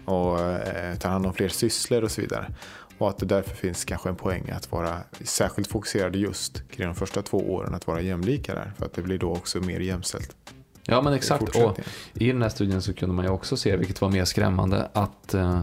och 0.05 0.41
eh, 0.41 0.95
tar 0.99 1.09
hand 1.09 1.27
om 1.27 1.33
fler 1.33 1.49
sysslor 1.49 2.05
och 2.05 2.11
så 2.11 2.21
vidare. 2.21 2.55
Och 2.99 3.09
att 3.09 3.19
det 3.19 3.27
därför 3.27 3.57
finns 3.57 3.85
kanske 3.85 4.09
en 4.09 4.17
poäng 4.17 4.51
att 4.51 4.73
vara 4.73 4.99
särskilt 5.21 5.69
fokuserad 5.69 6.17
just 6.17 6.71
kring 6.71 6.87
de 6.87 6.95
första 6.95 7.23
två 7.23 7.39
åren, 7.39 7.75
att 7.75 7.87
vara 7.87 8.01
jämlika 8.01 8.55
där. 8.55 8.73
För 8.79 8.87
att 8.87 8.95
det 8.95 9.03
blir 9.03 9.19
då 9.19 9.33
också 9.33 9.61
mer 9.61 9.81
jämställt. 9.81 10.37
Ja 10.87 11.03
men 11.03 11.13
exakt. 11.13 11.57
Och 11.57 11.79
i 12.15 12.33
den 12.33 12.43
här 12.43 12.49
studien 12.49 12.83
så 12.83 12.95
kunde 12.95 13.15
man 13.15 13.25
ju 13.25 13.31
också 13.31 13.57
se, 13.57 13.77
vilket 13.77 14.01
var 14.01 14.11
mer 14.11 14.25
skrämmande, 14.25 14.89
att 14.93 15.35
eh, 15.35 15.63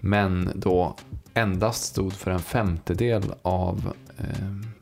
män 0.00 0.52
då 0.54 0.96
endast 1.34 1.84
stod 1.84 2.12
för 2.12 2.30
en 2.30 2.40
femtedel 2.40 3.22
av 3.42 3.92
eh, 4.18 4.24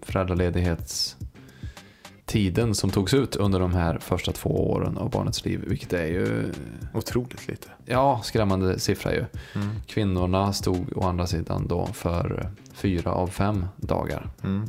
föräldraledighetstiden 0.02 2.74
som 2.74 2.90
togs 2.90 3.14
ut 3.14 3.36
under 3.36 3.60
de 3.60 3.72
här 3.74 3.98
första 3.98 4.32
två 4.32 4.70
åren 4.70 4.98
av 4.98 5.10
barnets 5.10 5.44
liv. 5.44 5.64
Vilket 5.66 5.92
är 5.92 6.06
ju, 6.06 6.52
Otroligt 6.94 7.48
lite. 7.48 7.68
ja, 7.84 8.20
skrämmande 8.24 8.78
siffra 8.78 9.12
ju. 9.12 9.24
Mm. 9.54 9.68
Kvinnorna 9.86 10.52
stod 10.52 10.96
å 10.96 11.04
andra 11.06 11.26
sidan 11.26 11.66
då 11.68 11.86
för 11.86 12.50
fyra 12.72 13.12
av 13.12 13.26
fem 13.26 13.66
dagar. 13.76 14.30
Mm. 14.44 14.68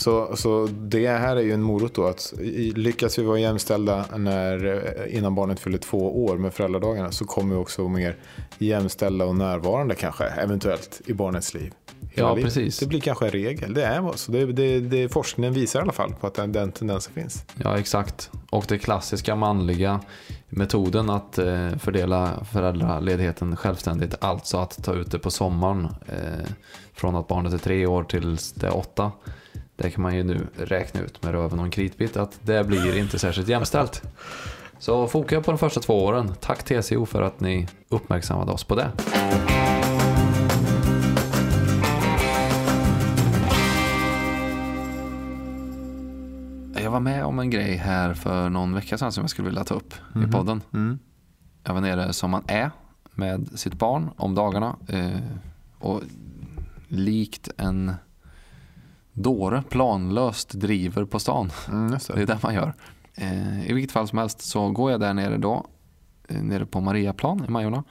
Så, 0.00 0.36
så 0.36 0.66
det 0.66 1.08
här 1.08 1.36
är 1.36 1.40
ju 1.40 1.52
en 1.52 1.62
morot 1.62 1.94
då. 1.94 2.06
Att 2.06 2.32
lyckas 2.74 3.18
vi 3.18 3.22
vara 3.22 3.38
jämställda 3.38 4.04
när, 4.16 4.66
eh, 4.66 5.16
innan 5.16 5.34
barnet 5.34 5.60
fyller 5.60 5.78
två 5.78 6.24
år 6.24 6.38
med 6.38 6.54
föräldradagarna 6.54 7.12
så 7.12 7.24
kommer 7.24 7.54
vi 7.54 7.60
också 7.60 7.82
vara 7.82 7.92
mer 7.92 8.16
jämställda 8.58 9.24
och 9.24 9.36
närvarande 9.36 9.94
kanske, 9.94 10.24
eventuellt, 10.24 11.00
i 11.06 11.12
barnets 11.12 11.54
liv. 11.54 11.72
Ja, 12.14 12.34
livet. 12.34 12.44
precis. 12.44 12.78
Det 12.78 12.86
blir 12.86 13.00
kanske 13.00 13.24
en 13.24 13.30
regel. 13.30 13.74
Det 13.74 13.84
är 13.84 14.12
så. 14.16 14.32
Det, 14.32 14.46
det, 14.46 14.80
det, 14.80 15.08
forskningen 15.08 15.52
visar 15.52 15.80
i 15.80 15.82
alla 15.82 15.92
fall 15.92 16.14
på 16.20 16.26
att 16.26 16.34
den, 16.34 16.52
den 16.52 16.72
tendensen 16.72 17.14
finns. 17.14 17.44
Ja, 17.64 17.78
exakt. 17.78 18.30
Och 18.50 18.64
det 18.68 18.78
klassiska 18.78 19.34
manliga 19.36 20.00
metoden 20.48 21.10
att 21.10 21.38
eh, 21.38 21.76
fördela 21.78 22.44
föräldraledigheten 22.52 23.56
självständigt, 23.56 24.14
alltså 24.20 24.58
att 24.58 24.84
ta 24.84 24.94
ut 24.94 25.10
det 25.10 25.18
på 25.18 25.30
sommaren 25.30 25.88
eh, 26.06 26.50
från 26.94 27.16
att 27.16 27.28
barnet 27.28 27.52
är 27.52 27.58
tre 27.58 27.86
år 27.86 28.04
till 28.04 28.38
det 28.54 28.66
är 28.66 28.76
åtta. 28.76 29.12
Det 29.82 29.90
kan 29.90 30.02
man 30.02 30.16
ju 30.16 30.22
nu 30.22 30.46
räkna 30.56 31.00
ut 31.00 31.22
med 31.22 31.32
röven 31.32 31.58
och 31.58 31.64
en 31.64 31.70
kritbit 31.70 32.16
att 32.16 32.40
det 32.42 32.64
blir 32.64 32.98
inte 32.98 33.18
särskilt 33.18 33.48
jämställt. 33.48 34.02
Så 34.78 35.06
foka 35.06 35.40
på 35.40 35.50
de 35.50 35.58
första 35.58 35.80
två 35.80 36.04
åren. 36.04 36.32
Tack 36.40 36.62
TCO 36.62 37.06
för 37.06 37.22
att 37.22 37.40
ni 37.40 37.68
uppmärksammade 37.88 38.52
oss 38.52 38.64
på 38.64 38.74
det. 38.74 38.90
Jag 46.82 46.90
var 46.90 47.00
med 47.00 47.24
om 47.24 47.38
en 47.38 47.50
grej 47.50 47.76
här 47.76 48.14
för 48.14 48.48
någon 48.48 48.74
vecka 48.74 48.98
sedan 48.98 49.12
som 49.12 49.22
jag 49.22 49.30
skulle 49.30 49.48
vilja 49.48 49.64
ta 49.64 49.74
upp 49.74 49.94
i 50.28 50.32
podden. 50.32 50.62
Mm. 50.72 50.98
Jag 51.64 51.74
var 51.74 51.80
nere 51.80 52.12
som 52.12 52.30
man 52.30 52.44
är 52.46 52.70
med 53.14 53.48
sitt 53.54 53.74
barn 53.74 54.10
om 54.16 54.34
dagarna. 54.34 54.76
Eh, 54.88 55.20
och 55.78 56.02
likt 56.88 57.48
en 57.56 57.94
dåre 59.22 59.62
planlöst 59.62 60.50
driver 60.60 61.04
på 61.04 61.18
stan. 61.18 61.50
Mm, 61.68 61.90
Det 61.90 62.14
det. 62.14 62.22
är 62.22 62.26
det 62.26 62.38
man 62.42 62.54
gör. 62.54 62.74
Eh, 63.14 63.70
I 63.70 63.72
vilket 63.72 63.92
fall 63.92 64.08
som 64.08 64.18
helst 64.18 64.40
så 64.40 64.70
går 64.70 64.90
jag 64.90 65.00
där 65.00 65.14
nere 65.14 65.36
då. 65.36 65.66
Eh, 66.28 66.42
nere 66.42 66.66
på 66.66 66.80
Mariaplan 66.80 67.44
i 67.44 67.50
Majorna. 67.50 67.84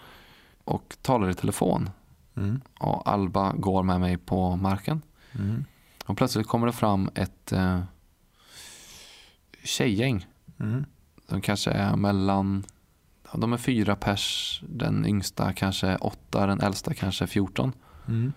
Och 0.64 0.96
talar 1.02 1.30
i 1.30 1.34
telefon. 1.34 1.90
Mm. 2.38 2.62
Och 2.80 3.10
Alba 3.10 3.54
går 3.54 3.84
med 3.84 4.00
mig 4.00 4.18
på 4.18 4.56
marken. 4.56 5.02
Mm. 5.32 5.66
Och 6.06 6.18
plötsligt 6.18 6.48
kommer 6.48 6.68
det 6.68 6.74
fram 6.74 7.10
ett 7.16 7.52
eh, 7.52 7.80
tjejgäng. 9.64 10.26
Mm. 10.60 10.86
De 11.28 11.42
kanske 11.42 11.72
är 11.72 11.96
mellan, 11.96 12.64
de 13.34 13.54
är 13.54 13.58
fyra 13.58 13.96
pers. 13.96 14.62
Den 14.70 15.06
yngsta 15.06 15.54
kanske 15.54 15.88
är 15.88 16.04
åtta, 16.06 16.46
den 16.46 16.62
äldsta 16.62 16.94
kanske 16.94 17.26
är 17.26 17.28
14. 17.28 17.74
Mm. 18.08 18.34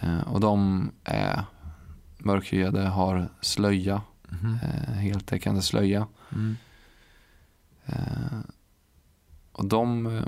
Eh, 0.00 0.20
och 0.32 0.40
de 0.40 0.90
är 1.04 1.44
mörkhyade, 2.24 2.80
har 2.82 3.28
slöja, 3.40 4.02
Mhm. 4.28 4.58
eh, 4.62 4.92
heltäckande 4.94 5.62
slöja. 5.62 6.06
Mm. 6.32 6.56
Eh, 7.86 8.38
och 9.52 9.64
de 9.64 10.06
eh, 10.06 10.22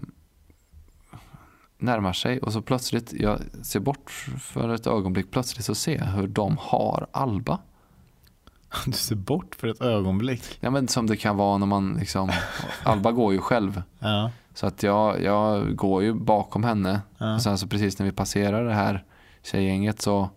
närmar 1.78 2.12
sig 2.12 2.40
och 2.40 2.52
så 2.52 2.62
plötsligt, 2.62 3.12
jag 3.12 3.40
ser 3.62 3.80
bort 3.80 4.10
för 4.40 4.68
ett 4.68 4.86
ögonblick, 4.86 5.30
plötsligt 5.30 5.64
så 5.64 5.74
ser 5.74 5.98
jag 5.98 6.06
hur 6.06 6.28
de 6.28 6.56
har 6.60 7.06
Alba. 7.12 7.58
Du 8.86 8.92
ser 8.92 9.16
bort 9.16 9.54
för 9.54 9.68
ett 9.68 9.80
ögonblick. 9.80 10.42
Ja 10.60 10.70
men 10.70 10.88
som 10.88 11.06
det 11.06 11.16
kan 11.16 11.36
vara 11.36 11.58
när 11.58 11.66
man 11.66 11.94
liksom, 12.00 12.30
Alba 12.84 13.12
går 13.12 13.32
ju 13.32 13.38
själv. 13.38 13.82
Ja. 13.98 14.30
Så 14.54 14.66
att 14.66 14.82
jag, 14.82 15.22
jag 15.22 15.76
går 15.76 16.02
ju 16.02 16.14
bakom 16.14 16.64
henne. 16.64 17.00
Ja. 17.18 17.34
Och 17.34 17.42
sen 17.42 17.58
så 17.58 17.66
precis 17.68 17.98
när 17.98 18.06
vi 18.06 18.12
passerar 18.12 18.64
det 18.64 18.74
här 18.74 19.04
tjejgänget 19.42 20.00
så 20.00 20.30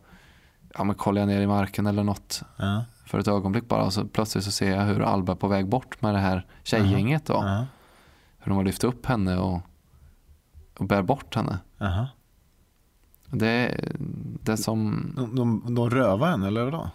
ja, 0.78 0.84
men 0.84 0.96
kollar 0.96 1.22
jag 1.22 1.28
ner 1.28 1.42
i 1.42 1.48
marken 1.48 1.86
eller 1.88 2.04
något 2.04 2.42
Ja. 2.58 2.86
för 3.06 3.20
ett 3.20 3.28
ögonblick 3.28 3.68
bara. 3.68 3.84
Och 3.86 3.94
så 3.94 4.06
plötsligt 4.06 4.44
så 4.44 4.52
ser 4.52 4.76
jag 4.76 4.86
hur 4.86 5.02
Alba 5.02 5.32
är 5.34 5.36
på 5.38 5.48
väg 5.48 5.68
bort 5.68 6.02
med 6.02 6.14
det 6.16 6.20
här 6.20 6.46
tjejgänget 6.64 7.26
då. 7.26 7.34
Ja. 7.34 7.66
Hur 8.38 8.50
de 8.52 8.56
har 8.56 8.64
lyft 8.64 8.84
upp 8.84 9.06
henne 9.06 9.38
och, 9.38 9.60
och 10.78 10.86
bär 10.88 11.02
bort 11.02 11.36
henne. 11.36 11.60
Aha. 11.82 12.08
Det, 13.30 13.80
det 14.44 14.58
som 14.58 15.12
De, 15.16 15.36
de, 15.36 15.76
de 15.76 15.90
rövar 15.90 16.32
en 16.32 16.44
eller 16.44 16.64
vadå? 16.64 16.90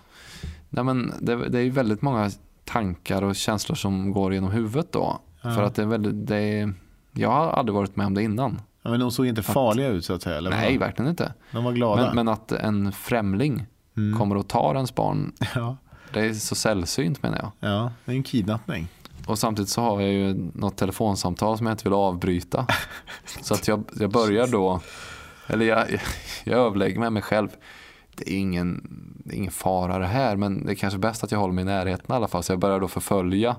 Nej, 0.68 0.84
men 0.84 1.12
det, 1.20 1.48
det 1.48 1.58
är 1.60 1.70
väldigt 1.70 2.02
många 2.02 2.30
tankar 2.64 3.22
och 3.22 3.36
känslor 3.36 3.76
som 3.76 4.12
går 4.12 4.34
genom 4.34 4.50
huvudet 4.50 4.92
då. 4.92 5.18
Ja. 5.42 5.54
För 5.54 5.62
att 5.62 5.74
det 5.74 5.82
är 5.82 5.86
väldigt, 5.86 6.26
det 6.26 6.36
är, 6.36 6.74
jag 7.12 7.30
har 7.30 7.50
aldrig 7.52 7.74
varit 7.74 7.96
med 7.96 8.06
om 8.06 8.14
det 8.14 8.22
innan. 8.22 8.60
Ja, 8.82 8.90
men 8.90 9.00
de 9.00 9.10
såg 9.10 9.26
inte 9.26 9.42
farliga 9.42 9.88
ut 9.88 10.04
så 10.04 10.12
att 10.14 10.22
säga? 10.22 10.36
Eller 10.36 10.50
Nej, 10.50 10.78
verkligen 10.78 11.10
inte. 11.10 11.34
De 11.52 11.64
var 11.64 11.72
glada? 11.72 12.02
Men, 12.06 12.14
men 12.14 12.28
att 12.28 12.52
en 12.52 12.92
främling 12.92 13.66
Mm. 13.96 14.18
kommer 14.18 14.36
och 14.36 14.48
tar 14.48 14.74
ens 14.74 14.94
barn, 14.94 15.32
Ja, 15.54 15.76
det 16.12 16.20
är 16.20 16.32
så 16.34 16.54
sällsynt 16.54 17.22
menar 17.22 17.38
jag. 17.38 17.70
ja, 17.70 17.92
det 18.04 18.12
är 18.12 18.16
en 18.16 18.22
kidnappning. 18.22 18.88
Och 19.26 19.38
samtidigt 19.38 19.68
så 19.68 19.80
har 19.80 20.00
jag 20.00 20.12
ju 20.12 20.50
något 20.54 20.76
telefonsamtal 20.76 21.58
som 21.58 21.66
jag 21.66 21.74
inte 21.74 21.84
vill 21.84 21.92
avbryta. 21.92 22.66
Så 23.42 23.54
att 23.54 23.68
jag, 23.68 23.84
jag 24.00 24.10
börjar 24.10 24.46
då, 24.46 24.80
eller 25.46 25.66
jag, 25.66 25.86
jag 26.44 26.58
överlägger 26.58 27.00
med 27.00 27.12
mig 27.12 27.22
själv. 27.22 27.48
Det 28.14 28.30
är 28.32 28.38
ingen, 28.38 28.80
det 29.24 29.34
är 29.34 29.38
ingen 29.38 29.52
fara 29.52 29.98
det 29.98 30.06
här, 30.06 30.36
men 30.36 30.66
det 30.66 30.72
är 30.72 30.76
kanske 30.76 30.98
bäst 30.98 31.24
att 31.24 31.32
jag 31.32 31.38
håller 31.38 31.54
mig 31.54 31.62
i 31.62 31.64
närheten 31.64 32.06
i 32.08 32.12
alla 32.16 32.28
fall. 32.28 32.42
Så 32.42 32.52
jag 32.52 32.58
börjar 32.60 32.80
då 32.80 32.88
förfölja 32.88 33.56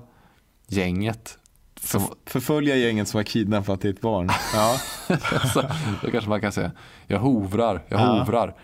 gänget. 0.66 1.38
Som, 1.84 2.02
Förfölja 2.26 2.76
gänget 2.76 3.08
som 3.08 3.18
har 3.18 3.24
kidnappat 3.24 3.80
ditt 3.80 4.00
barn. 4.00 4.30
Ja, 4.54 4.78
så, 5.54 5.62
då 6.02 6.10
kanske 6.10 6.30
man 6.30 6.40
kan 6.40 6.52
säga, 6.52 6.72
jag 7.06 7.18
hovrar, 7.18 7.82
jag 7.88 8.00
Ja. 8.00 8.18
hovrar. 8.18 8.54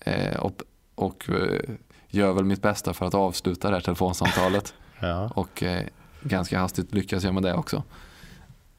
Eh, 0.00 0.36
och 0.40 0.62
och 0.94 1.28
eh, 1.30 1.60
gör 2.08 2.32
väl 2.32 2.44
mitt 2.44 2.62
bästa 2.62 2.94
för 2.94 3.06
att 3.06 3.14
avsluta 3.14 3.68
det 3.68 3.74
här 3.76 3.80
telefonsamtalet. 3.82 4.74
Ja. 5.00 5.30
Och 5.34 5.62
eh, 5.62 5.82
ganska 6.22 6.58
hastigt 6.60 6.94
lyckas 6.94 7.24
jag 7.24 7.34
med 7.34 7.42
det 7.42 7.54
också. 7.54 7.82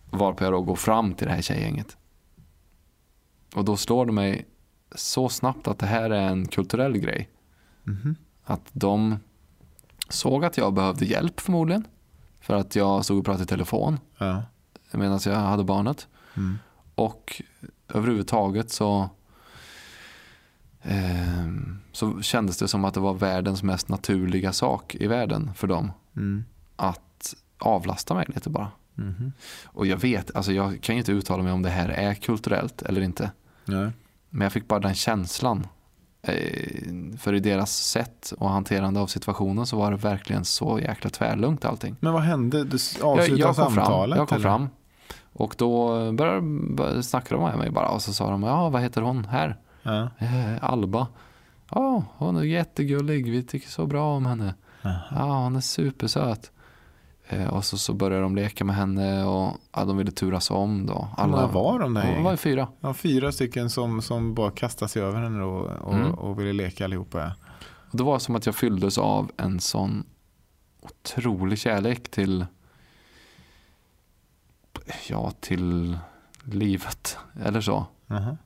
Varpå 0.09 0.43
jag 0.43 0.53
då 0.53 0.61
går 0.61 0.75
fram 0.75 1.13
till 1.13 1.27
det 1.27 1.33
här 1.33 1.41
tjejgänget. 1.41 1.97
Och 3.55 3.65
då 3.65 3.77
slår 3.77 4.05
det 4.05 4.11
mig 4.11 4.45
så 4.95 5.29
snabbt 5.29 5.67
att 5.67 5.79
det 5.79 5.85
här 5.85 6.09
är 6.09 6.21
en 6.27 6.47
kulturell 6.47 6.97
grej. 6.97 7.29
Mhm. 7.83 8.15
Att 8.43 8.61
de 8.71 9.19
såg 10.09 10.45
att 10.45 10.57
jag 10.57 10.73
behövde 10.73 11.05
hjälp 11.05 11.39
förmodligen. 11.39 11.87
För 12.39 12.53
att 12.55 12.75
jag 12.75 13.05
stod 13.05 13.19
och 13.19 13.25
pratade 13.25 13.43
i 13.43 13.47
telefon 13.47 13.99
Ja. 14.17 14.43
medan 14.91 15.19
jag 15.25 15.35
hade 15.35 15.63
barnet. 15.63 16.07
Mm. 16.37 16.57
Och 16.95 17.41
överhuvudtaget 17.87 18.71
så, 18.71 19.09
ehm, 20.81 21.79
så 21.91 22.21
kändes 22.21 22.57
det 22.57 22.67
som 22.67 22.85
att 22.85 22.93
det 22.93 22.99
var 22.99 23.13
världens 23.13 23.63
mest 23.63 23.89
naturliga 23.89 24.53
sak 24.53 24.95
i 24.95 25.07
världen 25.07 25.53
för 25.53 25.67
dem. 25.67 25.91
Mm. 26.15 26.45
Att 26.75 27.35
avlasta 27.57 28.13
mig 28.13 28.25
lite 28.27 28.49
bara. 28.49 28.71
Mhm. 28.95 29.33
Och 29.65 29.87
jag 29.87 29.97
vet, 29.97 30.35
alltså 30.35 30.51
jag 30.51 30.81
kan 30.81 30.95
ju 30.95 30.99
inte 30.99 31.11
uttala 31.11 31.43
mig 31.43 31.51
om 31.51 31.61
det 31.61 31.69
här 31.69 31.89
är 31.89 32.13
kulturellt 32.13 32.81
eller 32.81 33.01
inte. 33.01 33.31
Nej. 33.65 33.91
Men 34.29 34.41
jag 34.45 34.53
fick 34.53 34.67
bara 34.67 34.79
den 34.79 34.95
känslan. 34.95 35.67
Eh, 36.21 37.17
För 37.19 37.33
i 37.33 37.39
deras 37.39 37.71
sätt 37.77 38.33
och 38.37 38.49
hanterande 38.49 38.99
av 38.99 39.07
situationen 39.07 39.65
så 39.65 39.77
var 39.77 39.91
det 39.91 39.97
verkligen 39.97 40.45
så 40.45 40.79
jäkla 40.79 41.09
tvärlugnt 41.09 41.65
allting. 41.65 41.95
Men 41.99 42.13
vad 42.13 42.21
hände? 42.21 42.63
Du 42.63 42.75
s- 42.75 42.97
Jag, 42.99 43.07
avslutade 43.09 43.39
jag 43.41 43.55
kom 43.55 43.65
fram, 43.65 43.73
samtalet? 43.75 44.17
jag 44.17 44.27
kom 44.27 44.35
eller? 44.35 44.43
fram. 44.49 44.69
Och 45.33 45.55
då 45.57 45.87
började, 46.11 46.41
började 46.75 47.03
snacka 47.03 47.35
de 47.35 47.43
med 47.43 47.57
mig 47.57 47.69
bara 47.71 47.89
och 47.89 48.01
så 48.01 48.13
sa 48.13 48.29
de, 48.31 48.43
ja 48.43 48.69
vad 48.69 48.81
heter 48.81 49.01
hon 49.01 49.25
här? 49.25 49.57
Ja. 49.83 50.09
Eh, 50.17 50.63
Alba. 50.63 51.07
Ja, 51.71 52.03
hon 52.17 52.37
är 52.37 52.43
jättegullig, 52.43 53.31
vi 53.31 53.43
tycker 53.43 53.69
så 53.69 53.85
bra 53.87 54.15
om 54.15 54.25
henne. 54.25 54.53
Ja, 55.11 55.41
hon 55.43 55.55
är 55.55 55.61
supersöt. 55.61 56.51
Eh, 57.31 57.47
och 57.47 57.65
så, 57.65 57.77
så 57.77 57.93
började 57.93 58.21
de 58.23 58.35
leka 58.35 58.63
med 58.65 58.75
henne 58.75 59.23
och 59.23 59.53
ja, 59.75 59.85
de 59.85 59.97
ville 59.97 60.11
turas 60.11 60.51
om 60.51 60.85
då. 60.85 61.07
Hur 61.17 61.27
många 61.27 61.47
var 61.47 61.79
de 61.79 61.93
där 61.93 62.15
De 62.15 62.23
var 62.23 62.35
fyra. 62.35 62.67
Ja, 62.79 62.93
fyra 62.93 63.31
stycken 63.31 63.69
som, 63.69 64.01
som 64.01 64.33
bara 64.33 64.51
kastade 64.51 64.89
sig 64.89 65.01
över 65.01 65.21
henne 65.21 65.43
och, 65.43 65.65
och, 65.65 65.93
Mm. 65.93 66.11
och 66.13 66.39
ville 66.39 66.53
leka 66.53 66.85
allihopa. 66.85 67.31
Och 67.91 67.97
det 67.97 68.03
var 68.03 68.19
som 68.19 68.35
att 68.35 68.45
jag 68.45 68.55
fylldes 68.55 68.97
av 68.97 69.31
en 69.37 69.59
sån 69.59 70.03
otrolig 70.81 71.59
kärlek 71.59 72.11
till 72.11 72.45
ja, 75.09 75.31
till 75.39 75.97
livet 76.43 77.17
eller 77.43 77.61
så. 77.61 77.85
Jaha. 78.07 78.37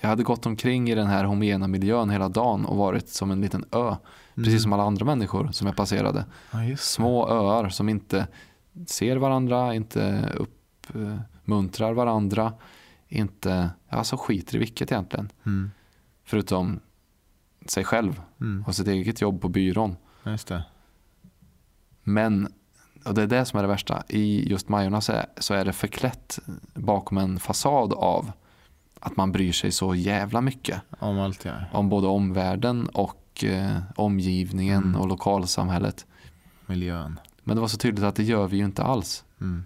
Jag 0.00 0.08
hade 0.08 0.22
gått 0.22 0.46
omkring 0.46 0.90
i 0.90 0.94
den 0.94 1.06
här 1.06 1.24
homogena 1.24 1.68
miljön 1.68 2.10
hela 2.10 2.28
dagen 2.28 2.64
och 2.64 2.76
varit 2.76 3.08
som 3.08 3.30
en 3.30 3.40
liten 3.40 3.64
ö. 3.72 3.96
Precis 4.34 4.62
som 4.62 4.72
alla 4.72 4.82
andra 4.82 5.04
människor 5.04 5.48
som 5.52 5.66
jag 5.66 5.76
passerade. 5.76 6.24
Ja. 6.52 6.76
Små 6.76 7.28
öar 7.28 7.68
som 7.68 7.88
inte 7.88 8.26
ser 8.86 9.16
varandra, 9.16 9.74
inte 9.74 10.28
uppmuntrar 10.34 11.92
varandra, 11.92 12.52
inte, 13.08 13.70
alltså 13.88 14.16
skiter 14.16 14.54
i 14.56 14.58
vilket 14.58 14.92
egentligen. 14.92 15.28
Mm. 15.46 15.70
Förutom 16.24 16.80
sig 17.66 17.84
själv 17.84 18.20
Mm. 18.40 18.64
och 18.66 18.74
sitt 18.74 18.88
eget 18.88 19.20
jobb 19.20 19.40
på 19.40 19.48
byrån. 19.48 19.96
Det. 20.24 20.64
Men, 22.02 22.52
och 23.04 23.14
det 23.14 23.22
är 23.22 23.26
det 23.26 23.44
som 23.44 23.58
är 23.58 23.62
det 23.62 23.68
värsta, 23.68 24.02
i 24.08 24.50
just 24.50 24.68
Majorna 24.68 25.00
så 25.00 25.12
är, 25.12 25.26
så 25.38 25.54
är 25.54 25.64
det 25.64 25.72
förklätt 25.72 26.38
bakom 26.74 27.18
en 27.18 27.38
fasad 27.38 27.92
av 27.92 28.32
att 29.00 29.16
man 29.16 29.32
bryr 29.32 29.52
sig 29.52 29.72
så 29.72 29.94
jävla 29.94 30.40
mycket 30.40 30.80
Om 30.98 31.18
allt 31.18 31.44
ja. 31.44 31.52
om 31.72 31.88
både 31.88 32.06
omvärlden 32.06 32.86
och 32.86 33.21
eh, 33.44 33.78
omgivningen 33.96 34.82
Mm. 34.82 35.00
och 35.00 35.08
lokalsamhället. 35.08 36.06
Miljön. 36.66 37.20
Men 37.44 37.56
det 37.56 37.60
var 37.60 37.68
så 37.68 37.76
tydligt 37.78 38.04
att 38.04 38.14
det 38.16 38.22
gör 38.22 38.46
vi 38.48 38.56
ju 38.56 38.64
inte 38.64 38.82
alls. 38.82 39.24
Mm. 39.40 39.64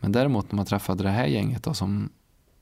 Men 0.00 0.12
däremot 0.12 0.52
när 0.52 0.56
man 0.56 0.66
träffade 0.66 1.02
det 1.02 1.10
här 1.10 1.26
gänget 1.26 1.62
då, 1.62 1.74
som, 1.74 2.10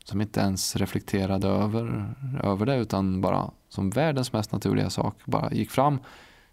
som 0.04 0.20
inte 0.20 0.40
ens 0.40 0.76
reflekterade 0.76 1.48
över, 1.48 2.14
över 2.42 2.66
det 2.66 2.76
utan 2.76 3.20
bara 3.20 3.50
som 3.68 3.90
världens 3.90 4.32
mest 4.32 4.52
naturliga 4.52 4.90
sak 4.90 5.14
bara 5.24 5.52
gick 5.52 5.70
fram, 5.70 5.98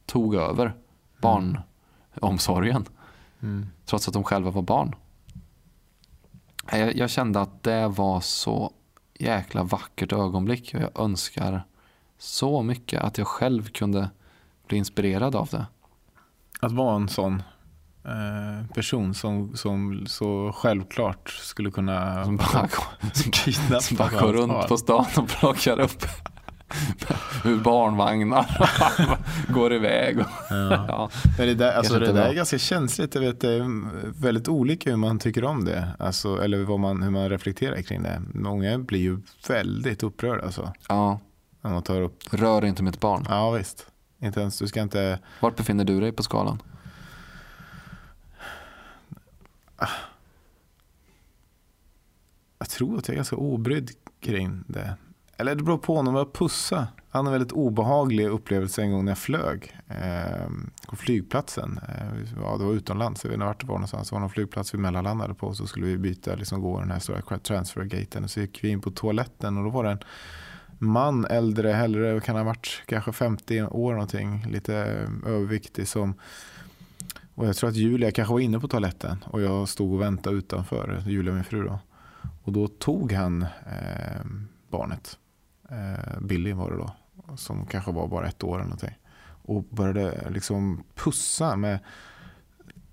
tog 0.05 0.35
över 0.35 0.73
barnomsorgen 1.21 2.85
Mm. 3.41 3.67
trots 3.85 4.07
att 4.07 4.13
de 4.13 4.23
själva 4.23 4.51
var 4.51 4.61
barn. 4.61 4.95
Jag, 6.71 6.95
jag 6.95 7.09
kände 7.09 7.41
att 7.41 7.63
det 7.63 7.87
var 7.87 8.19
så 8.21 8.71
jäkla 9.19 9.63
vackert 9.63 10.13
ögonblick 10.13 10.73
och 10.75 10.81
jag 10.81 10.99
önskar 10.99 11.63
så 12.17 12.61
mycket 12.63 13.01
att 13.01 13.17
jag 13.17 13.27
själv 13.27 13.69
kunde 13.69 14.09
bli 14.67 14.77
inspirerad 14.77 15.35
av 15.35 15.47
det. 15.51 15.65
Att 16.59 16.71
vara 16.71 16.95
en 16.95 17.09
sån 17.09 17.43
eh, 18.05 18.67
person 18.73 19.13
som, 19.13 19.55
som 19.57 20.05
så 20.07 20.51
självklart 20.55 21.29
skulle 21.29 21.71
kunna 21.71 22.25
Som 22.25 22.37
bara, 22.37 22.67
kidnappa 23.31 23.81
som 23.81 23.97
bara 23.97 24.09
går 24.09 24.33
runt 24.33 24.67
på 24.67 24.77
stan 24.77 25.05
och 25.17 25.27
plockar 25.27 25.79
upp 25.79 26.03
ur 27.45 27.59
barnvagnar 27.63 28.69
går 29.53 29.73
iväg. 29.73 30.19
Och, 30.19 30.25
Ja. 30.49 30.85
ja. 30.87 31.09
Men 31.37 31.47
det 31.47 31.55
där, 31.55 31.73
alltså 31.73 31.99
det 31.99 32.13
där 32.13 32.29
är 32.29 32.33
ganska 32.33 32.57
känsligt. 32.57 33.15
Jag 33.15 33.21
vet, 33.21 33.41
det 33.41 33.53
är 33.53 34.21
väldigt 34.21 34.47
olika 34.47 34.89
hur 34.89 34.97
man 34.97 35.19
tycker 35.19 35.43
om 35.43 35.65
det. 35.65 35.87
Alltså, 35.99 36.43
eller 36.43 36.63
vad 36.63 36.79
man, 36.79 37.03
hur 37.03 37.11
man 37.11 37.29
reflekterar 37.29 37.81
kring 37.81 38.03
det. 38.03 38.21
Många 38.33 38.77
blir 38.79 38.99
ju 38.99 39.19
väldigt 39.47 40.03
upprörda 40.03 40.45
alltså, 40.45 40.73
ja, 40.89 41.19
när 41.65 41.73
man 41.73 41.83
tar 41.83 42.01
upp. 42.01 42.33
rör 42.33 42.65
inte 42.65 42.83
mitt 42.83 42.99
barn. 42.99 43.25
Ja 43.29 43.51
visst. 43.51 43.87
Inte 44.19 44.41
ens, 44.41 44.59
du 44.59 44.67
ska 44.67 44.81
inte... 44.81 45.19
Vart 45.39 45.55
befinner 45.55 45.83
du 45.83 45.99
dig 45.99 46.11
på 46.11 46.23
skalan? 46.23 46.61
Jag 52.59 52.69
tror 52.69 52.97
att 52.97 53.07
jag 53.07 53.13
är 53.13 53.15
ganska 53.15 53.35
obrydd 53.35 53.91
kring 54.19 54.63
det. 54.67 54.97
Eller 55.37 55.55
det 55.55 55.63
beror 55.63 55.77
på, 55.77 56.01
när 56.01 56.17
jag 56.17 56.33
pussa. 56.33 56.87
Jag 57.11 57.17
hade 57.17 57.27
en 57.27 57.31
väldigt 57.31 57.51
obehaglig 57.51 58.27
upplevelse 58.27 58.81
en 58.81 58.91
gång 58.91 59.05
när 59.05 59.11
jag 59.11 59.17
flög 59.17 59.77
eh, 59.87 60.49
på 60.87 60.95
flygplatsen. 60.95 61.79
Eh, 61.87 62.41
ja, 62.41 62.57
det 62.57 62.65
var 62.65 62.73
utomlands, 62.73 63.23
jag 63.23 63.29
vet 63.29 63.35
inte 63.35 63.45
vart 63.45 63.61
det 63.61 63.67
var 63.67 63.75
någonstans. 63.75 64.09
Det 64.09 64.15
var 64.15 64.19
någon 64.19 64.29
flygplats 64.29 64.73
vi 64.73 64.77
mellanlandade 64.77 65.33
på. 65.33 65.53
Så 65.53 65.67
skulle 65.67 65.85
vi 65.85 65.97
byta, 65.97 66.35
liksom 66.35 66.61
gå 66.61 66.79
den 66.79 66.91
här 66.91 66.99
stora 66.99 67.39
transfergaten. 67.39 68.23
Och 68.23 68.31
så 68.31 68.39
gick 68.39 68.63
vi 68.63 68.69
in 68.69 68.81
på 68.81 68.91
toaletten 68.91 69.57
och 69.57 69.63
då 69.63 69.69
var 69.69 69.83
det 69.83 69.91
en 69.91 69.99
man, 70.77 71.25
äldre, 71.25 71.71
hellre 71.71 72.19
kan 72.19 72.35
ha 72.35 72.43
varit 72.43 72.83
kanske 72.85 73.11
50 73.11 73.63
år 73.63 73.91
någonting. 73.93 74.45
Lite 74.49 74.73
överviktig 75.25 75.87
som 75.87 76.15
och 77.35 77.47
jag 77.47 77.55
tror 77.55 77.69
att 77.69 77.75
Julia 77.75 78.11
kanske 78.11 78.33
var 78.33 78.39
inne 78.39 78.59
på 78.59 78.67
toaletten 78.67 79.23
och 79.27 79.41
jag 79.41 79.69
stod 79.69 79.93
och 79.93 80.01
väntade 80.01 80.35
utanför, 80.35 81.03
Julia 81.05 81.33
min 81.33 81.43
fru 81.43 81.63
då. 81.63 81.79
Och 82.43 82.51
då 82.51 82.67
tog 82.67 83.11
han 83.11 83.41
eh, 83.43 84.25
barnet, 84.69 85.17
eh, 85.69 86.19
Billy 86.21 86.53
var 86.53 86.71
det 86.71 86.77
då, 86.77 86.91
som 87.35 87.65
kanske 87.65 87.91
var 87.91 88.07
bara 88.07 88.27
ett 88.27 88.43
år 88.43 88.55
eller 88.55 88.63
någonting. 88.63 88.97
Och 89.43 89.63
började 89.63 90.29
liksom 90.29 90.83
pussa 90.93 91.55
med 91.55 91.79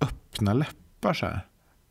öppna 0.01 0.53
läppar 0.53 1.15
så 1.15 1.27
här. 1.27 1.47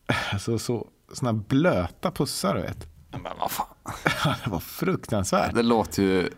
Alltså 0.34 0.60
så, 0.60 0.88
såna 1.14 1.32
här 1.32 1.40
blöta 1.48 2.12
pussar 2.12 2.56
du 2.56 2.62
vet. 2.62 2.88
Men 3.12 3.38
vad 3.40 3.52
fan. 3.52 3.68
Det 4.44 4.50
var 4.50 4.60
fruktansvärt. 4.60 5.56
Det 5.56 5.64
låter 5.64 6.04
ju 6.04 6.30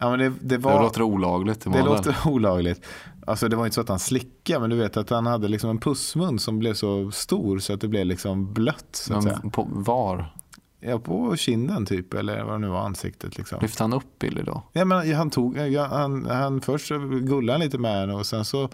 Ja, 0.00 0.10
men 0.10 0.18
det, 0.18 0.28
det, 0.28 0.34
det 0.40 0.58
var, 0.58 0.82
låter 0.82 1.02
olagligt. 1.02 1.60
det 1.72 1.82
låter 1.82 2.16
olagligt. 2.28 2.86
Alltså 3.26 3.48
det 3.48 3.56
var 3.56 3.64
inte 3.64 3.74
så 3.74 3.80
att 3.80 3.88
han 3.88 3.98
slickade, 3.98 4.60
men 4.60 4.70
du 4.70 4.76
vet 4.76 4.96
att 4.96 5.10
han 5.10 5.26
hade 5.26 5.48
liksom 5.48 5.70
en 5.70 5.78
pussmun 5.78 6.38
som 6.38 6.58
blev 6.58 6.74
så 6.74 7.10
stor 7.10 7.58
så 7.58 7.72
att 7.72 7.80
det 7.80 7.88
blev 7.88 8.06
liksom 8.06 8.52
blött. 8.52 8.88
Så 8.92 9.14
att. 9.14 9.24
Men 9.24 9.50
på, 9.50 9.68
var? 9.70 10.34
Ja, 10.80 10.98
på 10.98 11.36
kinden 11.36 11.86
typ, 11.86 12.14
eller 12.14 12.44
vad 12.44 12.54
det 12.54 12.58
nu 12.58 12.68
var, 12.68 12.80
ansiktet 12.80 13.38
liksom. 13.38 13.58
Lyfte 13.62 13.82
han 13.82 13.92
upp 13.92 14.18
Billy 14.18 14.42
då? 14.42 14.62
Ja, 14.72 14.84
men 14.84 15.14
han 15.14 15.30
tog, 15.30 15.58
ja, 15.58 15.86
han, 15.86 16.26
han 16.26 16.60
först 16.60 16.88
gullade 17.22 17.52
han 17.52 17.60
lite 17.60 17.78
med 17.78 18.00
henne 18.00 18.14
och 18.14 18.26
sen 18.26 18.44
så 18.44 18.68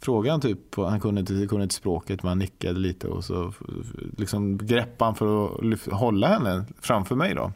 frågade 0.00 0.30
han 0.32 0.40
typ, 0.40 0.76
han 0.76 1.00
kunde 1.00 1.20
inte, 1.20 1.46
kunde 1.46 1.62
inte 1.62 1.74
språket 1.74 2.22
men 2.22 2.28
han 2.28 2.38
nickade 2.38 2.78
lite 2.78 3.08
och 3.08 3.24
så 3.24 3.52
liksom 4.16 4.58
greppade 4.58 5.04
han 5.08 5.14
för 5.14 5.44
att 5.44 5.60
lyf- 5.60 5.92
hålla 5.92 6.26
henne 6.28 6.64
framför 6.80 7.16
mig 7.16 7.34
då. 7.34 7.52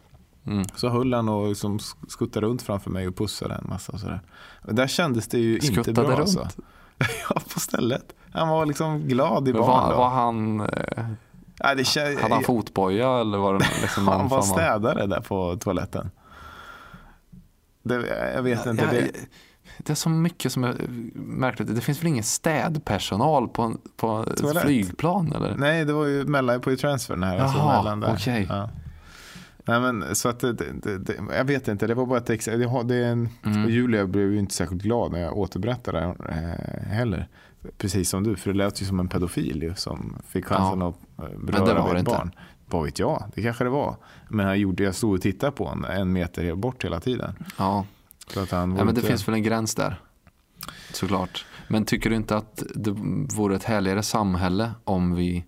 Mm. 0.46 0.64
Så 0.74 0.88
höll 0.88 1.14
han 1.14 1.28
och 1.28 1.48
liksom 1.48 1.78
skuttade 2.08 2.46
runt 2.46 2.62
framför 2.62 2.90
mig 2.90 3.08
och 3.08 3.16
pussade 3.16 3.54
en 3.54 3.66
massa 3.68 3.92
och 3.92 4.00
sådär. 4.00 4.20
Och 4.62 4.74
där 4.74 4.86
kändes 4.86 5.28
det 5.28 5.38
ju 5.38 5.54
inte 5.54 5.66
Skuttade 5.66 5.92
bra 5.92 6.04
runt? 6.10 6.18
alltså. 6.20 6.48
ja, 7.30 7.40
på 7.54 7.60
stället. 7.60 8.14
Han 8.32 8.48
var 8.48 8.66
liksom 8.66 9.00
glad 9.00 9.48
i 9.48 9.52
barn 9.52 9.66
var, 9.66 9.90
då. 9.90 9.96
var 9.96 10.08
han, 10.10 10.60
eh, 10.60 11.04
Ja, 11.58 11.74
det 11.74 11.82
kä- 11.82 12.22
hade 12.22 12.34
han 12.34 12.42
fotboja 12.44 13.20
eller 13.20 13.38
var 13.38 13.52
det 13.58 13.66
liksom 13.82 14.08
han 14.08 14.28
var 14.28 14.42
städare 14.42 15.06
där 15.06 15.20
på 15.20 15.56
toaletten. 15.56 16.10
Det, 17.82 17.94
jag 18.34 18.42
vet 18.42 18.66
inte. 18.66 18.84
Ja, 18.84 18.90
det, 18.90 19.10
det 19.78 19.92
är 19.92 19.94
så 19.94 20.08
mycket 20.08 20.52
som 20.52 20.64
är 20.64 20.74
märkligt. 21.14 21.74
Det 21.74 21.80
finns 21.80 22.00
väl 22.00 22.06
ingen 22.06 22.24
städpersonal 22.24 23.48
på, 23.48 23.62
en- 23.62 23.78
på 23.96 24.26
ett 24.32 24.60
flygplan 24.62 25.32
eller? 25.32 25.56
Nej, 25.56 25.84
det 25.84 25.92
var 25.92 26.06
ju 26.06 26.24
mellan, 26.24 26.60
på 26.60 26.76
transfern 26.76 27.22
här. 27.22 27.38
alltså 27.38 27.58
Jaha, 27.58 27.82
mellan 27.82 28.00
där. 28.00 28.12
okej. 28.14 28.46
Ja. 28.50 28.70
Nej, 29.66 29.80
men 29.80 30.14
så 30.14 30.28
att 30.28 30.40
det, 30.40 30.52
det, 30.52 30.98
det, 30.98 31.14
jag 31.36 31.44
vet 31.44 31.68
inte, 31.68 31.86
det 31.86 31.94
var 31.94 32.06
bara 32.06 32.18
ett 32.18 32.30
exempel. 32.30 32.68
Mm. 33.44 33.68
Julia 33.68 34.06
blev 34.06 34.32
ju 34.32 34.38
inte 34.38 34.54
särskilt 34.54 34.82
glad 34.82 35.12
när 35.12 35.20
jag 35.20 35.38
återberättade 35.38 35.98
det 36.00 36.14
eh, 36.28 36.88
heller. 36.92 37.28
Precis 37.78 38.08
som 38.10 38.22
du, 38.22 38.36
för 38.36 38.52
det 38.52 38.58
lät 38.58 38.82
ju 38.82 38.86
som 38.86 39.00
en 39.00 39.08
pedofil 39.08 39.62
ju, 39.62 39.74
som 39.74 40.16
fick 40.28 40.44
chansen 40.46 40.82
att 40.82 40.94
eh, 41.18 41.38
beröra 41.38 41.64
det 41.66 41.74
var 41.74 41.84
vid 41.88 41.92
ett 41.94 41.98
inte. 41.98 42.10
barn. 42.10 42.30
Vad 42.66 42.84
vet 42.84 42.98
jag, 42.98 43.24
det 43.34 43.42
kanske 43.42 43.64
det 43.64 43.70
var. 43.70 43.96
Men 44.28 44.46
han 44.46 44.60
gjorde, 44.60 44.82
jag 44.82 44.94
stod 44.94 45.14
och 45.14 45.20
tittade 45.22 45.52
på 45.52 45.64
honom 45.66 45.84
en 45.84 46.12
meter 46.12 46.54
bort 46.54 46.84
hela 46.84 47.00
tiden. 47.00 47.34
Ja, 47.58 47.86
Så 48.26 48.40
att 48.40 48.50
han 48.50 48.60
ja 48.70 48.84
men 48.84 48.86
det 48.86 48.90
inte- 48.90 49.02
finns 49.10 49.28
väl 49.28 49.34
en 49.34 49.42
gräns 49.42 49.74
där. 49.74 50.00
Såklart. 50.92 51.46
Men 51.68 51.84
tycker 51.84 52.10
du 52.10 52.16
inte 52.16 52.36
att 52.36 52.62
det 52.74 52.90
vore 53.36 53.56
ett 53.56 53.64
härligare 53.64 54.02
samhälle 54.02 54.70
om 54.84 55.14
vi 55.14 55.44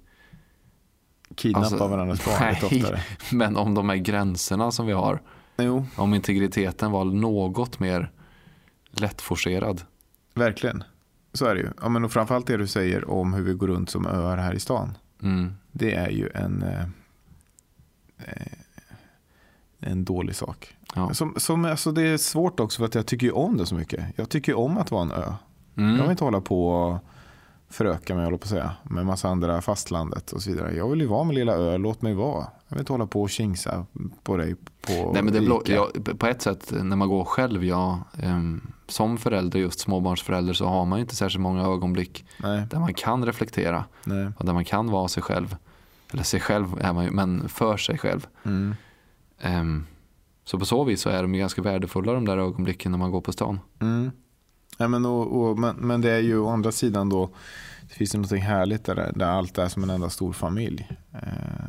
kidnappa 1.37 1.67
alltså, 1.67 1.89
varandras 1.89 2.25
barn 2.25 2.37
nej. 2.41 2.81
oftare. 2.81 3.01
Men 3.33 3.57
om 3.57 3.75
de 3.75 3.89
här 3.89 3.97
gränserna 3.97 4.71
som 4.71 4.87
vi 4.87 4.93
har, 4.93 5.23
Jo, 5.59 5.87
om 5.97 6.15
integriteten 6.15 6.91
var 6.91 7.05
något 7.05 7.81
mer 7.81 8.11
lättforcerad. 8.91 9.83
verkligen. 10.35 10.85
Så 11.33 11.47
är 11.47 11.55
det 11.55 11.61
ju. 11.61 11.69
Ja, 11.83 11.89
men 11.89 12.05
och 12.05 12.13
framförallt 12.13 12.47
det 12.47 12.57
du 12.57 12.67
säger 12.67 13.11
om 13.11 13.35
hur 13.35 13.43
vi 13.43 13.53
går 13.53 13.67
runt 13.67 13.91
som 13.91 14.07
öar 14.07 14.37
här 14.37 14.55
i 14.55 14.61
stan. 14.61 14.99
Mm. 15.23 15.55
Det 15.73 15.95
är 15.95 16.09
ju 16.11 16.31
en, 16.35 16.63
eh, 16.63 16.83
eh, 18.19 18.47
en 19.81 20.05
dålig 20.05 20.37
sak. 20.37 20.77
Ja. 20.95 21.15
Som, 21.15 21.35
som, 21.37 21.65
alltså 21.65 21.93
det 21.93 22.03
är 22.03 22.17
svårt 22.17 22.61
också 22.61 22.79
för 22.79 22.85
att 22.87 22.95
jag 22.95 23.07
tycker 23.07 23.27
ju 23.27 23.33
om 23.33 23.57
det 23.57 23.67
så 23.67 23.75
mycket. 23.75 24.05
Jag 24.17 24.29
tycker 24.29 24.53
ju 24.53 24.57
om 24.57 24.79
att 24.79 24.91
vara 24.91 25.03
en 25.03 25.11
ö. 25.11 25.33
Jag 25.75 25.83
vill 25.85 25.95
Mm. 26.01 26.11
inte 26.11 26.25
hålla 26.25 26.41
på 26.41 26.69
och 26.69 26.99
föröka 27.69 28.15
mig, 28.15 28.25
håller 28.25 28.39
på 28.39 28.45
att 28.45 28.51
säga, 28.51 28.73
med 28.83 29.07
massa 29.07 29.29
andra 29.29 29.63
fastlandet 29.63 30.33
och 30.33 30.43
så 30.43 30.51
vidare. 30.51 30.77
Jag 30.77 30.89
vill 30.91 31.01
ju 31.01 31.07
vara 31.07 31.25
med 31.25 31.35
lilla 31.35 31.53
ö, 31.53 31.79
låt 31.79 32.03
mig 32.03 32.15
vara. 32.15 32.47
Jag 32.69 32.77
vill 32.77 32.79
inte 32.81 32.93
hålla 32.93 33.07
på 33.07 33.23
och 33.23 33.31
kingsa 33.31 33.87
på 34.23 34.37
dig 34.37 34.55
på 34.55 35.11
Nej, 35.13 35.23
men 35.23 35.33
det 35.33 35.41
blå, 35.41 35.63
Ica. 35.65 35.75
ja, 35.75 35.89
på 36.19 36.27
ett 36.27 36.43
sätt 36.43 36.73
när 36.83 36.97
man 36.97 37.09
går 37.09 37.25
själv, 37.25 37.65
ja, 37.65 38.01
ehm, 38.23 38.61
som 38.89 39.19
förälder, 39.19 39.59
just 39.59 39.81
småbarnsförälder, 39.81 40.53
så 40.53 40.67
har 40.67 40.85
man 40.85 40.99
ju 40.99 41.01
inte 41.01 41.17
särskilt 41.17 41.43
många 41.43 41.63
ögonblick 41.63 42.25
Nej, 42.39 42.67
där 42.71 42.79
man 42.79 42.95
kan 42.95 43.25
reflektera 43.27 43.85
nej. 44.05 44.29
och 44.39 44.45
där 44.47 44.53
man 44.53 44.65
kan 44.65 44.91
vara 44.91 45.09
sig 45.09 45.23
själv. 45.23 45.57
Eller 46.13 46.23
sig 46.23 46.41
själv 46.41 46.67
är 46.81 46.93
man 46.93 47.05
ju, 47.05 47.11
men 47.11 47.49
för 47.49 47.77
sig 47.77 47.99
själv. 47.99 48.27
Mm. 48.45 48.75
Ehm, 49.41 49.87
så 50.45 50.59
på 50.59 50.65
så 50.65 50.85
vis 50.85 51.01
så 51.01 51.09
är 51.11 51.23
de 51.23 51.35
ju 51.35 51.41
ganska 51.41 51.63
värdefulla 51.63 52.13
de 52.13 52.25
där 52.25 52.39
ögonblicken 52.39 52.93
när 52.93 52.99
man 52.99 53.11
går 53.11 53.21
på 53.21 53.33
stan. 53.33 53.61
Mm. 53.81 54.11
Ja, 54.77 54.89
men, 54.89 55.07
och, 55.07 55.43
och, 55.43 55.59
men, 55.59 55.77
men 55.77 56.01
det 56.01 56.11
är 56.11 56.21
ju 56.21 56.39
å 56.39 56.49
andra 56.49 56.73
sidan 56.73 57.09
då, 57.09 57.31
det 57.89 57.95
finns 57.95 58.15
ju 58.15 58.19
något 58.19 58.31
härligt 58.31 58.85
där, 58.85 59.13
där 59.15 59.27
allt 59.27 59.59
är 59.59 59.69
som 59.69 59.83
en 59.83 59.91
enda 59.91 60.11
stor 60.11 60.33
familj. 60.33 60.89
Eh, 61.13 61.19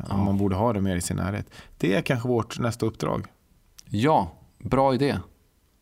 Ja. 0.08 0.16
Man 0.16 0.38
borde 0.38 0.56
ha 0.56 0.72
det 0.72 0.80
mer 0.80 0.96
i 0.96 1.00
sin 1.00 1.16
närhet. 1.16 1.46
Det 1.78 1.94
är 1.94 2.02
kanske 2.02 2.28
vårt 2.28 2.58
nästa 2.58 2.86
uppdrag. 2.86 3.26
Ja, 3.84 4.32
bra 4.58 4.94
idé. 4.94 5.18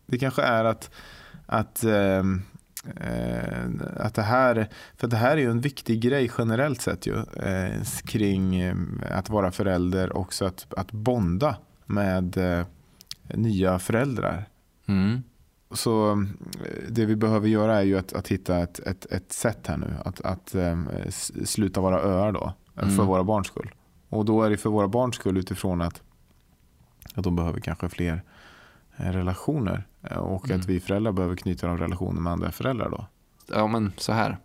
Det 0.07 0.19
kanske 0.19 0.43
är 0.43 0.65
att, 0.65 0.91
att, 1.47 1.85
ehm, 1.85 2.43
eh, 2.97 3.71
att 3.97 4.15
det 4.15 4.23
här, 4.23 4.69
för 4.97 5.09
det 5.09 5.17
här 5.17 5.31
är 5.31 5.41
ju 5.41 5.51
en 5.51 5.61
viktig 5.61 6.01
grej 6.01 6.31
generellt 6.39 6.81
sett 6.81 7.07
ju, 7.07 7.17
eh, 7.37 7.83
kring 8.05 8.61
eh, 8.61 8.77
att 9.11 9.31
vara 9.31 9.53
förälder 9.53 10.17
också 10.17 10.45
att, 10.45 10.67
att 10.77 10.93
bonda 10.93 11.57
med 11.87 12.37
eh, 12.37 12.67
nya 13.35 13.79
föräldrar. 13.79 14.49
Mm. 14.87 15.23
Så 15.71 16.11
eh, 16.13 16.19
det 16.91 17.07
vi 17.07 17.17
behöver 17.17 17.49
göra 17.49 17.77
är 17.79 17.83
ju 17.83 17.99
att, 17.99 18.13
att 18.13 18.29
hitta 18.29 18.59
ett, 18.59 18.79
ett, 18.79 19.07
ett 19.13 19.33
sätt 19.33 19.67
här 19.67 19.77
nu. 19.77 19.95
Att, 20.05 20.21
att 20.21 20.55
s- 21.07 21.51
sluta 21.51 21.81
vara 21.81 22.01
öar 22.01 22.33
då. 22.33 22.53
eh, 22.77 22.81
För 22.81 22.93
Mm. 22.95 23.07
våra 23.07 23.25
barns 23.25 23.47
skull. 23.47 23.71
Och 24.09 24.25
då 24.25 24.43
är 24.43 24.51
det 24.51 24.57
för 24.57 24.71
våra 24.71 24.89
barns 24.89 25.15
skull 25.17 25.37
utifrån 25.37 25.81
att, 25.81 26.03
att 27.15 27.25
de 27.25 27.37
behöver 27.37 27.61
kanske 27.61 27.89
fler 27.89 28.23
eh, 28.97 29.13
relationer. 29.13 29.87
eh, 30.03 30.17
Och 30.19 30.45
Mm. 30.47 30.61
att 30.61 30.67
vi 30.67 30.81
föräldrar 30.81 31.13
behöver 31.13 31.37
knyta 31.37 31.67
de 31.67 31.79
relationer 31.79 32.21
med 32.21 32.33
andra 32.33 32.53
föräldrar 32.53 32.91
då. 32.91 33.07
Ja, 33.55 33.67
men 33.67 33.93
så 33.97 34.13
här. 34.13 34.39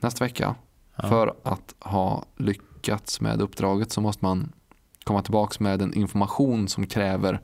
Nästa 0.00 0.24
vecka, 0.24 0.54
Ja. 0.96 1.08
för 1.08 1.34
att 1.42 1.74
ha 1.80 2.24
lyckats 2.36 3.20
med 3.20 3.40
uppdraget 3.42 3.92
så 3.92 4.00
måste 4.00 4.24
man 4.24 4.52
komma 5.04 5.22
tillbaka 5.22 5.56
med 5.64 5.82
en 5.82 5.94
information 5.94 6.68
som 6.68 6.86
kräver 6.86 7.40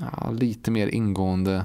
ja, 0.00 0.30
lite 0.30 0.70
mer 0.70 0.88
ingående 0.88 1.64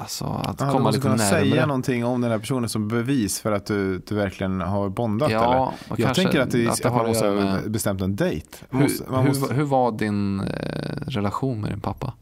Alltså 0.00 0.24
att 0.24 0.60
Ja, 0.60 0.70
komma 0.72 0.90
lite 0.90 1.08
närmare. 1.08 1.28
säga 1.28 1.66
någonting 1.66 2.04
om 2.04 2.20
den 2.20 2.30
här 2.30 2.38
personen 2.38 2.68
som 2.68 2.88
bevis 2.88 3.40
för 3.40 3.52
att 3.52 3.66
du, 3.66 3.98
du 3.98 4.14
verkligen 4.14 4.60
har 4.60 4.88
bondat 4.88 5.30
eller? 5.30 5.40
Ja, 5.40 5.74
och 5.88 6.00
Jag 6.00 6.06
kanske 6.06 6.22
tänker 6.22 6.40
att, 6.40 6.50
det, 6.50 6.66
att 6.66 6.72
att, 6.72 6.82
det 6.82 6.88
har 6.88 6.96
man 6.96 7.04
att 7.04 7.08
måste 7.10 7.28
ha 7.28 7.68
bestämt 7.68 8.00
en 8.00 8.16
dejt. 8.16 8.46
Man 8.70 8.80
Hur, 8.80 8.88
måste, 8.88 9.10
man 9.10 9.20
hur, 9.22 9.28
måste, 9.28 9.54
hur 9.54 9.62
var 9.64 9.92
din 9.92 10.40
eh, 10.40 10.46
relation 11.06 11.60
med 11.60 11.70
din 11.70 11.80
pappa? 11.80 12.14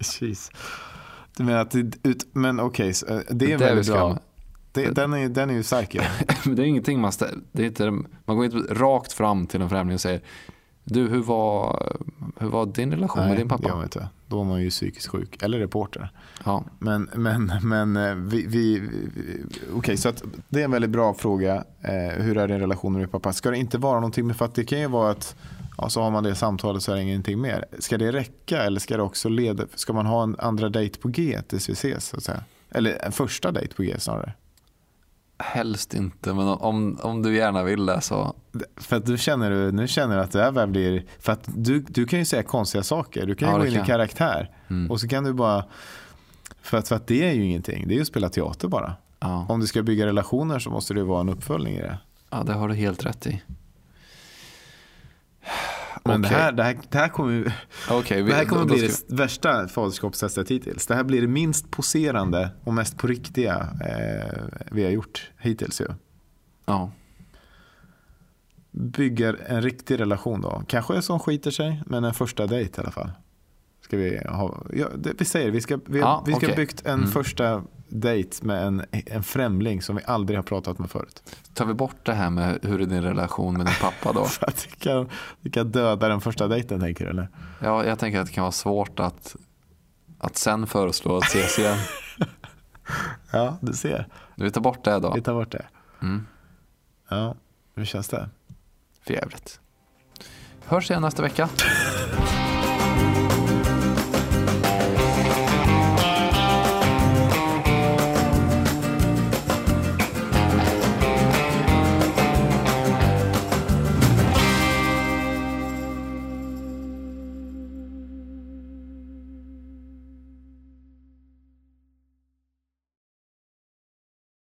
Jeez. 0.20 0.50
Du 1.36 1.44
menar 1.44 1.60
att 1.60 1.70
det, 1.70 2.08
ut, 2.08 2.26
men 2.32 2.60
okej, 2.60 2.94
så, 2.94 3.06
eh, 3.06 3.20
det 3.30 3.52
är 3.52 3.58
vi 3.58 3.64
väldigt 3.64 3.86
bra. 3.86 4.18
Det, 4.72 4.90
den, 4.90 5.12
är, 5.12 5.28
den 5.28 5.50
är 5.50 5.54
ju 5.54 5.62
stark. 5.62 5.96
Men 6.44 6.56
det 6.56 6.62
är 6.62 6.66
ingenting 6.66 7.00
man 7.00 7.12
ställer. 7.12 7.38
Det 7.52 7.62
är 7.62 7.66
inte, 7.66 7.90
man 8.24 8.36
går 8.36 8.44
inte 8.44 8.74
rakt 8.74 9.12
fram 9.12 9.46
till 9.46 9.62
en 9.62 9.68
främling 9.68 9.94
och 9.94 10.00
säger 10.00 10.20
Du, 10.90 11.08
hur 11.08 11.22
var, 11.22 11.82
hur 12.38 12.48
var 12.48 12.66
din 12.66 12.90
relation 12.92 13.28
med 13.28 13.36
din 13.36 13.48
pappa? 13.48 13.74
man 13.74 13.82
inte. 13.82 14.08
Då 14.26 14.40
är 14.40 14.44
man 14.44 14.62
ju 14.62 14.70
psykiskt 14.70 15.06
sjuk. 15.06 15.42
Eller 15.42 15.58
reporter. 15.58 16.12
Ja, 16.44 16.64
Men, 16.78 17.10
men, 17.14 17.52
men 17.62 17.96
eh, 17.96 18.14
vi, 18.14 18.46
vi, 18.46 18.80
vi 18.80 19.44
okej, 19.74 19.96
så 19.96 20.08
att 20.08 20.22
det 20.48 20.60
är 20.60 20.64
en 20.64 20.70
väldigt 20.70 20.90
bra 20.90 21.14
fråga. 21.14 21.64
Eh, 21.80 22.22
hur 22.22 22.36
är 22.36 22.48
din 22.48 22.60
relation 22.60 22.92
med 22.92 23.02
din 23.02 23.08
pappa? 23.08 23.32
Ska 23.32 23.50
det 23.50 23.56
inte 23.56 23.78
vara 23.78 23.94
någonting 23.94 24.26
med, 24.26 24.36
för 24.36 24.44
att 24.44 24.54
det 24.54 24.64
kan 24.64 24.80
ju 24.80 24.86
vara 24.86 25.10
att 25.10 25.36
ja, 25.78 25.88
så 25.88 26.02
har 26.02 26.10
man 26.10 26.24
det 26.24 26.34
samtalet 26.34 26.82
så 26.82 26.92
är 26.92 26.96
det 26.96 27.02
ingenting 27.02 27.40
mer. 27.40 27.64
Ska 27.78 27.98
det 27.98 28.12
räcka 28.12 28.62
eller 28.62 28.80
ska 28.80 28.96
det 28.96 29.02
också 29.02 29.28
leda, 29.28 29.64
ska 29.74 29.92
man 29.92 30.06
ha 30.06 30.22
en 30.22 30.36
andra 30.38 30.68
dejt 30.68 30.98
på 31.00 31.08
G 31.08 31.40
tills 31.48 31.68
vi 31.68 31.72
ses? 31.72 32.04
Så 32.04 32.16
att 32.16 32.22
säga? 32.22 32.44
Eller 32.70 33.04
en 33.04 33.12
första 33.12 33.52
dejt 33.52 33.74
på 33.74 33.82
G 33.82 33.94
snarare. 33.98 34.32
Helst 35.38 35.94
inte, 35.94 36.34
men 36.34 36.48
om, 36.48 36.98
om 37.02 37.22
du 37.22 37.36
gärna 37.36 37.62
vill 37.62 37.86
det 37.86 38.00
så. 38.00 38.34
För 38.76 38.96
att 38.96 39.06
du 39.06 39.18
känner, 39.18 39.50
du- 39.50 39.72
nu 39.72 39.88
känner 39.88 40.16
du 40.16 40.22
att 40.22 40.32
det 40.32 40.42
här 40.42 40.52
väl 40.52 40.68
blir, 40.68 41.04
för 41.20 41.32
att 41.32 41.40
du, 41.56 41.80
du 41.88 42.06
kan 42.06 42.18
ju 42.18 42.24
säga 42.24 42.42
konstiga 42.42 42.82
saker, 42.84 43.26
du 43.26 43.34
kan 43.34 43.48
ju 43.48 43.54
Ja, 43.54 43.58
gå 43.58 43.66
in 43.66 43.82
i 43.82 43.86
karaktär. 43.86 44.50
Mm. 44.70 44.90
Och 44.90 45.00
så 45.00 45.08
kan 45.08 45.24
du 45.24 45.32
bara, 45.32 45.64
för 46.62 46.78
att, 46.78 46.88
för 46.88 46.96
att 46.96 47.06
det 47.06 47.28
är 47.28 47.32
ju 47.32 47.44
ingenting, 47.44 47.88
det 47.88 47.94
är 47.94 47.96
ju 47.96 48.02
att 48.02 48.08
spela 48.08 48.28
teater 48.28 48.68
bara. 48.68 48.94
Ja, 49.20 49.46
Om 49.48 49.60
du 49.60 49.66
ska 49.66 49.82
bygga 49.82 50.06
relationer 50.06 50.58
så 50.58 50.70
måste 50.70 50.94
det 50.94 51.00
ju 51.00 51.06
vara 51.06 51.20
en 51.20 51.28
uppföljning 51.28 51.74
i 51.74 51.80
det. 51.80 51.98
ja, 52.30 52.42
det 52.46 52.52
har 52.52 52.68
du 52.68 52.74
helt 52.74 53.06
rätt 53.06 53.26
i. 53.26 53.42
Men 56.12 56.22
det, 56.22 56.28
Okej. 56.28 56.38
här, 56.40 56.52
det, 56.52 56.62
här, 56.62 56.78
det 56.90 56.98
här 56.98 57.08
kommer, 57.08 57.32
ju- 57.32 57.50
Okej, 57.90 58.22
vi- 58.22 58.30
det 58.30 58.36
här 58.36 58.44
kommer 58.44 58.62
då- 58.62 58.68
då 58.68 58.74
bli 58.74 58.88
det 59.08 59.14
värsta 59.14 59.68
faderskapstestet 59.68 60.50
hittills. 60.50 60.86
Det 60.86 60.94
här 60.94 61.04
blir 61.04 61.20
det 61.20 61.26
minst 61.26 61.70
poserande 61.70 62.50
och 62.64 62.74
mest 62.74 62.98
på 62.98 63.06
riktiga 63.06 63.68
eh, 63.84 64.42
vi 64.70 64.84
har 64.84 64.90
gjort 64.90 65.30
hittills. 65.38 65.80
Ju. 65.80 65.86
Ja, 66.66 66.90
Bygger 68.70 69.38
en 69.46 69.62
riktig 69.62 70.00
relation 70.00 70.40
då. 70.40 70.62
Kanske 70.68 71.02
som 71.02 71.18
skiter 71.20 71.50
sig, 71.50 71.82
men 71.86 72.04
en 72.04 72.14
första 72.14 72.46
dejt 72.46 72.80
i 72.80 72.80
alla 72.82 72.90
fall. 72.90 73.10
Ska 73.84 73.96
vi, 73.96 74.18
ha, 74.28 74.66
ja, 74.72 74.86
det, 74.98 75.12
vi 75.18 75.24
säger 75.24 75.50
vi 75.50 75.60
ska, 75.60 75.78
vi, 75.86 75.98
Ja, 75.98 76.22
vi 76.26 76.32
ska 76.32 76.46
okej. 76.46 76.56
byggt 76.56 76.86
en 76.86 76.98
Mm. 76.98 77.10
första 77.10 77.62
dejt 77.88 78.46
med 78.46 78.66
en, 78.66 78.84
en 78.90 79.22
främling 79.22 79.82
som 79.82 79.96
vi 79.96 80.02
aldrig 80.06 80.38
har 80.38 80.42
pratat 80.42 80.78
med 80.78 80.90
förut. 80.90 81.22
tar 81.54 81.66
vi 81.66 81.74
bort 81.74 81.96
det 82.02 82.14
här 82.14 82.30
med 82.30 82.58
hur 82.62 82.80
är 82.80 82.86
din 82.86 83.02
relation 83.02 83.56
med 83.56 83.66
din 83.66 83.74
pappa 83.80 84.12
då? 84.12 84.20
Att 84.40 84.68
det 84.70 84.84
kan, 84.84 85.08
det 85.40 85.50
kan 85.50 85.72
döda 85.72 86.08
den 86.08 86.20
första 86.20 86.48
dejten 86.48 86.80
tänker 86.80 87.04
du 87.04 87.10
eller? 87.10 87.28
Ja, 87.62 87.84
jag 87.84 87.98
tänker 87.98 88.20
att 88.20 88.26
det 88.26 88.32
kan 88.32 88.42
vara 88.42 88.52
svårt 88.52 89.00
att, 89.00 89.36
att 90.18 90.36
sen 90.36 90.66
föreslå 90.66 91.16
att 91.16 91.24
ses 91.24 91.58
igen. 91.58 91.78
Ja, 93.32 93.58
du 93.60 93.72
ser. 93.72 94.06
Vi 94.34 94.50
tar 94.50 94.60
bort 94.60 94.84
det 94.84 94.98
då. 94.98 95.14
Vi 95.14 95.22
tar 95.22 95.34
bort 95.34 95.52
det. 95.52 95.66
Mm. 96.02 96.26
Ja. 97.08 97.34
Hur 97.74 97.84
känns 97.84 98.08
det? 98.08 98.28
För 99.06 99.14
jävligt. 99.14 99.60
Hörs 100.64 100.90
igen 100.90 101.02
nästa 101.02 101.22
vecka. 101.22 101.48